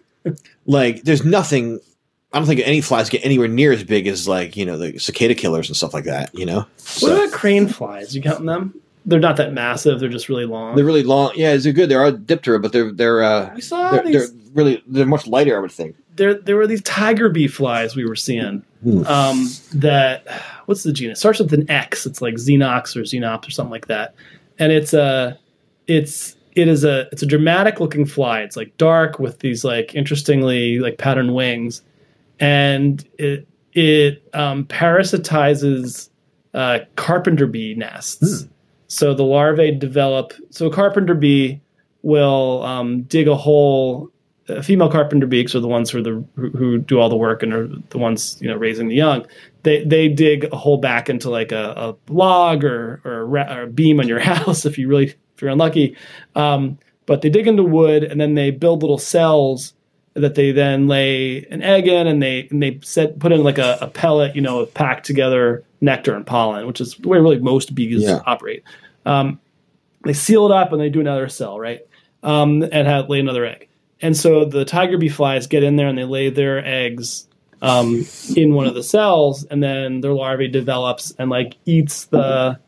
like 0.65 1.03
there's 1.03 1.25
nothing. 1.25 1.79
I 2.31 2.39
don't 2.39 2.47
think 2.47 2.61
any 2.61 2.81
flies 2.81 3.09
get 3.09 3.23
anywhere 3.23 3.47
near 3.47 3.71
as 3.73 3.83
big 3.83 4.07
as 4.07 4.27
like 4.27 4.55
you 4.55 4.65
know 4.65 4.77
the 4.77 4.97
cicada 4.97 5.35
killers 5.35 5.69
and 5.69 5.75
stuff 5.75 5.93
like 5.93 6.05
that. 6.05 6.33
You 6.33 6.45
know, 6.45 6.59
what 6.59 6.67
so 6.77 7.15
about 7.15 7.33
crane 7.33 7.67
flies? 7.67 8.15
You 8.15 8.21
counting 8.21 8.45
them? 8.45 8.79
They're 9.05 9.19
not 9.19 9.37
that 9.37 9.53
massive. 9.53 9.99
They're 9.99 10.09
just 10.09 10.29
really 10.29 10.45
long. 10.45 10.75
they're 10.75 10.85
really 10.85 11.03
long. 11.03 11.31
Yeah, 11.35 11.55
they're 11.57 11.73
good. 11.73 11.89
They 11.89 11.95
are 11.95 12.11
Diptera, 12.11 12.61
but 12.61 12.71
they're 12.71 12.91
they're 12.91 13.23
uh, 13.23 13.53
we 13.53 13.61
saw 13.61 13.91
they're, 13.91 14.03
these. 14.03 14.31
they're 14.31 14.39
really 14.53 14.83
they're 14.87 15.05
much 15.05 15.27
lighter. 15.27 15.57
I 15.57 15.59
would 15.59 15.71
think. 15.71 15.95
there 16.15 16.35
there 16.35 16.55
were 16.55 16.67
these 16.67 16.81
tiger 16.83 17.29
bee 17.29 17.47
flies 17.47 17.95
we 17.95 18.05
were 18.05 18.15
seeing. 18.15 18.63
Hmm. 18.83 19.05
Um, 19.05 19.49
that 19.73 20.27
what's 20.65 20.83
the 20.83 20.93
genus? 20.93 21.19
Starts 21.19 21.39
with 21.39 21.53
an 21.53 21.69
X. 21.69 22.05
It's 22.05 22.21
like 22.21 22.35
Xenox 22.35 22.95
or 22.95 23.01
Xenops 23.01 23.47
or 23.47 23.51
something 23.51 23.71
like 23.71 23.87
that. 23.87 24.15
And 24.59 24.71
it's 24.71 24.93
a 24.93 25.37
it's 25.87 26.35
it 26.55 26.67
is 26.67 26.83
a 26.83 27.07
it's 27.11 27.23
a 27.23 27.25
dramatic 27.25 27.79
looking 27.79 28.05
fly. 28.05 28.41
It's 28.41 28.55
like 28.55 28.77
dark 28.77 29.19
with 29.19 29.39
these 29.39 29.63
like 29.63 29.95
interestingly 29.95 30.79
like 30.79 30.97
patterned 30.97 31.33
wings, 31.33 31.81
and 32.39 33.03
it 33.17 33.47
it 33.73 34.23
um, 34.33 34.65
parasitizes 34.65 36.09
uh, 36.53 36.79
carpenter 36.95 37.47
bee 37.47 37.73
nests. 37.75 38.47
So 38.93 39.15
the 39.15 39.23
larvae 39.23 39.71
develop. 39.71 40.33
So 40.51 40.67
a 40.67 40.71
carpenter 40.71 41.15
bee 41.15 41.59
will 42.03 42.61
um, 42.61 43.01
dig 43.03 43.27
a 43.27 43.35
hole. 43.35 44.11
Uh, 44.47 44.61
female 44.61 44.87
carpenter 44.87 45.25
bees 45.25 45.55
are 45.55 45.59
the 45.59 45.67
ones 45.67 45.89
who 45.89 45.97
are 45.97 46.03
the 46.03 46.23
who, 46.35 46.49
who 46.51 46.77
do 46.77 46.99
all 46.99 47.09
the 47.09 47.17
work 47.17 47.41
and 47.41 47.53
are 47.53 47.67
the 47.89 47.97
ones 47.97 48.37
you 48.39 48.47
know 48.47 48.55
raising 48.55 48.89
the 48.89 48.95
young. 48.95 49.25
They 49.63 49.83
they 49.83 50.09
dig 50.09 50.43
a 50.53 50.55
hole 50.55 50.77
back 50.77 51.09
into 51.09 51.31
like 51.31 51.51
a, 51.51 51.73
a 51.75 52.13
log 52.13 52.63
or 52.63 53.01
or 53.03 53.21
a, 53.21 53.25
ra- 53.25 53.55
or 53.55 53.61
a 53.63 53.67
beam 53.67 53.99
on 53.99 54.07
your 54.07 54.19
house 54.33 54.63
if 54.63 54.77
you 54.77 54.87
really 54.87 55.07
if 55.07 55.41
you're 55.41 55.49
unlucky. 55.49 55.97
Um, 56.35 56.77
but 57.07 57.23
they 57.23 57.29
dig 57.29 57.47
into 57.47 57.63
wood 57.63 58.03
and 58.03 58.21
then 58.21 58.35
they 58.35 58.51
build 58.51 58.83
little 58.83 58.99
cells 58.99 59.73
that 60.15 60.35
they 60.35 60.51
then 60.51 60.87
lay 60.87 61.45
an 61.49 61.61
egg 61.63 61.87
in 61.87 62.07
and 62.07 62.21
they 62.21 62.47
and 62.51 62.61
they 62.61 62.79
set 62.83 63.17
put 63.19 63.31
in 63.31 63.43
like 63.43 63.57
a, 63.57 63.77
a 63.81 63.87
pellet 63.87 64.35
you 64.35 64.41
know 64.41 64.65
packed 64.67 65.05
together 65.05 65.63
nectar 65.81 66.13
and 66.15 66.25
pollen, 66.25 66.67
which 66.67 66.79
is 66.79 66.95
the 66.95 67.07
way 67.07 67.17
really 67.19 67.39
most 67.39 67.73
bees 67.75 68.01
Yeah. 68.03 68.21
operate. 68.25 68.63
Um, 69.05 69.39
they 70.05 70.13
seal 70.13 70.45
it 70.45 70.51
up 70.51 70.71
and 70.71 70.79
they 70.79 70.89
do 70.89 70.99
another 70.99 71.27
cell, 71.29 71.59
right? 71.59 71.81
Um, 72.23 72.63
and 72.71 72.87
have, 72.87 73.09
lay 73.09 73.19
another 73.19 73.45
egg. 73.45 73.67
And 74.01 74.15
so 74.15 74.45
the 74.45 74.63
tiger 74.65 74.97
bee 74.97 75.09
flies 75.09 75.47
get 75.47 75.63
in 75.63 75.75
there 75.75 75.87
and 75.87 75.97
they 75.97 76.03
lay 76.05 76.29
their 76.29 76.65
eggs 76.65 77.27
um, 77.61 78.05
in 78.35 78.53
one 78.53 78.67
of 78.67 78.75
the 78.75 78.83
cells, 78.83 79.45
and 79.45 79.63
then 79.63 80.01
their 80.01 80.11
larvae 80.13 80.49
develops 80.49 81.11
and 81.17 81.29
like 81.29 81.55
eats 81.65 82.05
the. 82.05 82.59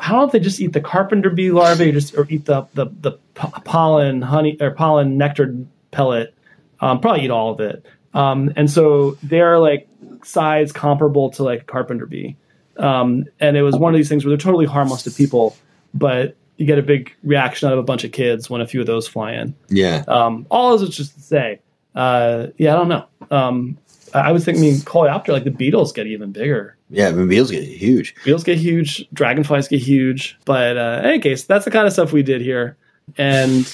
I 0.00 0.08
don't 0.10 0.18
know 0.20 0.26
if 0.26 0.32
they 0.32 0.38
just 0.40 0.60
eat 0.60 0.74
the 0.74 0.80
carpenter 0.82 1.30
bee 1.30 1.50
larvae, 1.50 1.88
or 1.88 1.92
just 1.92 2.14
or 2.14 2.26
eat 2.28 2.44
the 2.44 2.66
the, 2.74 2.86
the 3.00 3.12
po- 3.34 3.50
pollen 3.64 4.20
honey 4.22 4.56
or 4.60 4.70
pollen 4.70 5.16
nectar 5.16 5.54
pellet. 5.90 6.34
Um, 6.80 7.00
probably 7.00 7.24
eat 7.24 7.30
all 7.30 7.52
of 7.52 7.60
it. 7.60 7.84
Um, 8.14 8.52
and 8.56 8.70
so 8.70 9.18
they're 9.22 9.58
like 9.58 9.88
size 10.24 10.72
comparable 10.72 11.30
to 11.30 11.42
like 11.42 11.62
a 11.62 11.64
carpenter 11.64 12.06
bee. 12.06 12.36
Um, 12.76 13.24
and 13.40 13.56
it 13.56 13.62
was 13.62 13.76
one 13.76 13.92
of 13.92 13.98
these 13.98 14.08
things 14.08 14.24
where 14.24 14.30
they're 14.30 14.38
totally 14.38 14.66
harmless 14.66 15.02
to 15.02 15.10
people, 15.10 15.56
but 15.94 16.36
you 16.56 16.66
get 16.66 16.78
a 16.78 16.82
big 16.82 17.14
reaction 17.22 17.68
out 17.68 17.72
of 17.72 17.78
a 17.78 17.84
bunch 17.84 18.04
of 18.04 18.12
kids 18.12 18.48
when 18.48 18.60
a 18.60 18.66
few 18.66 18.80
of 18.80 18.86
those 18.86 19.08
fly 19.08 19.32
in. 19.32 19.54
Yeah. 19.68 20.04
Um, 20.08 20.46
all 20.50 20.74
is 20.74 20.88
just 20.96 21.14
to 21.14 21.20
say, 21.20 21.60
uh, 21.94 22.48
yeah, 22.56 22.74
I 22.74 22.76
don't 22.76 22.88
know. 22.88 23.06
Um, 23.30 23.78
I 24.14 24.32
was 24.32 24.44
thinking, 24.44 24.62
think, 24.62 24.74
I 24.74 24.76
mean, 24.78 24.84
Coleoptera, 24.84 25.28
like 25.28 25.44
the 25.44 25.50
beetles 25.50 25.92
get 25.92 26.06
even 26.06 26.32
bigger. 26.32 26.76
Yeah. 26.90 27.08
I 27.08 27.12
mean, 27.12 27.28
beetles 27.28 27.50
get 27.50 27.64
huge. 27.64 28.14
Beetles 28.24 28.44
get 28.44 28.58
huge, 28.58 29.08
dragonflies 29.12 29.68
get 29.68 29.80
huge. 29.80 30.38
But 30.44 30.76
uh, 30.76 31.00
in 31.00 31.10
any 31.10 31.18
case, 31.20 31.44
that's 31.44 31.64
the 31.64 31.70
kind 31.70 31.86
of 31.86 31.92
stuff 31.92 32.12
we 32.12 32.22
did 32.22 32.40
here. 32.40 32.76
And 33.16 33.66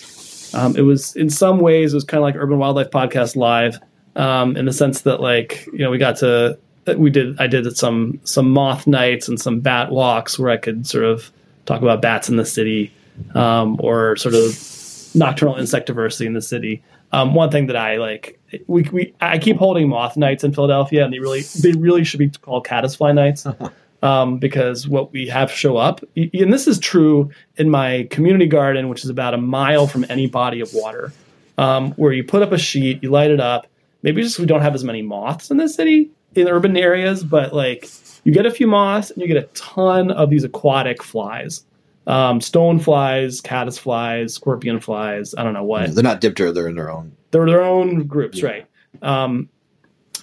um, 0.55 0.77
it 0.77 0.83
was, 0.83 1.15
in 1.17 1.31
some 1.31 1.59
ways, 1.59 1.93
it 1.93 1.97
was 1.97 2.05
kind 2.05 2.19
of 2.19 2.23
like 2.23 2.37
Urban 2.37 2.59
Wildlife 2.59 2.91
Podcast 2.91 3.37
Live 3.37 3.79
um, 4.17 4.57
in 4.57 4.65
the 4.65 4.73
sense 4.73 5.03
that, 5.03 5.21
like, 5.21 5.67
you 5.67 5.79
know, 5.79 5.91
we 5.91 5.99
got 5.99 6.17
to, 6.19 6.59
we 6.97 7.11
did, 7.11 7.41
I 7.41 7.47
did 7.47 7.77
some, 7.77 8.21
some 8.25 8.51
moth 8.51 8.87
nights 8.87 9.29
and 9.29 9.41
some 9.41 9.61
bat 9.61 9.91
walks 9.91 10.39
where 10.39 10.51
I 10.51 10.57
could 10.57 10.87
sort 10.87 11.05
of 11.05 11.31
talk 11.67 11.83
about 11.83 12.03
bats 12.03 12.29
in 12.29 12.37
the 12.37 12.45
city 12.45 12.93
um, 13.35 13.77
or 13.81 14.17
sort 14.17 14.35
of 14.35 15.15
nocturnal 15.15 15.57
insect 15.57 15.87
diversity 15.87 16.27
in 16.27 16.35
the 16.35 16.43
city. 16.43 16.83
Um, 17.13 17.35
one 17.35 17.51
thing 17.51 17.67
that 17.69 17.77
I 17.77 17.97
like, 17.97 18.41
we, 18.67 18.83
we 18.85 19.15
I 19.21 19.39
keep 19.39 19.57
holding 19.57 19.89
moth 19.89 20.17
nights 20.17 20.43
in 20.43 20.53
Philadelphia, 20.53 21.05
and 21.05 21.13
they 21.13 21.21
really 21.21 21.43
they 21.61 21.73
really 21.73 22.03
should 22.03 22.19
be 22.19 22.29
called 22.29 22.67
caddisfly 22.67 23.13
nights. 23.13 23.47
Um, 24.05 24.37
because 24.37 24.87
what 24.87 25.13
we 25.13 25.27
have 25.29 25.51
show 25.51 25.79
up, 25.79 26.03
and 26.15 26.53
this 26.53 26.67
is 26.67 26.79
true 26.79 27.31
in 27.57 27.71
my 27.71 28.07
community 28.11 28.47
garden, 28.47 28.91
which 28.91 29.03
is 29.03 29.09
about 29.09 29.33
a 29.33 29.39
mile 29.39 29.87
from 29.87 30.05
any 30.11 30.27
body 30.27 30.61
of 30.61 30.75
water, 30.75 31.11
um, 31.57 31.93
where 31.93 32.13
you 32.13 32.23
put 32.23 32.43
up 32.43 32.53
a 32.53 32.59
sheet, 32.59 33.03
you 33.03 33.11
light 33.11 33.31
it 33.31 33.41
up. 33.41 33.67
Maybe 34.03 34.21
just 34.23 34.39
we 34.39 34.45
don't 34.45 34.61
have 34.61 34.75
as 34.75 34.85
many 34.85 35.01
moths 35.01 35.51
in 35.51 35.57
the 35.57 35.69
city, 35.71 36.11
in 36.35 36.49
urban 36.49 36.77
areas, 36.77 37.25
but 37.25 37.55
like 37.55 37.89
you 38.25 38.33
get 38.33 38.45
a 38.45 38.51
few 38.51 38.67
moths 38.67 39.11
and 39.11 39.23
you 39.23 39.27
get 39.27 39.39
a 39.39 39.47
ton 39.55 40.11
of 40.11 40.29
these 40.29 40.45
aquatic 40.45 41.03
flies. 41.03 41.65
Um, 42.07 42.43
stone 42.43 42.81
flies, 42.81 43.41
caddis 43.41 43.79
flies, 43.79 44.35
scorpion 44.35 44.81
flies, 44.81 45.35
I 45.39 45.43
don't 45.43 45.55
know 45.55 45.65
what 45.65 45.95
They're 45.95 46.05
not 46.05 46.21
dipter; 46.21 46.53
they're 46.53 46.69
in 46.69 46.75
their 46.75 46.91
own 46.91 47.17
they're 47.31 47.47
their 47.47 47.63
own 47.63 48.07
groups, 48.07 48.43
Yeah. 48.43 48.47
right? 48.49 48.67
Um, 49.01 49.49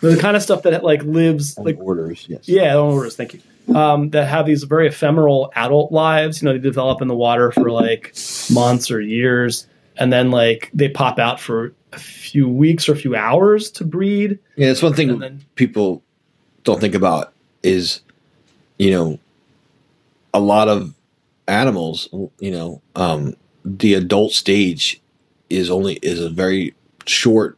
they're 0.01 0.15
the 0.15 0.21
kind 0.21 0.37
of 0.37 0.43
stuff 0.43 0.61
that 0.63 0.83
like 0.83 1.01
lives 1.03 1.57
like 1.57 1.79
orders. 1.79 2.27
Yes. 2.29 2.47
yeah, 2.47 2.77
orders. 2.77 3.15
Thank 3.15 3.33
you. 3.33 3.39
Um, 3.75 4.09
that 4.11 4.27
have 4.27 4.45
these 4.45 4.63
very 4.63 4.87
ephemeral 4.87 5.51
adult 5.55 5.91
lives. 5.91 6.41
You 6.41 6.47
know, 6.47 6.53
they 6.53 6.59
develop 6.59 7.01
in 7.01 7.07
the 7.07 7.15
water 7.15 7.51
for 7.51 7.71
like 7.71 8.13
months 8.51 8.91
or 8.91 9.01
years, 9.01 9.67
and 9.97 10.11
then 10.11 10.31
like 10.31 10.69
they 10.73 10.89
pop 10.89 11.19
out 11.19 11.39
for 11.39 11.73
a 11.93 11.99
few 11.99 12.47
weeks 12.47 12.87
or 12.87 12.93
a 12.93 12.97
few 12.97 13.15
hours 13.15 13.69
to 13.71 13.83
breed. 13.83 14.39
Yeah, 14.55 14.67
that's 14.67 14.81
one 14.81 14.93
thing 14.93 15.19
then- 15.19 15.43
people 15.55 16.03
don't 16.63 16.79
think 16.79 16.95
about 16.95 17.33
is, 17.63 18.01
you 18.77 18.91
know, 18.91 19.19
a 20.33 20.39
lot 20.39 20.67
of 20.67 20.93
animals. 21.47 22.07
You 22.39 22.51
know, 22.51 22.81
um, 22.95 23.35
the 23.65 23.93
adult 23.93 24.31
stage 24.31 25.01
is 25.49 25.69
only 25.69 25.95
is 26.01 26.19
a 26.19 26.29
very 26.29 26.73
short, 27.05 27.57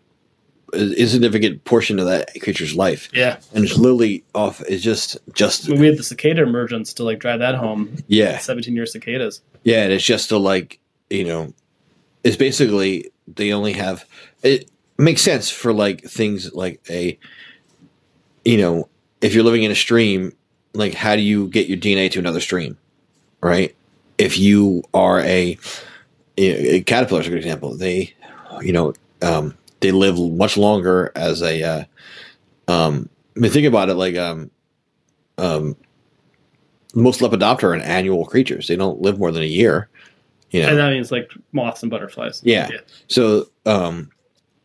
insignificant 0.74 1.64
portion 1.66 2.00
of 2.00 2.06
that 2.06 2.30
creature's 2.42 2.76
life, 2.76 3.10
Yeah, 3.14 3.38
and 3.54 3.64
it's 3.64 3.78
literally 3.78 4.24
off. 4.36 4.62
It's 4.68 4.84
just 4.84 5.18
just 5.34 5.68
I 5.68 5.72
mean, 5.72 5.82
we 5.82 5.88
had 5.88 5.98
the 5.98 6.04
cicada 6.04 6.44
emergence 6.44 6.94
to 6.96 7.04
like 7.04 7.20
drive 7.20 7.40
that 7.40 7.56
home. 7.56 7.96
yeah. 8.08 8.38
Seventeen 8.40 8.76
year 8.76 8.86
cicadas. 8.86 9.42
Yeah, 9.64 9.84
and 9.84 9.94
it's 9.94 10.06
just 10.06 10.30
to 10.30 10.38
like 10.38 10.80
you 11.10 11.24
know, 11.24 11.54
it's 12.24 12.36
basically 12.38 13.12
they 13.28 13.54
only 13.54 13.74
have 13.74 14.06
it 14.42 14.70
makes 14.98 15.22
sense 15.22 15.50
for 15.50 15.74
like 15.74 16.04
things 16.04 16.54
like 16.54 16.82
a 16.90 17.18
you 18.46 18.58
know 18.58 18.90
if 19.22 19.34
you're 19.34 19.44
living 19.44 19.64
in 19.64 19.72
a 19.72 19.76
stream, 19.76 20.34
like 20.74 20.94
how 20.94 21.16
do 21.16 21.22
you 21.22 21.48
get 21.48 21.68
your 21.68 21.78
DNA 21.78 22.12
to 22.12 22.20
another 22.20 22.42
stream, 22.42 22.78
right? 23.42 23.74
If 24.18 24.38
you 24.38 24.84
are 24.94 25.22
a, 25.22 25.58
caterpillar, 26.38 27.22
is 27.22 27.28
a 27.28 27.30
good 27.30 27.38
example. 27.40 27.76
They, 27.76 28.14
you 28.62 28.74
know, 28.74 28.94
um, 29.22 29.58
they 29.84 29.92
live 29.92 30.18
much 30.20 30.58
longer 30.58 31.12
as 31.16 31.44
a. 31.44 31.62
Uh, 31.64 31.84
um, 32.68 33.08
I 33.38 33.40
mean, 33.40 33.52
think 33.52 33.68
about 33.68 33.90
it 33.90 33.96
like 33.96 34.16
um, 34.16 34.50
um, 35.38 35.76
most 36.96 37.20
lepidoptera 37.20 37.64
are 37.64 37.76
annual 37.76 38.26
creatures. 38.26 38.68
They 38.68 38.76
don't 38.76 39.02
live 39.02 39.20
more 39.20 39.32
than 39.32 39.44
a 39.44 39.48
year. 39.48 39.90
You 40.52 40.62
know, 40.62 40.70
And 40.70 40.78
that 40.78 40.92
means 40.92 41.12
like 41.12 41.32
moths 41.52 41.82
and 41.82 41.90
butterflies. 41.90 42.42
Yeah. 42.44 42.70
So, 43.08 43.48
um, 43.66 44.12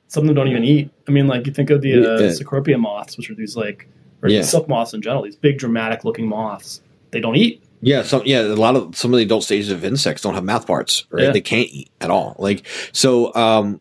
Some 0.09 0.25
of 0.25 0.27
them 0.29 0.35
don't 0.37 0.49
even 0.49 0.65
eat. 0.65 0.91
I 1.09 1.13
mean, 1.13 1.27
like 1.27 1.47
you 1.47 1.53
think 1.53 1.71
of 1.71 1.81
the 1.81 1.95
uh, 1.95 2.21
Yeah. 2.21 2.27
Cecropia 2.29 2.79
moths, 2.79 3.17
which 3.17 3.31
are 3.31 3.35
these 3.35 3.57
like, 3.57 3.89
or 4.23 4.29
Yeah. 4.29 4.43
silk 4.43 4.69
moths 4.69 4.93
in 4.93 5.01
general, 5.01 5.23
these 5.23 5.37
big 5.37 5.59
dramatic 5.59 6.05
looking 6.05 6.29
moths. 6.29 6.83
They 7.11 7.21
don't 7.21 7.37
eat. 7.37 7.63
yeah, 7.81 8.03
some 8.03 8.21
yeah, 8.27 8.43
a 8.43 8.53
lot 8.55 8.77
of 8.77 8.95
some 8.97 9.15
of 9.15 9.19
the 9.19 9.25
adult 9.25 9.45
stages 9.45 9.71
of 9.71 9.83
insects 9.83 10.21
don't 10.23 10.35
have 10.35 10.45
mouth 10.45 10.67
parts, 10.67 11.07
right? 11.11 11.25
Yeah. 11.25 11.31
They 11.31 11.41
can't 11.41 11.69
eat 11.71 11.89
at 12.03 12.11
all. 12.11 12.37
Like 12.39 12.67
so, 12.93 13.35
um, 13.35 13.81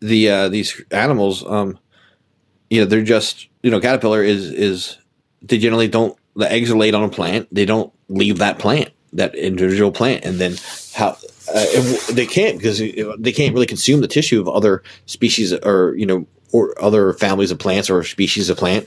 the 0.00 0.30
uh, 0.30 0.48
these 0.48 0.82
animals, 0.90 1.44
um, 1.46 1.78
you 2.70 2.80
know, 2.80 2.86
they're 2.86 3.02
just 3.02 3.48
you 3.62 3.70
know, 3.70 3.80
caterpillar 3.80 4.22
is 4.22 4.50
is 4.52 4.96
they 5.42 5.58
generally 5.58 5.88
don't. 5.88 6.16
The 6.36 6.50
eggs 6.50 6.70
are 6.70 6.76
laid 6.76 6.94
on 6.94 7.02
a 7.02 7.08
plant. 7.08 7.48
They 7.50 7.64
don't 7.64 7.92
leave 8.08 8.38
that 8.38 8.58
plant, 8.58 8.90
that 9.14 9.34
individual 9.34 9.90
plant, 9.90 10.24
and 10.24 10.38
then 10.38 10.56
how 10.94 11.16
uh, 11.52 11.64
they 12.12 12.26
can't 12.26 12.58
because 12.58 12.78
they 12.78 13.32
can't 13.32 13.54
really 13.54 13.66
consume 13.66 14.02
the 14.02 14.08
tissue 14.08 14.40
of 14.40 14.48
other 14.48 14.84
species 15.06 15.52
or 15.52 15.94
you 15.96 16.06
know 16.06 16.26
or 16.52 16.80
other 16.80 17.12
families 17.14 17.50
of 17.50 17.58
plants 17.58 17.90
or 17.90 18.04
species 18.04 18.48
of 18.48 18.56
plant. 18.56 18.86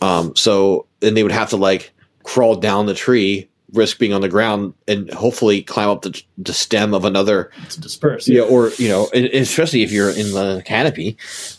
Um, 0.00 0.34
so 0.34 0.86
then 1.00 1.14
they 1.14 1.22
would 1.22 1.32
have 1.32 1.50
to 1.50 1.56
like 1.56 1.92
crawl 2.24 2.56
down 2.56 2.86
the 2.86 2.94
tree, 2.94 3.48
risk 3.72 3.98
being 3.98 4.12
on 4.12 4.20
the 4.20 4.28
ground, 4.28 4.74
and 4.86 5.12
hopefully 5.12 5.62
climb 5.62 5.88
up 5.88 6.02
the, 6.02 6.22
the 6.38 6.52
stem 6.52 6.94
of 6.94 7.04
another. 7.04 7.50
to 7.70 7.80
disperse. 7.80 8.28
Yeah, 8.28 8.42
or 8.42 8.70
you 8.78 8.88
know, 8.88 9.08
especially 9.12 9.82
if 9.82 9.92
you're 9.92 10.10
in 10.10 10.32
the 10.32 10.62
canopy, 10.64 11.16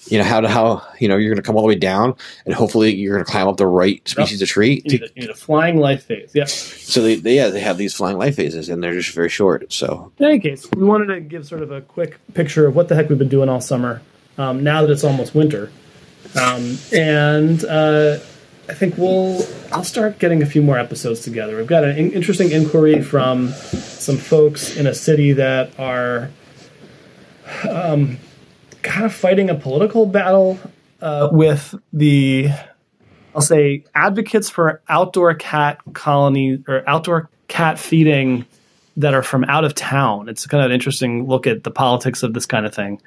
you 0.07 0.17
know 0.17 0.23
how 0.23 0.39
to 0.39 0.47
how 0.47 0.87
you 0.99 1.07
know 1.07 1.17
you're 1.17 1.29
going 1.29 1.41
to 1.41 1.45
come 1.45 1.55
all 1.55 1.61
the 1.61 1.67
way 1.67 1.75
down, 1.75 2.15
and 2.45 2.53
hopefully 2.53 2.95
you're 2.95 3.15
going 3.15 3.25
to 3.25 3.31
climb 3.31 3.47
up 3.47 3.57
the 3.57 3.67
right 3.67 4.07
species 4.07 4.41
of 4.41 4.47
tree. 4.47 4.81
You 4.85 4.91
need, 4.91 5.03
a, 5.03 5.07
you 5.15 5.21
need 5.23 5.29
a 5.29 5.35
flying 5.35 5.77
life 5.77 6.03
phase. 6.03 6.31
Yeah. 6.33 6.45
So 6.45 7.01
they, 7.01 7.15
they 7.15 7.35
yeah 7.35 7.49
they 7.49 7.59
have 7.59 7.77
these 7.77 7.93
flying 7.93 8.17
life 8.17 8.35
phases, 8.35 8.69
and 8.69 8.81
they're 8.81 8.93
just 8.93 9.13
very 9.13 9.29
short. 9.29 9.71
So 9.73 10.11
In 10.17 10.25
any 10.25 10.39
case, 10.39 10.67
we 10.75 10.83
wanted 10.83 11.07
to 11.07 11.19
give 11.19 11.45
sort 11.45 11.61
of 11.61 11.71
a 11.71 11.81
quick 11.81 12.19
picture 12.33 12.67
of 12.67 12.75
what 12.75 12.87
the 12.87 12.95
heck 12.95 13.09
we've 13.09 13.19
been 13.19 13.27
doing 13.27 13.49
all 13.49 13.61
summer. 13.61 14.01
Um, 14.37 14.63
now 14.63 14.81
that 14.83 14.91
it's 14.91 15.03
almost 15.03 15.33
winter, 15.33 15.71
um, 16.39 16.77
and 16.93 17.63
uh, 17.65 18.19
I 18.69 18.73
think 18.73 18.97
we'll 18.97 19.45
I'll 19.71 19.83
start 19.83 20.19
getting 20.19 20.41
a 20.41 20.45
few 20.45 20.61
more 20.61 20.77
episodes 20.77 21.21
together. 21.21 21.57
We've 21.57 21.67
got 21.67 21.83
an 21.83 21.97
in- 21.97 22.11
interesting 22.11 22.51
inquiry 22.51 23.01
from 23.01 23.49
some 23.49 24.17
folks 24.17 24.75
in 24.75 24.87
a 24.87 24.93
city 24.93 25.33
that 25.33 25.77
are 25.79 26.29
um, 27.69 28.17
kind 28.81 29.05
of 29.05 29.13
fighting 29.13 29.49
a 29.49 29.55
political 29.55 30.05
battle 30.05 30.59
uh, 31.01 31.29
with 31.31 31.75
the 31.93 32.49
I'll 33.33 33.41
say 33.41 33.85
advocates 33.95 34.49
for 34.49 34.81
outdoor 34.89 35.33
cat 35.35 35.79
colony 35.93 36.63
or 36.67 36.83
outdoor 36.89 37.29
cat 37.47 37.79
feeding 37.79 38.45
that 38.97 39.13
are 39.13 39.23
from 39.23 39.43
out 39.45 39.63
of 39.63 39.75
town. 39.75 40.27
It's 40.27 40.47
kind 40.47 40.61
of 40.63 40.71
an 40.71 40.73
interesting 40.73 41.27
look 41.27 41.45
at 41.45 41.63
the 41.63 41.71
politics 41.71 42.23
of 42.23 42.33
this 42.33 42.47
kind 42.47 42.65
of 42.65 42.73
thing. 42.73 42.99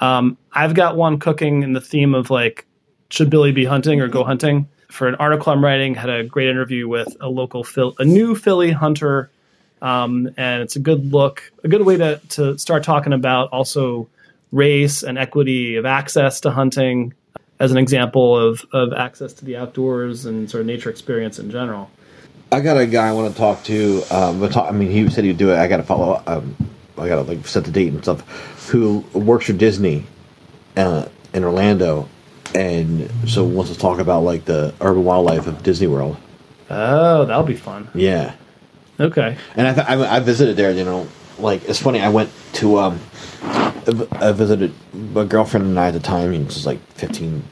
Um, 0.00 0.38
I've 0.52 0.74
got 0.74 0.96
one 0.96 1.18
cooking 1.18 1.62
in 1.62 1.74
the 1.74 1.82
theme 1.82 2.14
of 2.14 2.30
like, 2.30 2.66
should 3.10 3.28
Billy 3.28 3.52
be 3.52 3.66
hunting 3.66 4.00
or 4.00 4.08
go 4.08 4.24
hunting? 4.24 4.68
For 4.94 5.08
an 5.08 5.16
article 5.16 5.52
I'm 5.52 5.62
writing, 5.62 5.96
had 5.96 6.08
a 6.08 6.22
great 6.22 6.48
interview 6.48 6.86
with 6.86 7.16
a 7.20 7.28
local 7.28 7.64
Phil, 7.64 7.96
a 7.98 8.04
new 8.04 8.36
Philly 8.36 8.70
hunter, 8.70 9.28
um, 9.82 10.30
and 10.36 10.62
it's 10.62 10.76
a 10.76 10.78
good 10.78 11.12
look, 11.12 11.52
a 11.64 11.68
good 11.68 11.84
way 11.84 11.96
to 11.96 12.20
to 12.30 12.56
start 12.58 12.84
talking 12.84 13.12
about 13.12 13.50
also 13.50 14.08
race 14.52 15.02
and 15.02 15.18
equity 15.18 15.74
of 15.74 15.84
access 15.84 16.38
to 16.42 16.52
hunting 16.52 17.12
as 17.58 17.72
an 17.72 17.76
example 17.76 18.38
of 18.38 18.64
of 18.72 18.92
access 18.92 19.32
to 19.32 19.44
the 19.44 19.56
outdoors 19.56 20.26
and 20.26 20.48
sort 20.48 20.60
of 20.60 20.68
nature 20.68 20.90
experience 20.90 21.40
in 21.40 21.50
general. 21.50 21.90
I 22.52 22.60
got 22.60 22.76
a 22.76 22.86
guy 22.86 23.08
I 23.08 23.12
want 23.12 23.32
to 23.32 23.36
talk 23.36 23.64
to. 23.64 24.04
Um, 24.12 24.44
I 24.44 24.70
mean, 24.70 24.92
he 24.92 25.10
said 25.10 25.24
he'd 25.24 25.38
do 25.38 25.50
it. 25.50 25.58
I 25.58 25.66
got 25.66 25.78
to 25.78 25.82
follow. 25.82 26.12
up. 26.12 26.28
Um, 26.28 26.56
I 26.96 27.08
got 27.08 27.16
to 27.16 27.22
like 27.22 27.44
set 27.48 27.64
the 27.64 27.72
date 27.72 27.92
and 27.92 28.00
stuff. 28.00 28.20
Who 28.70 29.00
works 29.12 29.46
for 29.46 29.54
Disney 29.54 30.06
uh, 30.76 31.08
in 31.32 31.42
Orlando, 31.42 32.08
and 32.54 33.10
so 33.28 33.44
wants 33.44 33.72
to 33.72 33.78
talk 33.78 33.98
about 33.98 34.22
like 34.22 34.44
the 34.44 34.74
urban 34.80 35.04
wildlife 35.04 35.46
of 35.46 35.62
Disney 35.62 35.86
World. 35.86 36.16
Oh, 36.70 37.24
that'll 37.24 37.42
be 37.44 37.56
fun. 37.56 37.88
Yeah, 37.94 38.34
Okay. 38.98 39.36
and 39.56 39.68
I, 39.80 39.94
I, 39.94 40.16
I 40.16 40.20
visited 40.20 40.56
there. 40.56 40.70
You 40.72 40.84
know, 40.84 41.06
like 41.38 41.68
it's 41.68 41.80
funny. 41.80 42.00
I 42.00 42.08
went 42.08 42.30
to 42.54 42.78
um, 42.78 43.00
I 43.42 44.32
visited 44.32 44.72
my 44.92 45.24
girlfriend 45.24 45.66
and 45.66 45.78
I 45.78 45.88
at 45.88 45.92
the 45.92 46.00
time. 46.00 46.32
It 46.32 46.44
was 46.46 46.64
like 46.66 46.80
15, 46.92 47.42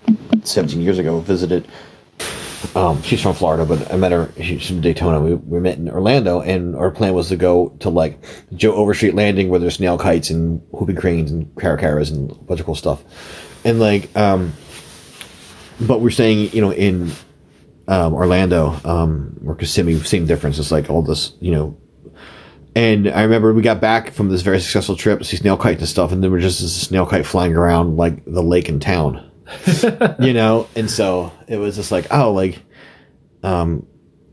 17 0.44 0.80
years 0.80 0.98
ago. 0.98 1.20
Visited. 1.20 1.68
Um, 2.74 3.02
she's 3.02 3.20
from 3.20 3.34
Florida, 3.34 3.66
but 3.66 3.92
I 3.92 3.96
met 3.96 4.12
her. 4.12 4.32
She's 4.40 4.66
from 4.66 4.80
Daytona. 4.80 5.20
We, 5.20 5.34
we 5.34 5.60
met 5.60 5.76
in 5.78 5.90
Orlando, 5.90 6.40
and 6.40 6.74
our 6.76 6.90
plan 6.90 7.12
was 7.12 7.28
to 7.28 7.36
go 7.36 7.68
to 7.80 7.90
like 7.90 8.22
Joe 8.54 8.72
Overstreet 8.74 9.14
Landing, 9.14 9.48
where 9.50 9.58
there's 9.60 9.74
snail 9.74 9.98
kites 9.98 10.30
and 10.30 10.62
whooping 10.70 10.96
cranes 10.96 11.30
and 11.32 11.52
caracaras 11.56 12.10
and 12.12 12.30
a 12.30 12.34
bunch 12.34 12.60
of 12.60 12.66
cool 12.66 12.74
stuff. 12.76 13.02
And 13.64 13.78
like, 13.78 14.16
um, 14.16 14.52
but 15.86 16.00
we're 16.00 16.10
staying, 16.10 16.52
you 16.52 16.60
know, 16.60 16.72
in 16.72 17.12
um, 17.88 18.14
Orlando, 18.14 18.80
um, 18.84 19.40
or 19.46 19.54
Kissimmee. 19.54 19.98
Same 20.00 20.26
difference. 20.26 20.58
It's 20.58 20.70
like 20.70 20.90
all 20.90 21.02
this, 21.02 21.32
you 21.40 21.52
know. 21.52 21.76
And 22.74 23.08
I 23.08 23.22
remember 23.22 23.52
we 23.52 23.60
got 23.60 23.80
back 23.80 24.12
from 24.12 24.30
this 24.30 24.40
very 24.40 24.58
successful 24.58 24.96
trip 24.96 25.18
to 25.18 25.24
see 25.24 25.36
snail 25.36 25.58
kites 25.58 25.80
and 25.80 25.88
stuff, 25.88 26.10
and 26.10 26.22
there 26.22 26.30
was 26.30 26.42
just 26.42 26.60
this 26.60 26.82
snail 26.82 27.04
kite 27.04 27.26
flying 27.26 27.54
around 27.54 27.96
like 27.96 28.24
the 28.24 28.42
lake 28.42 28.68
in 28.68 28.80
town 28.80 29.30
you 30.20 30.32
know 30.32 30.68
and 30.76 30.90
so 30.90 31.32
it 31.48 31.56
was 31.56 31.76
just 31.76 31.90
like 31.90 32.06
oh 32.10 32.32
like 32.32 32.62
um 33.42 33.86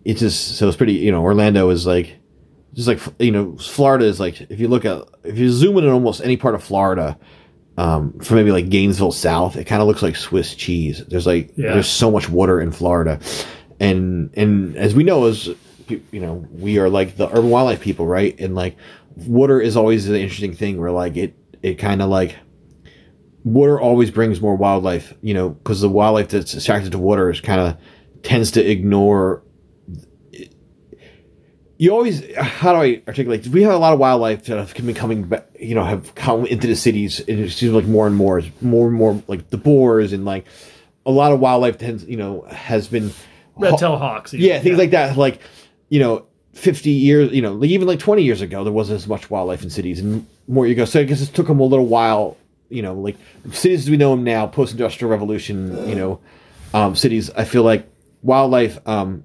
it 0.06 0.16
just 0.16 0.58
so 0.58 0.68
it's 0.68 0.78
pretty 0.78 0.94
you 0.94 1.12
know 1.12 1.22
orlando 1.22 1.70
is 1.70 1.86
like 1.86 2.18
just 2.74 2.88
like 2.88 3.00
you 3.20 3.32
know 3.32 3.56
florida 3.58 4.06
is 4.06 4.20
like 4.20 4.40
if 4.42 4.60
you 4.60 4.68
look 4.68 4.86
at 4.86 5.04
if 5.24 5.38
you 5.38 5.50
zoom 5.50 5.78
in 5.78 5.84
on 5.86 5.92
almost 5.92 6.22
any 6.22 6.38
part 6.38 6.56
of 6.56 6.64
florida 6.64 7.18
um 7.80 8.14
from 8.20 8.38
maybe 8.38 8.52
like 8.52 8.70
gainesville 8.70 9.12
south 9.12 9.56
it 9.56 9.66
kind 9.66 9.82
of 9.82 9.88
looks 9.88 10.02
like 10.04 10.16
swiss 10.16 10.54
cheese 10.56 11.04
there's 11.08 11.26
like 11.26 11.52
Yeah. 11.56 11.74
there's 11.74 11.88
so 11.88 12.12
much 12.12 12.30
water 12.30 12.60
in 12.62 12.72
florida 12.72 13.20
and 13.80 14.30
and 14.36 14.76
as 14.76 14.94
we 14.94 15.04
know 15.04 15.26
as 15.26 15.48
you 15.88 16.20
know 16.20 16.46
we 16.52 16.78
are 16.78 16.90
like 16.90 17.16
the 17.18 17.28
urban 17.30 17.50
wildlife 17.50 17.82
people 17.82 18.06
right 18.06 18.40
and 18.40 18.54
like 18.56 18.76
water 19.16 19.60
is 19.62 19.76
always 19.76 20.06
the 20.06 20.20
interesting 20.20 20.54
thing 20.54 20.78
where 20.80 20.92
like 20.92 21.16
it 21.18 21.34
it 21.64 21.76
kind 21.76 22.02
of 22.02 22.10
like 22.10 22.36
water 23.44 23.80
always 23.80 24.12
brings 24.12 24.42
more 24.42 24.56
wildlife. 24.56 25.14
You 25.22 25.34
know, 25.34 25.50
because 25.50 25.82
the 25.82 25.90
wildlife 25.90 26.30
that's 26.30 26.54
attracted 26.54 26.92
to 26.92 27.00
water 27.00 27.30
is 27.30 27.42
kind 27.42 27.60
of 27.62 27.78
tends 28.24 28.52
to 28.52 28.62
ignore. 28.70 29.42
You 31.80 31.92
always, 31.92 32.22
how 32.36 32.74
do 32.74 32.80
I 32.80 33.02
articulate? 33.08 33.48
We 33.48 33.64
have 33.64 33.74
a 33.74 33.78
lot 33.78 33.94
of 33.94 34.00
wildlife 34.00 34.44
that 34.46 34.58
have 34.58 34.74
been 34.74 34.94
coming, 34.94 35.24
back, 35.24 35.48
you 35.58 35.76
know, 35.76 35.86
have 35.86 36.14
come 36.14 36.46
into 36.46 36.68
the 36.68 36.76
cities, 36.76 37.22
and 37.22 37.40
it 37.40 37.52
seems 37.52 37.74
like 37.74 37.86
more 37.86 38.06
and 38.06 38.18
more, 38.18 38.44
more 38.60 38.88
and 38.88 38.96
more, 38.98 39.24
like 39.28 39.50
the 39.50 39.58
boars 39.58 40.12
and 40.12 40.26
like 40.26 40.46
a 41.06 41.12
lot 41.12 41.32
of 41.32 41.40
wildlife 41.40 41.78
tends, 41.78 42.04
you 42.04 42.18
know, 42.18 42.42
has 42.50 42.90
been 42.90 43.14
Red 43.56 43.78
tail 43.78 43.98
hawks. 43.98 44.34
yeah, 44.34 44.60
things 44.60 44.78
like 44.78 44.92
that. 44.92 45.16
Like, 45.16 45.40
you 45.88 46.02
know, 46.02 46.26
50 46.52 46.90
years, 46.90 47.32
you 47.32 47.42
know, 47.42 47.54
like 47.54 47.70
even 47.70 47.88
like 47.88 48.00
20 48.00 48.24
years 48.24 48.42
ago, 48.42 48.66
there 48.66 48.74
wasn't 48.74 48.98
as 48.98 49.08
much 49.08 49.30
wildlife 49.30 49.64
in 49.64 49.70
cities 49.70 50.02
and 50.02 50.28
more 50.50 50.68
you 50.68 50.76
go. 50.76 50.84
So 50.84 51.00
I 51.00 51.04
guess 51.06 51.22
it 51.22 51.34
took 51.34 51.48
them 51.48 51.62
a 51.62 51.64
little 51.66 51.86
while, 51.86 52.36
you 52.68 52.82
know, 52.82 52.94
like 52.94 53.16
cities 53.52 53.84
as 53.86 53.90
we 53.90 53.96
know 53.96 54.12
them 54.12 54.26
now, 54.26 54.48
post 54.48 54.74
industrial 54.74 55.12
revolution, 55.12 55.88
you 55.88 55.96
know, 55.96 56.20
um, 56.74 56.98
cities, 56.98 57.30
I 57.30 57.46
feel 57.46 57.64
like 57.64 57.88
wildlife 58.22 58.86
um, 58.86 59.24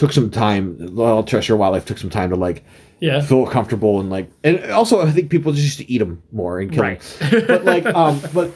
took 0.00 0.12
some 0.12 0.30
time, 0.30 0.94
well, 0.96 1.22
terrestrial 1.22 1.58
wildlife 1.58 1.84
took 1.84 1.98
some 1.98 2.08
time 2.10 2.30
to 2.30 2.36
like 2.36 2.64
Yeah. 3.00 3.20
feel 3.20 3.46
comfortable 3.46 4.00
and 4.00 4.08
like, 4.10 4.30
and 4.42 4.64
also 4.72 5.00
I 5.06 5.10
think 5.10 5.30
people 5.30 5.52
just 5.52 5.64
used 5.64 5.78
to 5.78 5.90
eat 5.92 5.98
them 5.98 6.22
more 6.32 6.58
and 6.58 6.72
kill 6.72 6.82
Right. 6.82 7.00
them. 7.20 7.44
But 7.46 7.64
like, 7.66 7.84
um, 7.86 8.18
but 8.34 8.50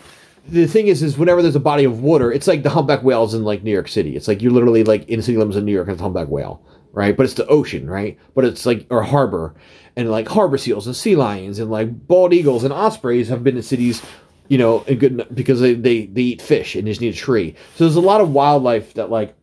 the 0.48 0.66
thing 0.66 0.88
is, 0.88 1.02
is 1.02 1.18
whenever 1.18 1.42
there's 1.42 1.54
a 1.54 1.60
body 1.60 1.84
of 1.84 2.00
water, 2.00 2.32
it's 2.32 2.46
like 2.46 2.62
the 2.62 2.70
humpback 2.70 3.02
whales 3.02 3.34
in 3.34 3.44
like 3.44 3.62
New 3.62 3.70
York 3.72 3.88
City. 3.88 4.16
It's 4.16 4.26
like 4.26 4.40
you're 4.42 4.52
literally 4.52 4.84
like 4.84 5.06
in 5.08 5.20
city 5.22 5.36
limits 5.38 5.56
of 5.58 5.64
New 5.64 5.72
York 5.72 5.86
and 5.86 5.92
it's 5.94 6.00
a 6.00 6.04
humpback 6.04 6.28
whale, 6.28 6.62
right? 6.92 7.14
But 7.16 7.24
it's 7.24 7.34
the 7.34 7.46
ocean, 7.46 7.88
right? 7.88 8.18
But 8.34 8.44
it's 8.46 8.64
like 8.66 8.86
or 8.90 9.02
harbor, 9.02 9.54
and 9.96 10.10
like 10.10 10.26
harbor 10.28 10.58
seals 10.58 10.86
and 10.86 10.96
sea 10.96 11.14
lions 11.14 11.58
and 11.58 11.70
like 11.70 12.06
bald 12.08 12.32
eagles 12.32 12.64
and 12.64 12.72
ospreys 12.72 13.28
have 13.28 13.44
been 13.44 13.56
in 13.56 13.62
cities, 13.62 14.02
you 14.48 14.56
know, 14.58 14.82
in 14.88 14.98
good 14.98 15.26
because 15.34 15.60
they 15.60 15.74
they, 15.74 16.06
they 16.06 16.22
eat 16.22 16.42
fish 16.42 16.74
and 16.74 16.86
just 16.86 17.00
need 17.02 17.14
a 17.14 17.16
tree. 17.16 17.54
So 17.76 17.84
there's 17.84 17.96
a 17.96 18.00
lot 18.00 18.20
of 18.22 18.30
wildlife 18.32 18.94
that 18.94 19.10
like, 19.10 19.34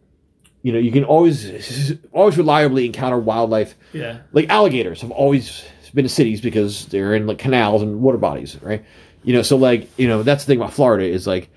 you 0.64 0.72
know, 0.72 0.80
you 0.80 0.92
can 0.92 1.04
always 1.04 1.98
always 2.12 2.38
reliably 2.38 2.86
encounter 2.86 3.18
wildlife 3.18 3.76
Yeah. 3.94 4.20
like 4.32 4.50
alligators 4.50 5.02
have 5.02 5.12
always 5.12 5.64
been 5.94 6.06
in 6.06 6.10
cities 6.10 6.40
because 6.42 6.86
they're 6.88 7.14
in 7.16 7.28
like 7.28 7.38
canals 7.40 7.82
and 7.82 8.02
water 8.02 8.18
bodies, 8.18 8.58
right? 8.62 8.84
You 9.24 9.34
know, 9.34 9.42
so 9.42 9.58
like 9.58 9.90
you 9.98 10.08
know 10.08 10.24
that's 10.24 10.44
the 10.46 10.48
thing 10.54 10.60
about 10.60 10.74
Florida 10.74 11.06
is 11.06 11.28
like 11.28 11.50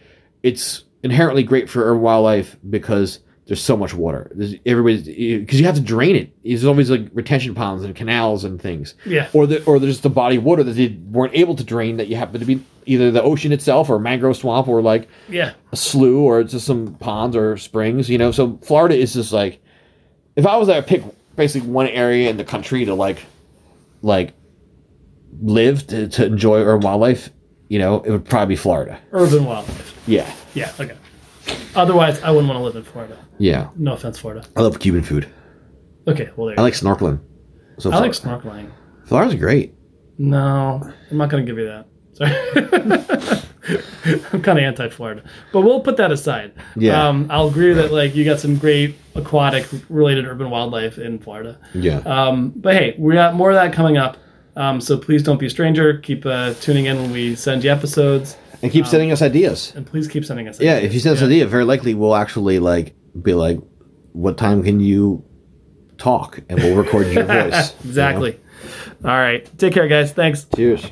it's 0.42 0.84
inherently 1.02 1.42
great 1.42 1.68
for 1.70 1.84
urban 1.84 2.02
wildlife 2.02 2.56
because 2.68 3.18
there's 3.46 3.62
so 3.62 3.76
much 3.76 3.92
water. 3.94 4.30
There's 4.34 4.54
everybody's 4.64 5.02
because 5.40 5.60
you 5.60 5.66
have 5.66 5.74
to 5.74 5.80
drain 5.82 6.16
it. 6.16 6.34
There's 6.42 6.64
always 6.64 6.90
like 6.90 7.08
retention 7.12 7.54
ponds 7.54 7.84
and 7.84 7.94
canals 7.94 8.44
and 8.44 8.60
things. 8.60 8.94
Yeah. 9.04 9.28
Or 9.34 9.46
the 9.46 9.62
or 9.64 9.78
there's 9.78 9.94
just 9.94 10.02
the 10.02 10.10
body 10.10 10.36
of 10.36 10.44
water 10.44 10.62
that 10.64 10.72
they 10.72 10.88
weren't 11.10 11.34
able 11.34 11.54
to 11.56 11.64
drain 11.64 11.98
that 11.98 12.08
you 12.08 12.16
happen 12.16 12.40
to 12.40 12.46
be 12.46 12.62
either 12.86 13.10
the 13.10 13.22
ocean 13.22 13.52
itself 13.52 13.88
or 13.90 13.98
mangrove 13.98 14.36
swamp 14.36 14.66
or 14.68 14.80
like 14.82 15.08
Yeah. 15.28 15.52
a 15.72 15.76
slough 15.76 16.16
or 16.16 16.42
just 16.44 16.66
some 16.66 16.94
ponds 16.94 17.36
or 17.36 17.56
springs, 17.58 18.08
you 18.08 18.16
know. 18.18 18.30
So 18.32 18.58
Florida 18.62 18.96
is 18.96 19.12
just 19.14 19.32
like 19.32 19.60
if 20.36 20.46
I 20.46 20.56
was 20.56 20.68
to 20.68 20.82
pick 20.82 21.02
basically 21.36 21.68
one 21.68 21.88
area 21.88 22.30
in 22.30 22.36
the 22.38 22.44
country 22.44 22.84
to 22.86 22.94
like 22.94 23.24
like 24.02 24.32
live 25.42 25.86
to, 25.88 26.08
to 26.08 26.26
enjoy 26.26 26.58
urban 26.60 26.82
wildlife, 26.84 27.30
you 27.68 27.78
know, 27.78 28.00
it 28.02 28.10
would 28.10 28.24
probably 28.24 28.54
be 28.54 28.56
Florida. 28.56 28.98
Urban 29.12 29.44
wildlife. 29.44 30.02
Yeah. 30.06 30.32
Yeah. 30.54 30.72
Okay. 30.78 30.96
Otherwise, 31.74 32.22
I 32.22 32.30
wouldn't 32.30 32.48
want 32.48 32.58
to 32.58 32.64
live 32.64 32.76
in 32.76 32.84
Florida. 32.84 33.18
Yeah. 33.38 33.70
No 33.76 33.94
offense, 33.94 34.18
Florida. 34.18 34.46
I 34.56 34.62
love 34.62 34.78
Cuban 34.78 35.02
food. 35.02 35.28
Okay. 36.06 36.30
Well, 36.36 36.48
there. 36.48 36.58
I 36.58 36.62
like 36.62 36.74
snorkeling. 36.74 37.20
So 37.78 37.90
I 37.90 37.98
like 37.98 38.12
snorkeling. 38.12 38.70
Florida's 39.04 39.34
great. 39.34 39.74
No, 40.18 40.80
I'm 41.10 41.16
not 41.16 41.28
going 41.28 41.44
to 41.44 41.52
give 41.52 41.58
you 41.58 41.66
that. 41.66 41.86
Sorry. 42.12 43.40
I'm 44.32 44.42
kind 44.42 44.58
of 44.58 44.64
anti-Florida, 44.64 45.22
but 45.52 45.62
we'll 45.62 45.80
put 45.80 45.96
that 45.96 46.12
aside. 46.12 46.52
Yeah. 46.76 47.08
Um, 47.08 47.26
I'll 47.30 47.48
agree 47.48 47.72
that 47.72 47.92
like 47.92 48.14
you 48.14 48.24
got 48.24 48.38
some 48.38 48.58
great 48.58 48.94
aquatic 49.14 49.66
related 49.88 50.26
urban 50.26 50.50
wildlife 50.50 50.98
in 50.98 51.18
Florida. 51.18 51.58
Yeah. 51.72 51.98
Um, 52.00 52.52
but 52.56 52.74
hey, 52.74 52.94
we 52.98 53.14
got 53.14 53.34
more 53.34 53.50
of 53.50 53.54
that 53.54 53.72
coming 53.72 53.96
up. 53.96 54.18
Um, 54.56 54.80
so 54.80 54.98
please 54.98 55.22
don't 55.22 55.38
be 55.38 55.46
a 55.46 55.50
stranger. 55.50 55.98
Keep 55.98 56.26
uh, 56.26 56.54
tuning 56.54 56.84
in 56.86 56.96
when 56.98 57.10
we 57.10 57.34
send 57.34 57.64
you 57.64 57.70
episodes, 57.72 58.36
and 58.64 58.72
keep 58.72 58.86
sending 58.86 59.12
us 59.12 59.22
um, 59.22 59.26
ideas. 59.26 59.72
and 59.76 59.86
please 59.86 60.08
keep 60.08 60.24
sending 60.24 60.48
us. 60.48 60.60
Yeah, 60.60 60.76
if 60.78 60.92
you 60.94 61.00
send 61.00 61.16
us 61.16 61.20
an 61.22 61.28
idea, 61.28 61.46
very 61.46 61.64
likely 61.64 61.94
we'll 61.94 62.16
actually 62.16 62.58
like 62.58 62.94
be 63.20 63.34
like, 63.34 63.58
"What 64.12 64.36
time 64.38 64.62
can 64.62 64.80
you 64.80 65.24
talk?" 65.98 66.40
and 66.48 66.58
we'll 66.60 66.76
record 66.76 67.06
your 67.12 67.24
voice. 67.26 67.44
you 67.44 67.50
know? 67.50 67.68
exactly. 67.84 68.40
All 69.04 69.10
right. 69.10 69.46
Take 69.58 69.74
care, 69.74 69.86
guys. 69.86 70.12
Thanks. 70.12 70.46
Cheers. 70.56 70.90